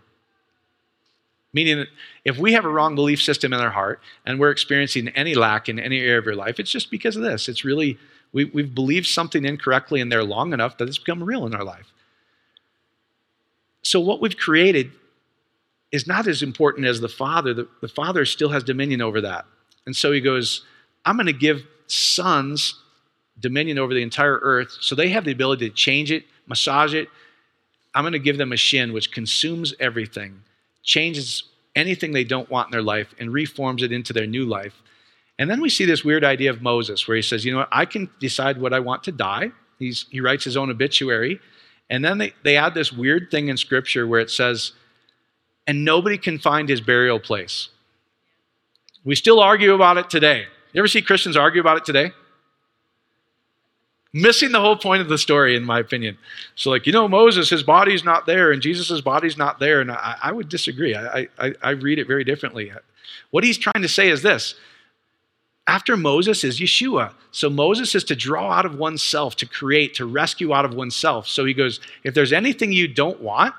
Meaning 1.52 1.80
that 1.80 1.88
if 2.24 2.38
we 2.38 2.54
have 2.54 2.66
a 2.66 2.70
wrong 2.70 2.94
belief 2.94 3.22
system 3.22 3.54
in 3.54 3.60
our 3.60 3.72
heart 3.72 4.00
and 4.26 4.40
we're 4.40 4.52
experiencing 4.52 5.08
any 5.10 5.34
lack 5.34 5.68
in 5.68 5.80
any 5.80 6.00
area 6.00 6.20
of 6.20 6.26
your 6.26 6.36
life, 6.36 6.60
it's 6.60 6.72
just 6.72 6.92
because 6.92 7.16
of 7.16 7.24
this. 7.24 7.50
It's 7.50 7.66
really, 7.66 7.98
we, 8.32 8.46
we've 8.46 8.74
believed 8.74 9.08
something 9.08 9.44
incorrectly 9.46 10.00
in 10.00 10.10
there 10.10 10.24
long 10.24 10.54
enough 10.54 10.78
that 10.78 10.88
it's 10.88 11.00
become 11.00 11.24
real 11.24 11.48
in 11.48 11.56
our 11.56 11.64
life. 11.64 11.92
So, 13.82 14.00
what 14.00 14.22
we've 14.22 14.38
created 14.38 14.92
is 15.92 16.08
not 16.08 16.28
as 16.28 16.42
important 16.42 16.86
as 16.86 17.02
the 17.02 17.10
Father. 17.10 17.54
The, 17.54 17.68
the 17.82 17.88
Father 17.88 18.26
still 18.26 18.50
has 18.50 18.64
dominion 18.64 19.02
over 19.02 19.22
that. 19.22 19.46
And 19.86 19.96
so 19.96 20.12
he 20.12 20.22
goes, 20.22 20.66
I'm 21.06 21.16
going 21.16 21.28
to 21.28 21.34
give 21.34 21.64
sons 21.88 22.76
dominion 23.40 23.80
over 23.80 23.94
the 23.94 24.04
entire 24.04 24.38
earth 24.42 24.78
so 24.82 24.96
they 24.96 25.10
have 25.10 25.26
the 25.26 25.32
ability 25.32 25.70
to 25.70 25.76
change 25.76 26.12
it, 26.12 26.26
massage 26.46 26.94
it, 26.94 27.08
I'm 27.96 28.04
going 28.04 28.14
to 28.14 28.20
give 28.20 28.38
them 28.38 28.52
a 28.52 28.58
shin 28.58 28.94
which 28.94 29.12
consumes 29.12 29.74
everything, 29.80 30.44
changes 30.84 31.44
anything 31.76 32.12
they 32.12 32.24
don't 32.24 32.50
want 32.50 32.68
in 32.68 32.72
their 32.72 32.82
life, 32.84 33.16
and 33.20 33.32
reforms 33.32 33.82
it 33.82 33.92
into 33.92 34.14
their 34.14 34.28
new 34.28 34.46
life. 34.46 34.82
And 35.40 35.50
then 35.50 35.62
we 35.62 35.70
see 35.70 35.86
this 35.86 36.04
weird 36.04 36.24
idea 36.24 36.50
of 36.50 36.62
Moses 36.62 37.08
where 37.08 37.16
he 37.16 37.24
says, 37.24 37.46
you 37.46 37.52
know 37.52 37.60
what, 37.60 37.70
I 37.72 37.86
can 37.86 38.10
decide 38.20 38.60
what 38.60 38.74
I 38.74 38.80
want 38.80 39.04
to 39.06 39.12
die. 39.12 39.52
He's, 39.80 40.06
he 40.10 40.20
writes 40.20 40.44
his 40.44 40.58
own 40.58 40.70
obituary. 40.70 41.40
And 41.90 42.04
then 42.04 42.18
they, 42.18 42.34
they 42.44 42.58
add 42.58 42.74
this 42.74 42.92
weird 42.92 43.32
thing 43.32 43.48
in 43.48 43.58
scripture 43.58 44.06
where 44.06 44.20
it 44.20 44.30
says, 44.30 44.74
and 45.70 45.86
nobody 45.86 46.18
can 46.18 46.40
find 46.40 46.68
his 46.68 46.82
burial 46.82 47.20
place. 47.20 47.70
We 49.04 49.14
still 49.14 49.40
argue 49.40 49.76
about 49.76 49.98
it 49.98 50.10
today. 50.10 50.48
You 50.74 50.82
ever 50.82 50.88
see 50.88 51.04
Christians 51.04 51.38
argue 51.38 51.62
about 51.62 51.78
it 51.78 51.86
today? 51.86 52.12
Missing 54.12 54.52
the 54.52 54.62
whole 54.62 54.78
point 54.78 55.04
of 55.04 55.10
the 55.10 55.18
story, 55.20 55.56
in 55.56 55.64
my 55.64 55.78
opinion. 55.78 56.18
So, 56.56 56.72
like, 56.72 56.88
you 56.88 56.92
know, 56.92 57.08
Moses, 57.08 57.52
his 57.52 57.62
body's 57.62 58.04
not 58.04 58.26
there, 58.26 58.52
and 58.52 58.64
Jesus' 58.64 59.00
body's 59.02 59.38
not 59.38 59.60
there. 59.60 59.80
And 59.80 59.92
I, 59.92 60.16
I 60.24 60.32
would 60.32 60.50
disagree. 60.50 60.96
I, 60.96 61.28
I, 61.38 61.54
I 61.62 61.70
read 61.70 62.00
it 62.00 62.08
very 62.08 62.24
differently. 62.24 62.72
What 63.30 63.44
he's 63.44 63.60
trying 63.60 63.84
to 63.84 63.88
say 63.88 64.10
is 64.10 64.24
this 64.24 64.56
after 65.68 65.96
Moses 65.96 66.44
is 66.44 66.60
Yeshua. 66.60 67.14
So 67.30 67.48
Moses 67.48 67.94
is 67.94 68.04
to 68.06 68.16
draw 68.16 68.52
out 68.52 68.66
of 68.66 68.74
oneself, 68.74 69.36
to 69.36 69.46
create, 69.46 69.94
to 69.94 70.08
rescue 70.08 70.52
out 70.52 70.66
of 70.66 70.74
oneself. 70.74 71.28
So 71.28 71.46
he 71.46 71.54
goes, 71.54 71.80
if 72.04 72.16
there's 72.16 72.34
anything 72.34 72.72
you 72.72 72.88
don't 72.88 73.22
want, 73.22 73.54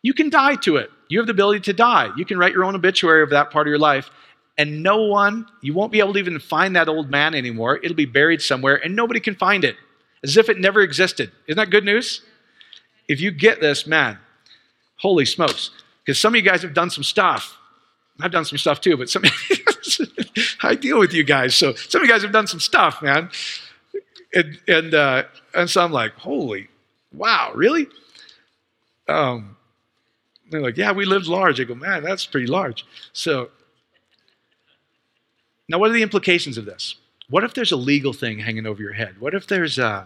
you 0.00 0.14
can 0.14 0.30
die 0.30 0.54
to 0.54 0.76
it. 0.76 0.90
You 1.10 1.18
have 1.18 1.26
the 1.26 1.32
ability 1.32 1.60
to 1.60 1.72
die. 1.72 2.10
You 2.16 2.24
can 2.24 2.38
write 2.38 2.52
your 2.52 2.64
own 2.64 2.74
obituary 2.74 3.22
of 3.22 3.30
that 3.30 3.50
part 3.50 3.66
of 3.66 3.70
your 3.70 3.78
life, 3.78 4.10
and 4.56 4.82
no 4.82 5.02
one, 5.02 5.46
you 5.60 5.74
won't 5.74 5.90
be 5.90 5.98
able 5.98 6.12
to 6.12 6.18
even 6.18 6.38
find 6.38 6.76
that 6.76 6.88
old 6.88 7.10
man 7.10 7.34
anymore. 7.34 7.80
It'll 7.82 7.96
be 7.96 8.06
buried 8.06 8.40
somewhere, 8.40 8.76
and 8.76 8.94
nobody 8.94 9.18
can 9.18 9.34
find 9.34 9.64
it, 9.64 9.76
as 10.22 10.36
if 10.36 10.48
it 10.48 10.58
never 10.58 10.80
existed. 10.80 11.32
Isn't 11.46 11.56
that 11.56 11.70
good 11.70 11.84
news? 11.84 12.22
If 13.08 13.20
you 13.20 13.32
get 13.32 13.60
this, 13.60 13.88
man, 13.88 14.18
holy 14.96 15.24
smokes. 15.24 15.70
Because 16.04 16.20
some 16.20 16.32
of 16.32 16.36
you 16.36 16.42
guys 16.42 16.62
have 16.62 16.74
done 16.74 16.90
some 16.90 17.02
stuff. 17.02 17.56
I've 18.20 18.30
done 18.30 18.44
some 18.44 18.58
stuff 18.58 18.80
too, 18.80 18.96
but 18.96 19.10
some 19.10 19.24
I 20.62 20.74
deal 20.76 20.98
with 20.98 21.12
you 21.12 21.24
guys. 21.24 21.54
So 21.54 21.74
some 21.74 22.02
of 22.02 22.06
you 22.06 22.12
guys 22.12 22.22
have 22.22 22.32
done 22.32 22.46
some 22.46 22.60
stuff, 22.60 23.02
man. 23.02 23.30
And 24.32 24.58
and 24.68 24.94
uh, 24.94 25.24
and 25.54 25.68
so 25.68 25.82
I'm 25.82 25.90
like, 25.90 26.12
holy, 26.14 26.68
wow, 27.12 27.52
really? 27.54 27.88
Um, 29.08 29.56
they're 30.50 30.60
like, 30.60 30.76
yeah, 30.76 30.92
we 30.92 31.04
lived 31.04 31.26
large. 31.26 31.60
I 31.60 31.64
go, 31.64 31.74
man, 31.74 32.02
that's 32.02 32.26
pretty 32.26 32.46
large. 32.46 32.84
So 33.12 33.50
now, 35.70 35.78
what 35.78 35.90
are 35.90 35.94
the 35.94 36.02
implications 36.02 36.58
of 36.58 36.64
this? 36.64 36.96
What 37.28 37.44
if 37.44 37.54
there's 37.54 37.70
a 37.70 37.76
legal 37.76 38.12
thing 38.12 38.40
hanging 38.40 38.66
over 38.66 38.82
your 38.82 38.92
head? 38.92 39.20
What 39.20 39.34
if 39.34 39.46
there's 39.46 39.78
uh, 39.78 40.04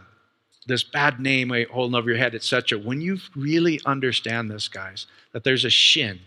this 0.67 0.85
bad 0.85 1.19
name 1.19 1.51
holding 1.73 1.95
over 1.95 2.11
your 2.11 2.19
head, 2.19 2.35
etc.? 2.35 2.79
When 2.79 3.01
you 3.01 3.19
really 3.35 3.81
understand 3.87 4.51
this, 4.51 4.69
guys, 4.69 5.07
that 5.33 5.43
there's 5.43 5.65
a 5.65 5.71
shin, 5.71 6.21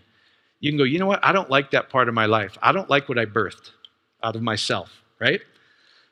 you 0.59 0.71
can 0.71 0.77
go, 0.79 0.83
you 0.83 0.97
know 0.97 1.05
what? 1.05 1.23
I 1.23 1.33
don't 1.33 1.51
like 1.51 1.69
that 1.71 1.91
part 1.91 2.07
of 2.07 2.15
my 2.15 2.25
life. 2.25 2.57
I 2.63 2.71
don't 2.71 2.89
like 2.89 3.07
what 3.07 3.19
I 3.19 3.25
birthed 3.25 3.69
out 4.23 4.35
of 4.35 4.41
myself, 4.41 5.03
right? 5.19 5.41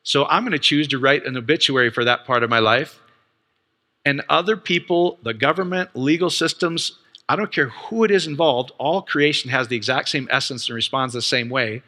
So 0.04 0.26
I'm 0.26 0.44
going 0.44 0.52
to 0.52 0.60
choose 0.60 0.88
to 0.90 1.00
write 1.00 1.26
an 1.26 1.36
obituary 1.36 1.90
for 1.90 2.06
that 2.06 2.26
part 2.26 2.44
of 2.44 2.52
my 2.52 2.60
life. 2.60 3.00
And 4.06 4.22
other 4.30 4.56
people, 4.56 5.18
the 5.24 5.34
government, 5.34 5.90
legal 5.96 6.30
systems, 6.30 7.00
I 7.28 7.36
don't 7.36 7.52
care 7.52 7.70
who 7.70 8.04
it 8.04 8.12
is 8.12 8.28
involved, 8.28 8.72
all 8.78 9.02
creation 9.02 9.50
has 9.50 9.68
the 9.68 9.76
exact 9.76 10.10
same 10.10 10.28
essence 10.32 10.70
and 10.70 10.76
responds 10.76 11.14
the 11.14 11.22
same 11.22 11.50
way 11.50 11.82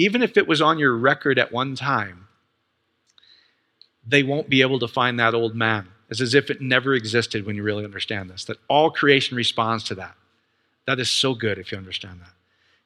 even 0.00 0.22
if 0.22 0.38
it 0.38 0.48
was 0.48 0.62
on 0.62 0.78
your 0.78 0.96
record 0.96 1.38
at 1.38 1.52
one 1.52 1.74
time, 1.74 2.26
they 4.06 4.22
won't 4.22 4.48
be 4.48 4.62
able 4.62 4.78
to 4.78 4.88
find 4.88 5.20
that 5.20 5.34
old 5.34 5.54
man. 5.54 5.86
It's 6.08 6.22
as 6.22 6.34
if 6.34 6.48
it 6.48 6.62
never 6.62 6.94
existed 6.94 7.44
when 7.44 7.54
you 7.54 7.62
really 7.62 7.84
understand 7.84 8.30
this, 8.30 8.46
that 8.46 8.56
all 8.66 8.90
creation 8.90 9.36
responds 9.36 9.84
to 9.84 9.94
that. 9.96 10.14
That 10.86 10.98
is 10.98 11.10
so 11.10 11.34
good 11.34 11.58
if 11.58 11.70
you 11.70 11.76
understand 11.76 12.18
that. 12.22 12.32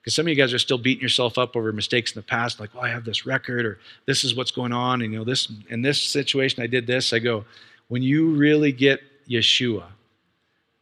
Because 0.01 0.17
some 0.17 0.27
of 0.27 0.31
you 0.31 0.35
guys 0.35 0.53
are 0.53 0.59
still 0.59 0.77
beating 0.77 1.03
yourself 1.03 1.39
up 1.39 1.55
over 1.55 1.73
mistakes 1.73 2.11
in 2.11 2.19
the 2.19 2.27
past, 2.27 2.59
like, 2.59 2.75
well, 2.75 2.83
I 2.83 2.89
have 2.89 3.05
this 3.05 3.25
record, 3.25 3.65
or 3.65 3.79
this 4.07 4.25
is 4.25 4.35
what's 4.35 4.51
going 4.51 4.73
on, 4.73 5.01
and 5.01 5.13
you 5.13 5.19
know, 5.21 5.25
this 5.25 5.51
in 5.71 5.83
this 5.83 6.03
situation 6.03 6.65
I 6.65 6.67
did 6.67 6.85
this. 6.85 7.13
I 7.13 7.21
go, 7.21 7.45
when 7.87 8.03
you 8.03 8.35
really 8.35 8.73
get 8.73 9.01
Yeshua, 9.31 9.85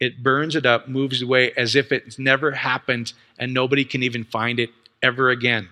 it 0.02 0.20
burns 0.20 0.56
it 0.56 0.66
up, 0.66 0.88
moves 0.88 1.22
away 1.22 1.52
as 1.56 1.76
if 1.76 1.92
it's 1.92 2.18
never 2.18 2.50
happened, 2.50 3.12
and 3.38 3.54
nobody 3.54 3.84
can 3.84 4.02
even 4.02 4.24
find 4.24 4.58
it 4.58 4.70
ever 5.00 5.30
again. 5.30 5.68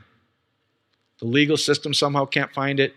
The 1.19 1.27
legal 1.27 1.57
system 1.57 1.93
somehow 1.93 2.27
can't 2.27 2.53
find 2.53 2.79
it. 2.79 2.95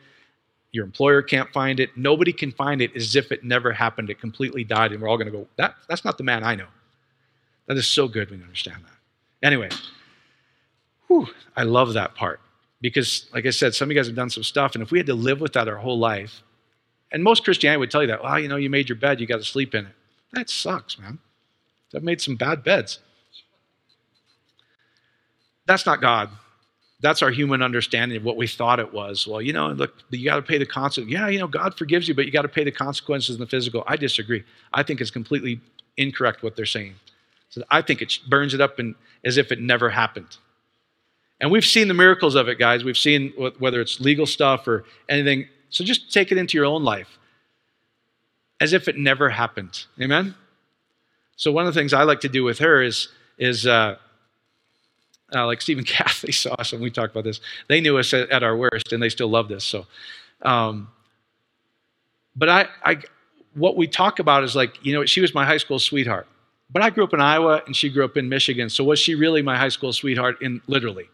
Your 0.72 0.86
employer 0.86 1.24
can't 1.24 1.52
find 1.52 1.80
it. 1.80 1.90
Nobody 1.98 2.34
can 2.34 2.52
find 2.52 2.82
it 2.82 2.96
as 2.96 3.16
if 3.16 3.32
it 3.32 3.44
never 3.44 3.72
happened. 3.72 4.12
It 4.12 4.20
completely 4.20 4.64
died. 4.64 4.92
And 4.92 5.02
we're 5.02 5.08
all 5.08 5.18
going 5.18 5.32
to 5.32 5.36
go, 5.36 5.48
that, 5.58 5.76
that's 5.90 6.06
not 6.06 6.20
the 6.20 6.24
man 6.24 6.44
I 6.44 6.54
know. 6.54 6.68
That 7.66 7.78
is 7.78 7.88
so 7.88 8.08
good 8.08 8.30
when 8.30 8.40
you 8.40 8.46
understand 8.46 8.84
that. 8.84 9.46
Anyway, 9.48 9.70
whew, 11.08 11.28
I 11.58 11.64
love 11.64 11.94
that 11.94 12.14
part. 12.14 12.42
Because, 12.80 13.28
like 13.34 13.48
I 13.48 13.50
said, 13.50 13.74
some 13.74 13.88
of 13.88 13.92
you 13.92 13.98
guys 13.98 14.06
have 14.08 14.16
done 14.16 14.30
some 14.30 14.44
stuff. 14.44 14.76
And 14.76 14.84
if 14.84 14.92
we 14.92 15.00
had 15.00 15.08
to 15.08 15.16
live 15.16 15.42
with 15.42 15.54
that 15.54 15.68
our 15.68 15.78
whole 15.78 15.98
life, 15.98 16.44
and 17.12 17.24
most 17.24 17.44
Christianity 17.44 17.80
would 17.80 17.92
tell 17.92 18.02
you 18.02 18.08
that, 18.10 18.22
well, 18.24 18.40
you 18.40 18.48
know, 18.48 18.58
you 18.58 18.70
made 18.70 18.88
your 18.88 18.98
bed, 18.98 19.20
you 19.20 19.26
got 19.26 19.38
to 19.38 19.44
sleep 19.44 19.74
in 19.74 19.88
it. 19.88 19.96
That 20.34 20.50
sucks, 20.50 21.00
man. 21.00 21.20
I've 21.96 22.04
made 22.04 22.22
some 22.22 22.36
bad 22.36 22.64
beds. 22.64 23.00
That's 25.66 25.86
not 25.86 26.02
God 26.02 26.30
that's 27.04 27.22
our 27.22 27.30
human 27.32 27.62
understanding 27.62 28.18
of 28.18 28.24
what 28.24 28.38
we 28.38 28.48
thought 28.48 28.80
it 28.80 28.94
was. 28.94 29.28
Well, 29.28 29.42
you 29.42 29.52
know, 29.52 29.68
look, 29.68 29.94
you 30.10 30.24
got 30.24 30.38
to 30.38 30.42
pay 30.42 30.58
the 30.58 30.66
consequences. 30.66 31.12
Yeah, 31.12 31.28
you 31.28 31.38
know, 31.38 31.48
God 31.48 31.78
forgives 31.78 32.08
you, 32.08 32.16
but 32.16 32.26
you 32.26 32.32
got 32.32 32.44
to 32.44 32.48
pay 32.48 32.64
the 32.64 32.72
consequences 32.72 33.36
in 33.36 33.42
the 33.42 33.46
physical. 33.46 33.84
I 33.86 33.98
disagree. 33.98 34.46
I 34.72 34.84
think 34.84 35.02
it's 35.02 35.12
completely 35.12 35.60
incorrect 35.98 36.44
what 36.44 36.56
they're 36.56 36.66
saying. 36.66 36.96
So 37.50 37.62
I 37.70 37.82
think 37.82 38.02
it 38.02 38.20
burns 38.30 38.54
it 38.54 38.62
up 38.62 38.80
in, 38.80 38.96
as 39.26 39.36
if 39.36 39.52
it 39.52 39.60
never 39.60 39.90
happened. 39.90 40.38
And 41.42 41.52
we've 41.52 41.66
seen 41.66 41.90
the 41.90 41.94
miracles 41.94 42.36
of 42.36 42.48
it, 42.48 42.58
guys. 42.58 42.86
We've 42.86 42.98
seen 42.98 43.34
whether 43.60 43.82
it's 43.82 44.00
legal 44.00 44.26
stuff 44.26 44.66
or 44.66 44.86
anything. 45.10 45.50
So 45.70 45.84
just 45.84 46.14
take 46.14 46.32
it 46.32 46.38
into 46.38 46.58
your 46.58 46.66
own 46.66 46.86
life 46.86 47.20
as 48.60 48.74
if 48.74 48.88
it 48.88 48.98
never 48.98 49.30
happened. 49.30 49.86
Amen? 50.02 50.36
So 51.36 51.52
one 51.52 51.68
of 51.68 51.74
the 51.74 51.80
things 51.80 51.94
I 51.94 52.04
like 52.04 52.22
to 52.22 52.30
do 52.30 52.44
with 52.44 52.60
her 52.60 52.82
is, 52.82 53.10
is 53.38 53.66
uh, 53.66 53.98
uh, 55.34 55.46
like 55.46 55.62
Stephen 55.62 55.84
Cath, 55.84 56.22
they 56.22 56.32
saw 56.32 56.54
us 56.56 56.74
and 56.74 56.82
we 56.82 56.90
talked 56.90 57.12
about 57.12 57.24
this. 57.24 57.40
They 57.68 57.82
knew 57.82 57.98
us 57.98 58.14
at, 58.14 58.30
at 58.30 58.44
our 58.44 58.56
worst 58.56 58.94
and 58.94 59.02
they 59.02 59.10
still 59.10 59.30
loved 59.30 59.52
us. 59.52 59.64
So, 59.64 59.86
um, 60.42 60.90
but 62.36 62.50
I, 62.50 62.68
I, 62.84 62.98
what 63.54 63.78
we 63.78 63.88
talk 63.88 64.20
about 64.20 64.44
is 64.44 64.56
like, 64.56 64.84
you 64.86 64.94
know, 64.94 65.06
she 65.06 65.22
was 65.22 65.34
my 65.34 65.46
high 65.46 65.58
school 65.58 65.80
sweetheart. 65.80 66.28
But 66.72 66.82
I 66.82 66.90
grew 66.90 67.04
up 67.04 67.14
in 67.14 67.22
Iowa 67.22 67.62
and 67.68 67.76
she 67.76 67.90
grew 67.90 68.04
up 68.04 68.18
in 68.18 68.28
Michigan. 68.28 68.70
So 68.70 68.84
was 68.84 68.98
she 68.98 69.14
really 69.14 69.44
my 69.44 69.58
high 69.58 69.70
school 69.70 69.94
sweetheart 69.94 70.42
in 70.42 70.62
literally? 70.66 71.08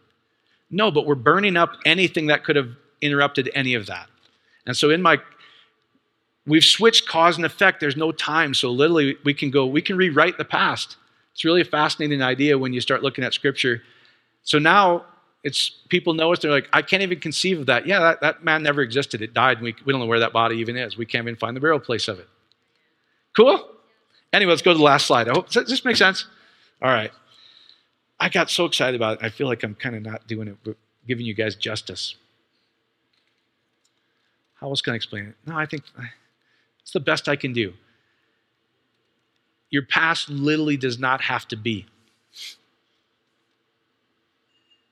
No, 0.71 0.89
but 0.91 1.05
we're 1.05 1.15
burning 1.15 1.57
up 1.57 1.71
anything 1.85 2.27
that 2.27 2.43
could 2.43 2.55
have 2.55 2.69
interrupted 3.01 3.49
any 3.53 3.73
of 3.73 3.87
that. 3.87 4.07
And 4.65 4.77
so 4.77 4.89
in 4.89 5.01
my 5.01 5.17
we've 6.45 6.63
switched 6.63 7.07
cause 7.07 7.37
and 7.37 7.45
effect. 7.45 7.79
There's 7.79 7.97
no 7.97 8.11
time. 8.11 8.53
So 8.53 8.71
literally 8.71 9.17
we 9.23 9.33
can 9.33 9.51
go, 9.51 9.65
we 9.65 9.81
can 9.81 9.97
rewrite 9.97 10.37
the 10.37 10.45
past. 10.45 10.97
It's 11.33 11.45
really 11.45 11.61
a 11.61 11.65
fascinating 11.65 12.21
idea 12.21 12.57
when 12.57 12.73
you 12.73 12.81
start 12.81 13.03
looking 13.03 13.23
at 13.23 13.33
scripture 13.33 13.81
so 14.43 14.57
now 14.57 15.05
it's 15.43 15.69
people 15.89 16.13
know 16.13 16.33
us. 16.33 16.39
They're 16.39 16.49
like, 16.49 16.67
I 16.73 16.81
can't 16.81 17.03
even 17.03 17.19
conceive 17.19 17.59
of 17.59 17.65
that. 17.67 17.85
Yeah, 17.85 17.99
that, 17.99 18.21
that 18.21 18.43
man 18.43 18.63
never 18.63 18.81
existed. 18.81 19.21
It 19.21 19.33
died. 19.33 19.61
We, 19.61 19.75
we 19.85 19.93
don't 19.93 20.01
know 20.01 20.07
where 20.07 20.19
that 20.19 20.33
body 20.33 20.57
even 20.57 20.75
is. 20.75 20.97
We 20.97 21.05
can't 21.05 21.23
even 21.25 21.35
find 21.35 21.55
the 21.55 21.61
burial 21.61 21.79
place 21.79 22.07
of 22.07 22.19
it. 22.19 22.27
Cool? 23.35 23.63
Anyway, 24.33 24.49
let's 24.49 24.63
go 24.63 24.71
to 24.71 24.77
the 24.77 24.83
last 24.83 25.05
slide. 25.05 25.29
I 25.29 25.33
hope 25.33 25.49
does 25.49 25.67
this 25.67 25.85
make 25.85 25.95
sense? 25.95 26.25
All 26.81 26.89
right. 26.89 27.11
I 28.19 28.29
got 28.29 28.49
so 28.49 28.65
excited 28.65 28.95
about 28.95 29.19
it. 29.19 29.25
I 29.25 29.29
feel 29.29 29.45
like 29.45 29.63
I'm 29.63 29.75
kind 29.75 29.95
of 29.95 30.01
not 30.01 30.27
doing 30.27 30.47
it, 30.47 30.77
giving 31.07 31.27
you 31.27 31.33
guys 31.33 31.55
justice. 31.55 32.15
How 34.55 34.69
else 34.69 34.81
can 34.81 34.93
I 34.93 34.95
explain 34.95 35.25
it? 35.25 35.35
No, 35.45 35.55
I 35.55 35.67
think 35.67 35.83
it's 36.89 36.93
the 36.95 36.99
best 36.99 37.29
I 37.29 37.35
can 37.35 37.53
do. 37.53 37.75
Your 39.69 39.83
past 39.83 40.27
literally 40.27 40.75
does 40.75 40.97
not 40.97 41.21
have 41.21 41.47
to 41.49 41.55
be. 41.55 41.85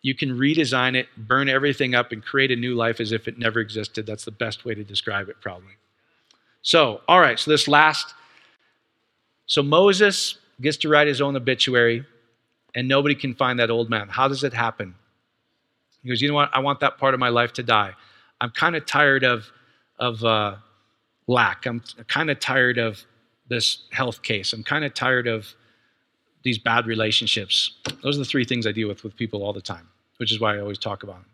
You 0.03 0.13
can 0.13 0.37
redesign 0.37 0.95
it, 0.95 1.07
burn 1.17 1.49
everything 1.49 1.95
up, 1.95 2.11
and 2.11 2.23
create 2.23 2.51
a 2.51 2.55
new 2.55 2.75
life 2.75 2.99
as 2.99 3.11
if 3.11 3.27
it 3.27 3.39
never 3.39 3.59
existed. 3.59 4.05
That's 4.05 4.25
the 4.25 4.31
best 4.31 4.63
way 4.63 4.75
to 4.75 4.83
describe 4.83 5.27
it, 5.27 5.37
probably. 5.41 5.73
So, 6.61 7.01
all 7.07 7.19
right, 7.19 7.39
so 7.39 7.49
this 7.49 7.67
last. 7.67 8.13
So 9.47 9.63
Moses 9.63 10.37
gets 10.61 10.77
to 10.77 10.89
write 10.89 11.07
his 11.07 11.19
own 11.19 11.35
obituary, 11.35 12.05
and 12.75 12.87
nobody 12.87 13.15
can 13.15 13.33
find 13.33 13.57
that 13.57 13.71
old 13.71 13.89
man. 13.89 14.07
How 14.07 14.27
does 14.27 14.43
it 14.43 14.53
happen? 14.53 14.93
He 16.03 16.09
goes, 16.09 16.21
You 16.21 16.27
know 16.27 16.35
what? 16.35 16.51
I 16.53 16.59
want 16.59 16.79
that 16.81 16.99
part 16.99 17.15
of 17.15 17.19
my 17.19 17.29
life 17.29 17.53
to 17.53 17.63
die. 17.63 17.95
I'm 18.39 18.51
kind 18.51 18.75
of 18.75 18.85
tired 18.85 19.23
of, 19.23 19.51
of 19.97 20.23
uh, 20.23 20.57
lack. 21.27 21.65
I'm 21.65 21.81
kind 22.07 22.29
of 22.29 22.39
tired 22.39 22.77
of 22.77 23.03
this 23.49 23.83
health 23.91 24.23
case. 24.23 24.53
I'm 24.53 24.63
kind 24.63 24.85
of 24.85 24.93
tired 24.93 25.27
of 25.27 25.53
these 26.43 26.57
bad 26.57 26.85
relationships. 26.85 27.77
Those 28.01 28.15
are 28.15 28.19
the 28.19 28.25
three 28.25 28.45
things 28.45 28.65
I 28.65 28.71
deal 28.71 28.87
with 28.87 29.03
with 29.03 29.15
people 29.15 29.43
all 29.43 29.53
the 29.53 29.61
time, 29.61 29.87
which 30.17 30.31
is 30.31 30.39
why 30.39 30.55
I 30.55 30.59
always 30.59 30.77
talk 30.77 31.03
about 31.03 31.17
them. 31.17 31.25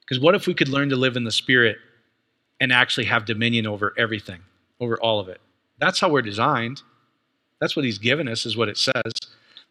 Because 0.00 0.20
what 0.20 0.34
if 0.34 0.46
we 0.46 0.54
could 0.54 0.68
learn 0.68 0.88
to 0.90 0.96
live 0.96 1.16
in 1.16 1.24
the 1.24 1.32
Spirit 1.32 1.78
and 2.60 2.72
actually 2.72 3.06
have 3.06 3.24
dominion 3.24 3.66
over 3.66 3.92
everything, 3.98 4.40
over 4.80 5.00
all 5.00 5.20
of 5.20 5.28
it? 5.28 5.40
That's 5.78 6.00
how 6.00 6.08
we're 6.08 6.22
designed. 6.22 6.82
That's 7.60 7.76
what 7.76 7.84
he's 7.84 7.98
given 7.98 8.28
us, 8.28 8.46
is 8.46 8.56
what 8.56 8.68
it 8.68 8.76
says. 8.76 9.12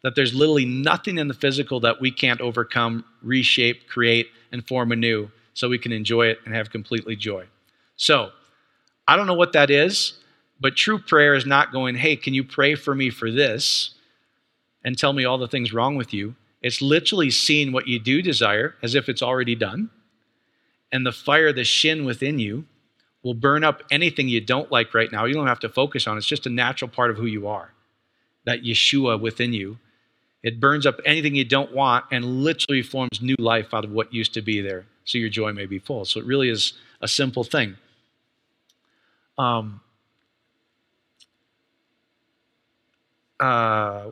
That 0.02 0.14
there's 0.14 0.34
literally 0.34 0.66
nothing 0.66 1.18
in 1.18 1.28
the 1.28 1.34
physical 1.34 1.80
that 1.80 2.00
we 2.00 2.10
can't 2.10 2.40
overcome, 2.40 3.04
reshape, 3.22 3.88
create, 3.88 4.28
and 4.52 4.66
form 4.66 4.92
anew 4.92 5.30
so 5.54 5.68
we 5.68 5.78
can 5.78 5.92
enjoy 5.92 6.26
it 6.26 6.38
and 6.44 6.54
have 6.54 6.70
completely 6.70 7.16
joy. 7.16 7.46
So, 7.96 8.30
I 9.08 9.16
don't 9.16 9.26
know 9.26 9.34
what 9.34 9.52
that 9.52 9.70
is, 9.70 10.14
but 10.60 10.76
true 10.76 10.98
prayer 10.98 11.34
is 11.34 11.46
not 11.46 11.72
going, 11.72 11.96
hey, 11.96 12.16
can 12.16 12.34
you 12.34 12.44
pray 12.44 12.74
for 12.74 12.94
me 12.94 13.10
for 13.10 13.30
this 13.30 13.94
and 14.84 14.98
tell 14.98 15.12
me 15.12 15.24
all 15.24 15.38
the 15.38 15.48
things 15.48 15.72
wrong 15.72 15.96
with 15.96 16.12
you? 16.12 16.34
It's 16.62 16.82
literally 16.82 17.30
seeing 17.30 17.72
what 17.72 17.86
you 17.86 17.98
do 17.98 18.22
desire 18.22 18.74
as 18.82 18.94
if 18.94 19.08
it's 19.08 19.22
already 19.22 19.54
done. 19.54 19.90
And 20.90 21.06
the 21.06 21.12
fire, 21.12 21.52
the 21.52 21.64
shin 21.64 22.04
within 22.04 22.38
you, 22.38 22.64
will 23.22 23.34
burn 23.34 23.64
up 23.64 23.82
anything 23.90 24.28
you 24.28 24.40
don't 24.40 24.70
like 24.70 24.94
right 24.94 25.10
now. 25.10 25.24
You 25.24 25.34
don't 25.34 25.48
have 25.48 25.60
to 25.60 25.68
focus 25.68 26.06
on 26.06 26.16
it. 26.16 26.18
It's 26.18 26.26
just 26.26 26.46
a 26.46 26.50
natural 26.50 26.88
part 26.88 27.10
of 27.10 27.16
who 27.16 27.26
you 27.26 27.46
are. 27.48 27.72
That 28.44 28.62
Yeshua 28.62 29.20
within 29.20 29.52
you. 29.52 29.78
It 30.42 30.60
burns 30.60 30.86
up 30.86 31.00
anything 31.04 31.34
you 31.34 31.44
don't 31.44 31.72
want 31.72 32.04
and 32.12 32.44
literally 32.44 32.82
forms 32.82 33.20
new 33.20 33.34
life 33.38 33.74
out 33.74 33.84
of 33.84 33.90
what 33.90 34.14
used 34.14 34.32
to 34.34 34.42
be 34.42 34.60
there 34.60 34.86
so 35.04 35.18
your 35.18 35.28
joy 35.28 35.52
may 35.52 35.66
be 35.66 35.80
full. 35.80 36.04
So 36.04 36.20
it 36.20 36.26
really 36.26 36.48
is 36.48 36.74
a 37.00 37.08
simple 37.08 37.42
thing. 37.42 37.76
Um, 39.38 39.80
uh, 43.40 44.10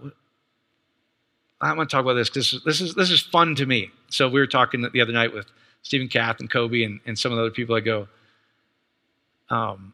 I'm 1.61 1.77
going 1.77 1.89
to 1.89 1.91
talk 1.91 2.03
about 2.03 2.15
this 2.15 2.29
because 2.29 2.63
this 2.65 2.81
is 2.81 2.95
this 2.95 3.11
is 3.11 3.21
fun 3.21 3.55
to 3.57 3.67
me. 3.67 3.91
So 4.11 4.29
we 4.29 4.39
were 4.39 4.47
talking 4.47 4.83
the 4.83 5.01
other 5.01 5.13
night 5.13 5.33
with 5.33 5.47
Stephen 5.83 6.09
Kath 6.09 6.41
and 6.41 6.51
Kobe 6.51 6.83
and, 6.83 7.01
and 7.07 7.19
some 7.19 7.33
of 7.33 7.37
the 7.37 7.43
other 7.43 7.51
people. 7.51 7.75
I 7.75 7.81
go, 7.81 8.09
um, 9.51 9.93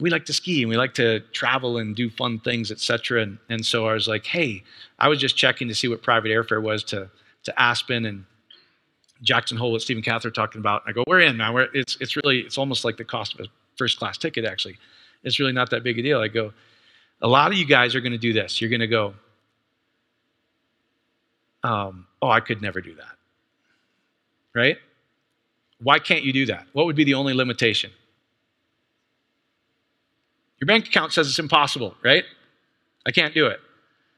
we 0.00 0.10
like 0.10 0.24
to 0.26 0.32
ski 0.32 0.62
and 0.62 0.70
we 0.70 0.76
like 0.76 0.94
to 0.94 1.20
travel 1.32 1.78
and 1.78 1.94
do 1.94 2.10
fun 2.10 2.40
things, 2.40 2.70
etc. 2.70 3.22
And, 3.22 3.38
and 3.48 3.64
so 3.64 3.86
I 3.86 3.94
was 3.94 4.08
like, 4.08 4.26
hey, 4.26 4.62
I 4.98 5.08
was 5.08 5.18
just 5.18 5.36
checking 5.36 5.68
to 5.68 5.74
see 5.74 5.88
what 5.88 6.02
private 6.02 6.30
airfare 6.30 6.62
was 6.62 6.82
to 6.84 7.10
to 7.44 7.60
Aspen 7.62 8.04
and 8.04 8.24
Jackson 9.22 9.56
Hole, 9.56 9.72
what 9.72 9.82
Stephen 9.82 10.02
Kath 10.02 10.24
are 10.24 10.30
talking 10.30 10.60
about. 10.60 10.82
And 10.84 10.90
I 10.90 10.94
go, 10.94 11.04
we're 11.06 11.20
in 11.20 11.36
now. 11.36 11.54
We're, 11.54 11.68
it's 11.74 11.96
it's 12.00 12.16
really 12.16 12.40
it's 12.40 12.58
almost 12.58 12.84
like 12.84 12.96
the 12.96 13.04
cost 13.04 13.34
of 13.34 13.40
a 13.40 13.48
first 13.78 13.98
class 13.98 14.18
ticket. 14.18 14.44
Actually, 14.44 14.76
it's 15.22 15.38
really 15.38 15.52
not 15.52 15.70
that 15.70 15.82
big 15.82 15.98
a 15.98 16.02
deal. 16.02 16.20
I 16.20 16.28
go, 16.28 16.52
a 17.22 17.28
lot 17.28 17.50
of 17.50 17.56
you 17.56 17.64
guys 17.64 17.94
are 17.94 18.00
going 18.00 18.12
to 18.12 18.18
do 18.18 18.32
this. 18.32 18.60
You're 18.60 18.70
going 18.70 18.80
to 18.80 18.86
go, 18.86 19.14
um, 21.62 22.06
oh, 22.20 22.28
I 22.28 22.40
could 22.40 22.60
never 22.60 22.80
do 22.80 22.94
that. 22.94 23.16
Right? 24.54 24.76
Why 25.80 25.98
can't 25.98 26.24
you 26.24 26.32
do 26.32 26.46
that? 26.46 26.66
What 26.72 26.86
would 26.86 26.96
be 26.96 27.04
the 27.04 27.14
only 27.14 27.34
limitation? 27.34 27.90
Your 30.60 30.66
bank 30.66 30.86
account 30.86 31.12
says 31.12 31.28
it's 31.28 31.38
impossible, 31.38 31.94
right? 32.02 32.24
I 33.06 33.12
can't 33.12 33.32
do 33.32 33.46
it. 33.46 33.60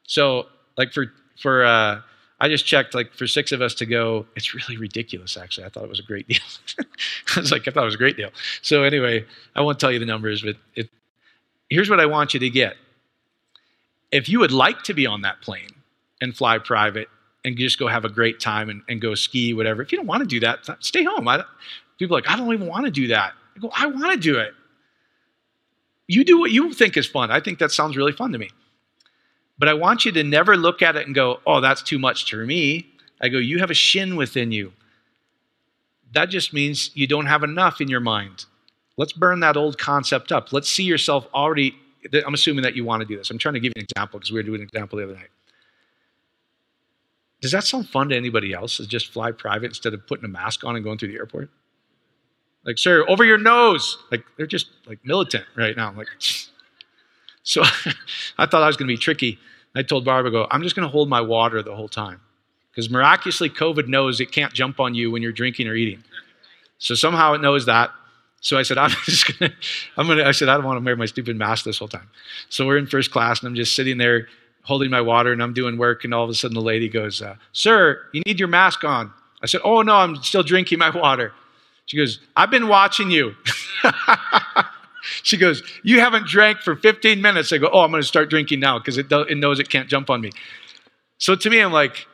So, 0.07 0.47
like 0.79 0.93
for 0.93 1.13
for 1.41 1.65
uh, 1.65 2.01
I 2.41 2.49
just 2.49 2.65
checked 2.65 2.95
like 2.95 3.13
for 3.13 3.27
six 3.27 3.53
of 3.53 3.61
us 3.61 3.75
to 3.75 3.87
go. 3.87 4.27
It's 4.35 4.55
really 4.55 4.79
ridiculous, 4.79 5.37
actually. 5.37 5.67
I 5.67 5.69
thought 5.69 5.85
it 5.85 5.91
was 5.91 6.01
a 6.01 6.05
great 6.05 6.27
deal. 6.27 6.39
I 7.37 7.41
was 7.41 7.53
like, 7.53 7.69
I 7.69 7.71
thought 7.71 7.83
it 7.83 7.87
was 7.87 7.95
a 7.95 7.99
great 7.99 8.17
deal. 8.17 8.31
So 8.63 8.83
anyway, 8.83 9.27
I 9.55 9.61
won't 9.61 9.79
tell 9.79 9.93
you 9.93 9.99
the 9.99 10.07
numbers, 10.07 10.43
but 10.43 10.57
it, 10.75 10.89
here's 11.69 11.91
what 11.91 12.01
I 12.01 12.07
want 12.07 12.33
you 12.35 12.41
to 12.41 12.51
get. 12.51 12.77
If 14.11 14.29
you 14.29 14.41
would 14.41 14.53
like 14.53 14.83
to 14.85 14.95
be 14.95 15.07
on 15.07 15.23
that 15.23 15.41
plane 15.43 15.69
and 16.21 16.37
fly 16.37 16.59
private 16.59 17.09
and 17.45 17.57
just 17.57 17.79
go 17.79 17.87
have 17.87 18.05
a 18.05 18.09
great 18.09 18.41
time 18.41 18.69
and, 18.69 18.83
and 18.89 19.01
go 19.01 19.15
ski, 19.15 19.55
whatever. 19.55 19.83
If 19.83 19.93
you 19.93 19.99
don't 19.99 20.07
want 20.07 20.23
to 20.23 20.27
do 20.27 20.41
that, 20.41 20.67
stay 20.81 21.05
home. 21.05 21.27
I, 21.29 21.45
people 21.99 22.17
are 22.17 22.21
like, 22.21 22.31
I 22.31 22.37
don't 22.37 22.53
even 22.53 22.67
want 22.67 22.85
to 22.87 22.91
do 22.91 23.09
that. 23.09 23.33
I 23.57 23.59
go, 23.61 23.71
I 23.75 23.87
want 23.87 24.13
to 24.13 24.19
do 24.19 24.39
it. 24.39 24.53
You 26.07 26.25
do 26.25 26.41
what 26.41 26.51
you 26.51 26.73
think 26.73 26.97
is 26.97 27.07
fun. 27.07 27.31
I 27.31 27.41
think 27.41 27.61
that 27.61 27.71
sounds 27.71 27.97
really 27.97 28.13
fun 28.13 28.33
to 28.33 28.39
me. 28.39 28.51
But 29.61 29.69
I 29.69 29.75
want 29.75 30.07
you 30.07 30.13
to 30.13 30.25
never 30.25 30.57
look 30.57 30.81
at 30.81 30.97
it 30.97 31.05
and 31.05 31.15
go, 31.15 31.41
oh, 31.47 31.61
that's 31.61 31.83
too 31.83 31.99
much 31.99 32.29
for 32.31 32.47
me. 32.47 32.89
I 33.21 33.29
go, 33.29 33.37
you 33.37 33.59
have 33.59 33.71
a 33.71 33.75
shin 33.75 34.17
within 34.17 34.53
you. 34.53 34.73
That 36.15 36.31
just 36.31 36.55
means 36.55 36.91
you 36.95 37.07
don't 37.07 37.27
have 37.27 37.45
enough 37.45 37.79
in 37.79 37.89
your 37.89 38.01
mind. 38.01 38.47
Let's 38.97 39.13
burn 39.13 39.41
that 39.41 39.59
old 39.59 39.77
concept 39.77 40.33
up. 40.33 40.51
Let's 40.51 40.71
see 40.71 40.85
yourself 40.85 41.27
already. 41.35 41.77
I'm 42.27 42.33
assuming 42.33 42.63
that 42.63 42.75
you 42.75 42.87
want 42.87 43.03
to 43.03 43.07
do 43.07 43.19
this. 43.19 43.31
I'm 43.31 43.37
trying 43.37 43.53
to 43.53 43.61
give 43.61 43.73
you 43.77 43.81
an 43.81 43.87
example 43.91 44.19
because 44.19 44.33
we 44.33 44.39
were 44.39 44.43
doing 44.43 44.63
an 44.63 44.67
example 44.67 44.97
the 44.97 45.05
other 45.05 45.15
night. 45.15 45.29
Does 47.43 47.53
that 47.53 47.65
sound 47.65 47.87
fun 47.87 48.09
to 48.09 48.17
anybody 48.17 48.55
else? 48.55 48.79
To 48.79 48.87
just 48.87 49.13
fly 49.13 49.31
private 49.31 49.67
instead 49.67 49.93
of 49.93 50.07
putting 50.07 50.25
a 50.25 50.29
mask 50.29 50.65
on 50.65 50.75
and 50.75 50.83
going 50.83 50.97
through 50.97 51.09
the 51.09 51.19
airport? 51.19 51.51
Like, 52.65 52.79
sir, 52.79 53.05
over 53.09 53.25
your 53.25 53.39
nose. 53.39 53.99
Like, 54.11 54.25
they're 54.39 54.47
just 54.47 54.71
like 54.87 55.01
militant 55.05 55.45
right 55.55 55.77
now. 55.77 55.93
like, 55.95 56.09
so 57.43 57.63
I 58.39 58.47
thought 58.47 58.63
I 58.63 58.67
was 58.67 58.77
going 58.77 58.89
to 58.89 58.93
be 58.93 58.99
tricky. 58.99 59.39
I 59.75 59.83
told 59.83 60.05
Barbara, 60.05 60.31
go, 60.31 60.47
I'm 60.51 60.63
just 60.63 60.75
going 60.75 60.87
to 60.87 60.93
hold 60.93 61.09
my 61.09 61.21
water 61.21 61.63
the 61.63 61.75
whole 61.75 61.89
time. 61.89 62.21
Because 62.71 62.91
miraculously, 62.91 63.51
COVID 63.51 63.89
knows 63.89 64.21
it 64.21 64.33
can't 64.33 64.53
jump 64.53 64.81
on 64.81 64.95
you 64.95 65.11
when 65.11 65.23
you're 65.23 65.33
drinking 65.33 65.69
or 65.69 65.75
eating. 65.75 66.03
So 66.79 66.95
somehow 66.95 67.35
it 67.35 67.41
knows 67.41 67.67
that. 67.67 67.91
So 68.41 68.59
I 68.59 68.63
said, 68.63 68.79
I'm 68.79 68.91
just 69.05 69.27
to, 69.39 69.53
I'm 69.97 70.09
to, 70.09 70.27
I 70.27 70.33
said, 70.33 70.49
I 70.49 70.55
don't 70.55 70.65
want 70.65 70.81
to 70.81 70.85
wear 70.85 70.97
my 70.97 71.07
stupid 71.07 71.37
mask 71.37 71.65
this 71.65 71.79
whole 71.79 71.89
time. 71.89 72.09
So 72.49 72.67
we're 72.67 72.79
in 72.79 72.87
first 72.87 73.11
class 73.11 73.41
and 73.41 73.49
I'm 73.49 73.55
just 73.55 73.75
sitting 73.75 73.99
there 73.99 74.29
holding 74.63 74.91
my 74.91 75.01
water 75.01 75.33
and 75.33 75.43
I'm 75.43 75.53
doing 75.53 75.79
work. 75.79 76.05
And 76.05 76.15
all 76.15 76.25
of 76.25 76.31
a 76.31 76.35
sudden 76.35 76.55
the 76.55 76.63
lady 76.63 76.89
goes, 76.89 77.23
uh, 77.23 77.37
Sir, 77.53 78.01
you 78.13 78.23
need 78.27 78.39
your 78.39 78.49
mask 78.49 78.85
on. 78.85 79.13
I 79.43 79.47
said, 79.47 79.61
Oh, 79.65 79.83
no, 79.83 79.95
I'm 79.95 80.17
still 80.17 80.43
drinking 80.43 80.79
my 80.79 80.91
water. 80.91 81.33
She 81.87 81.97
goes, 81.97 82.21
I've 82.37 82.51
been 82.51 82.69
watching 82.69 83.11
you. 83.11 83.35
she 85.23 85.37
goes, 85.37 85.63
You 85.83 86.01
haven't 86.01 86.27
drank 86.27 86.61
for 86.61 86.77
15 86.77 87.21
minutes. 87.21 87.53
I 87.53 87.59
go, 87.59 87.71
Oh, 87.73 87.81
I'm 87.81 87.91
going 87.91 88.03
to 88.03 88.07
start 88.09 88.31
drinking 88.31 88.61
now 88.61 88.79
because 88.79 88.99
it, 88.99 89.07
it 89.11 89.39
knows 89.39 89.59
it 89.59 89.69
can't 89.69 89.89
jump 89.89 90.11
on 90.11 90.21
me. 90.21 90.31
So 91.19 91.37
to 91.37 91.51
me, 91.51 91.61
I'm 91.61 91.73
like, 91.73 92.07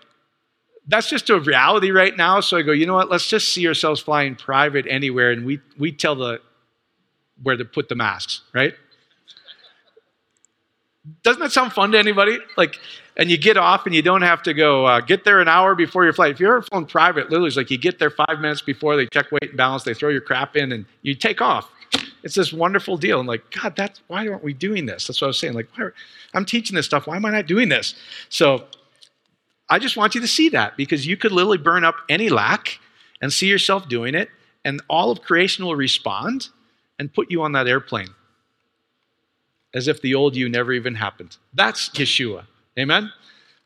that's 0.89 1.09
just 1.09 1.31
a 1.31 1.41
reality 1.41 1.91
right 1.91 2.17
now. 2.17 2.41
So 2.41 2.57
I 2.57 2.63
go, 2.63 2.73
you 2.73 2.87
know 2.87 2.95
what? 2.95 3.11
Let's 3.11 3.29
just 3.29 3.53
see 3.53 3.67
ourselves 3.67 4.01
flying 4.01 4.37
private 4.37 4.87
anywhere, 4.89 5.33
and 5.33 5.45
we 5.45 5.61
we 5.79 5.93
tell 5.93 6.15
the 6.15 6.41
where 7.43 7.57
to 7.57 7.65
put 7.65 7.89
the 7.89 7.95
masks, 7.95 8.43
right? 8.53 8.75
Doesn't 11.23 11.41
that 11.41 11.53
sound 11.53 11.73
fun 11.73 11.93
to 11.93 11.99
anybody? 11.99 12.39
Like, 12.57 12.81
and 13.17 13.31
you 13.31 13.39
get 13.39 13.57
off 13.57 13.87
and 13.87 13.95
you 13.95 14.03
don't 14.03 14.23
have 14.23 14.43
to 14.43 14.55
go 14.55 14.87
uh, 14.87 15.01
get 15.01 15.25
there 15.25 15.41
an 15.41 15.49
hour 15.49 15.75
before 15.75 16.05
your 16.05 16.13
flight. 16.13 16.33
If 16.33 16.41
you're 16.41 16.63
flown 16.63 16.87
private, 16.87 17.31
literally, 17.31 17.49
it's 17.49 17.57
like 17.57 17.71
you 17.71 17.79
get 17.79 17.99
there 17.99 18.11
five 18.11 18.41
minutes 18.41 18.61
before 18.61 18.97
they 18.97 19.07
check 19.07 19.31
weight 19.31 19.51
and 19.51 19.57
balance, 19.57 19.85
they 19.85 19.95
throw 19.95 20.09
your 20.09 20.21
crap 20.21 20.57
in, 20.57 20.73
and 20.73 20.85
you 21.03 21.15
take 21.15 21.41
off. 21.41 21.71
It's 22.27 22.35
this 22.35 22.53
wonderful 22.53 22.97
deal. 22.97 23.20
And 23.20 23.29
like, 23.29 23.45
God, 23.53 23.77
that's 23.77 24.01
why 24.09 24.27
aren't 24.27 24.43
we 24.43 24.53
doing 24.53 24.85
this? 24.85 25.07
That's 25.07 25.20
what 25.20 25.27
I 25.27 25.29
was 25.29 25.39
saying. 25.39 25.55
Like, 25.55 25.68
are, 25.79 25.95
I'm 26.35 26.45
teaching 26.45 26.74
this 26.74 26.85
stuff. 26.85 27.07
Why 27.07 27.14
am 27.14 27.24
I 27.24 27.31
not 27.31 27.47
doing 27.47 27.68
this? 27.68 27.95
So, 28.29 28.64
I 29.70 29.79
just 29.79 29.97
want 29.97 30.16
you 30.16 30.20
to 30.20 30.27
see 30.27 30.49
that 30.49 30.77
because 30.77 31.07
you 31.07 31.16
could 31.16 31.31
literally 31.31 31.59
burn 31.59 31.85
up 31.85 31.95
any 32.09 32.29
lack 32.29 32.81
and 33.22 33.33
see 33.33 33.47
yourself 33.47 33.89
doing 33.89 34.16
it, 34.16 34.29
and 34.64 34.83
all 34.89 35.12
of 35.12 35.22
creation 35.22 35.64
will 35.64 35.77
respond 35.77 36.49
and 36.99 37.14
put 37.14 37.31
you 37.31 37.43
on 37.43 37.53
that 37.53 37.68
airplane 37.68 38.09
as 39.72 39.87
if 39.87 40.03
the 40.03 40.16
old 40.16 40.35
you 40.35 40.49
never 40.49 40.72
even 40.72 40.97
happened. 40.97 41.37
That's 41.55 41.91
Yeshua. 41.91 42.45
Amen? 42.77 43.12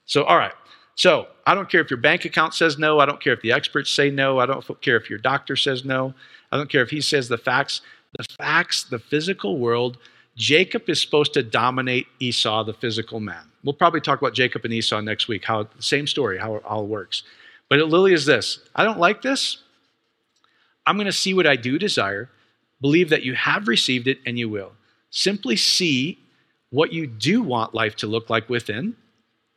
So, 0.05 0.25
all 0.25 0.37
right. 0.37 0.53
So, 0.97 1.29
I 1.47 1.55
don't 1.55 1.71
care 1.71 1.81
if 1.81 1.89
your 1.89 1.99
bank 1.99 2.27
account 2.27 2.53
says 2.53 2.79
no. 2.79 3.01
I 3.01 3.07
don't 3.07 3.23
care 3.23 3.33
if 3.33 3.41
the 3.41 3.53
experts 3.53 3.91
say 3.91 4.11
no. 4.11 4.39
I 4.39 4.45
don't 4.45 4.83
care 4.83 4.99
if 4.99 5.09
your 5.09 5.19
doctor 5.19 5.57
says 5.57 5.83
no. 5.83 6.13
I 6.53 6.59
don't 6.59 6.69
care 6.69 6.83
if 6.83 6.91
he 6.91 7.01
says 7.01 7.27
the 7.29 7.39
facts. 7.39 7.81
The 8.19 8.25
facts, 8.37 8.85
the 8.85 8.99
physical 8.99 9.59
world, 9.59 9.99
Jacob 10.37 10.89
is 10.89 11.01
supposed 11.01 11.35
to 11.35 11.43
dominate 11.43 12.07
Esau, 12.19 12.65
the 12.65 12.75
physical 12.75 13.21
man. 13.21 13.45
We'll 13.63 13.75
probably 13.75 14.01
talk 14.01 14.21
about 14.21 14.35
Jacob 14.35 14.65
and 14.65 14.73
Esau 14.73 15.01
next 15.01 15.29
week, 15.29 15.45
how 15.45 15.65
the 15.65 15.83
same 15.83 16.07
story, 16.07 16.39
how 16.39 16.57
it 16.57 16.65
all 16.65 16.87
works. 16.87 17.23
But 17.69 17.79
it 17.79 17.85
literally 17.85 18.15
is 18.15 18.27
this 18.27 18.61
I 18.75 18.85
don't 18.85 18.99
like 18.99 19.23
this. 19.23 19.59
I'm 20.87 20.97
going 20.97 21.07
to 21.07 21.13
see 21.13 21.35
what 21.35 21.47
I 21.47 21.57
do 21.57 21.79
desire, 21.79 22.31
believe 22.81 23.11
that 23.11 23.23
you 23.23 23.35
have 23.35 23.69
received 23.69 24.09
it 24.09 24.19
and 24.27 24.39
you 24.39 24.49
will. 24.49 24.73
Simply 25.11 25.57
see 25.57 26.19
what 26.71 26.93
you 26.93 27.07
do 27.07 27.43
want 27.43 27.75
life 27.75 27.97
to 27.97 28.07
look 28.07 28.31
like 28.31 28.49
within, 28.49 28.97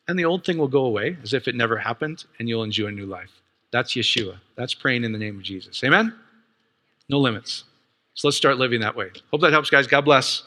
and 0.07 0.19
the 0.19 0.25
old 0.25 0.45
thing 0.45 0.57
will 0.57 0.67
go 0.67 0.85
away 0.85 1.17
as 1.23 1.33
if 1.33 1.47
it 1.47 1.55
never 1.55 1.77
happened, 1.77 2.25
and 2.37 2.49
you'll 2.49 2.63
enjoy 2.63 2.87
a 2.87 2.91
new 2.91 3.05
life. 3.05 3.31
That's 3.71 3.93
Yeshua. 3.93 4.39
That's 4.55 4.73
praying 4.73 5.03
in 5.03 5.11
the 5.11 5.17
name 5.17 5.37
of 5.37 5.43
Jesus. 5.43 5.83
Amen? 5.83 6.13
No 7.09 7.19
limits. 7.19 7.63
So 8.15 8.27
let's 8.27 8.37
start 8.37 8.57
living 8.57 8.81
that 8.81 8.95
way. 8.95 9.11
Hope 9.31 9.41
that 9.41 9.51
helps, 9.51 9.69
guys. 9.69 9.87
God 9.87 10.01
bless. 10.01 10.43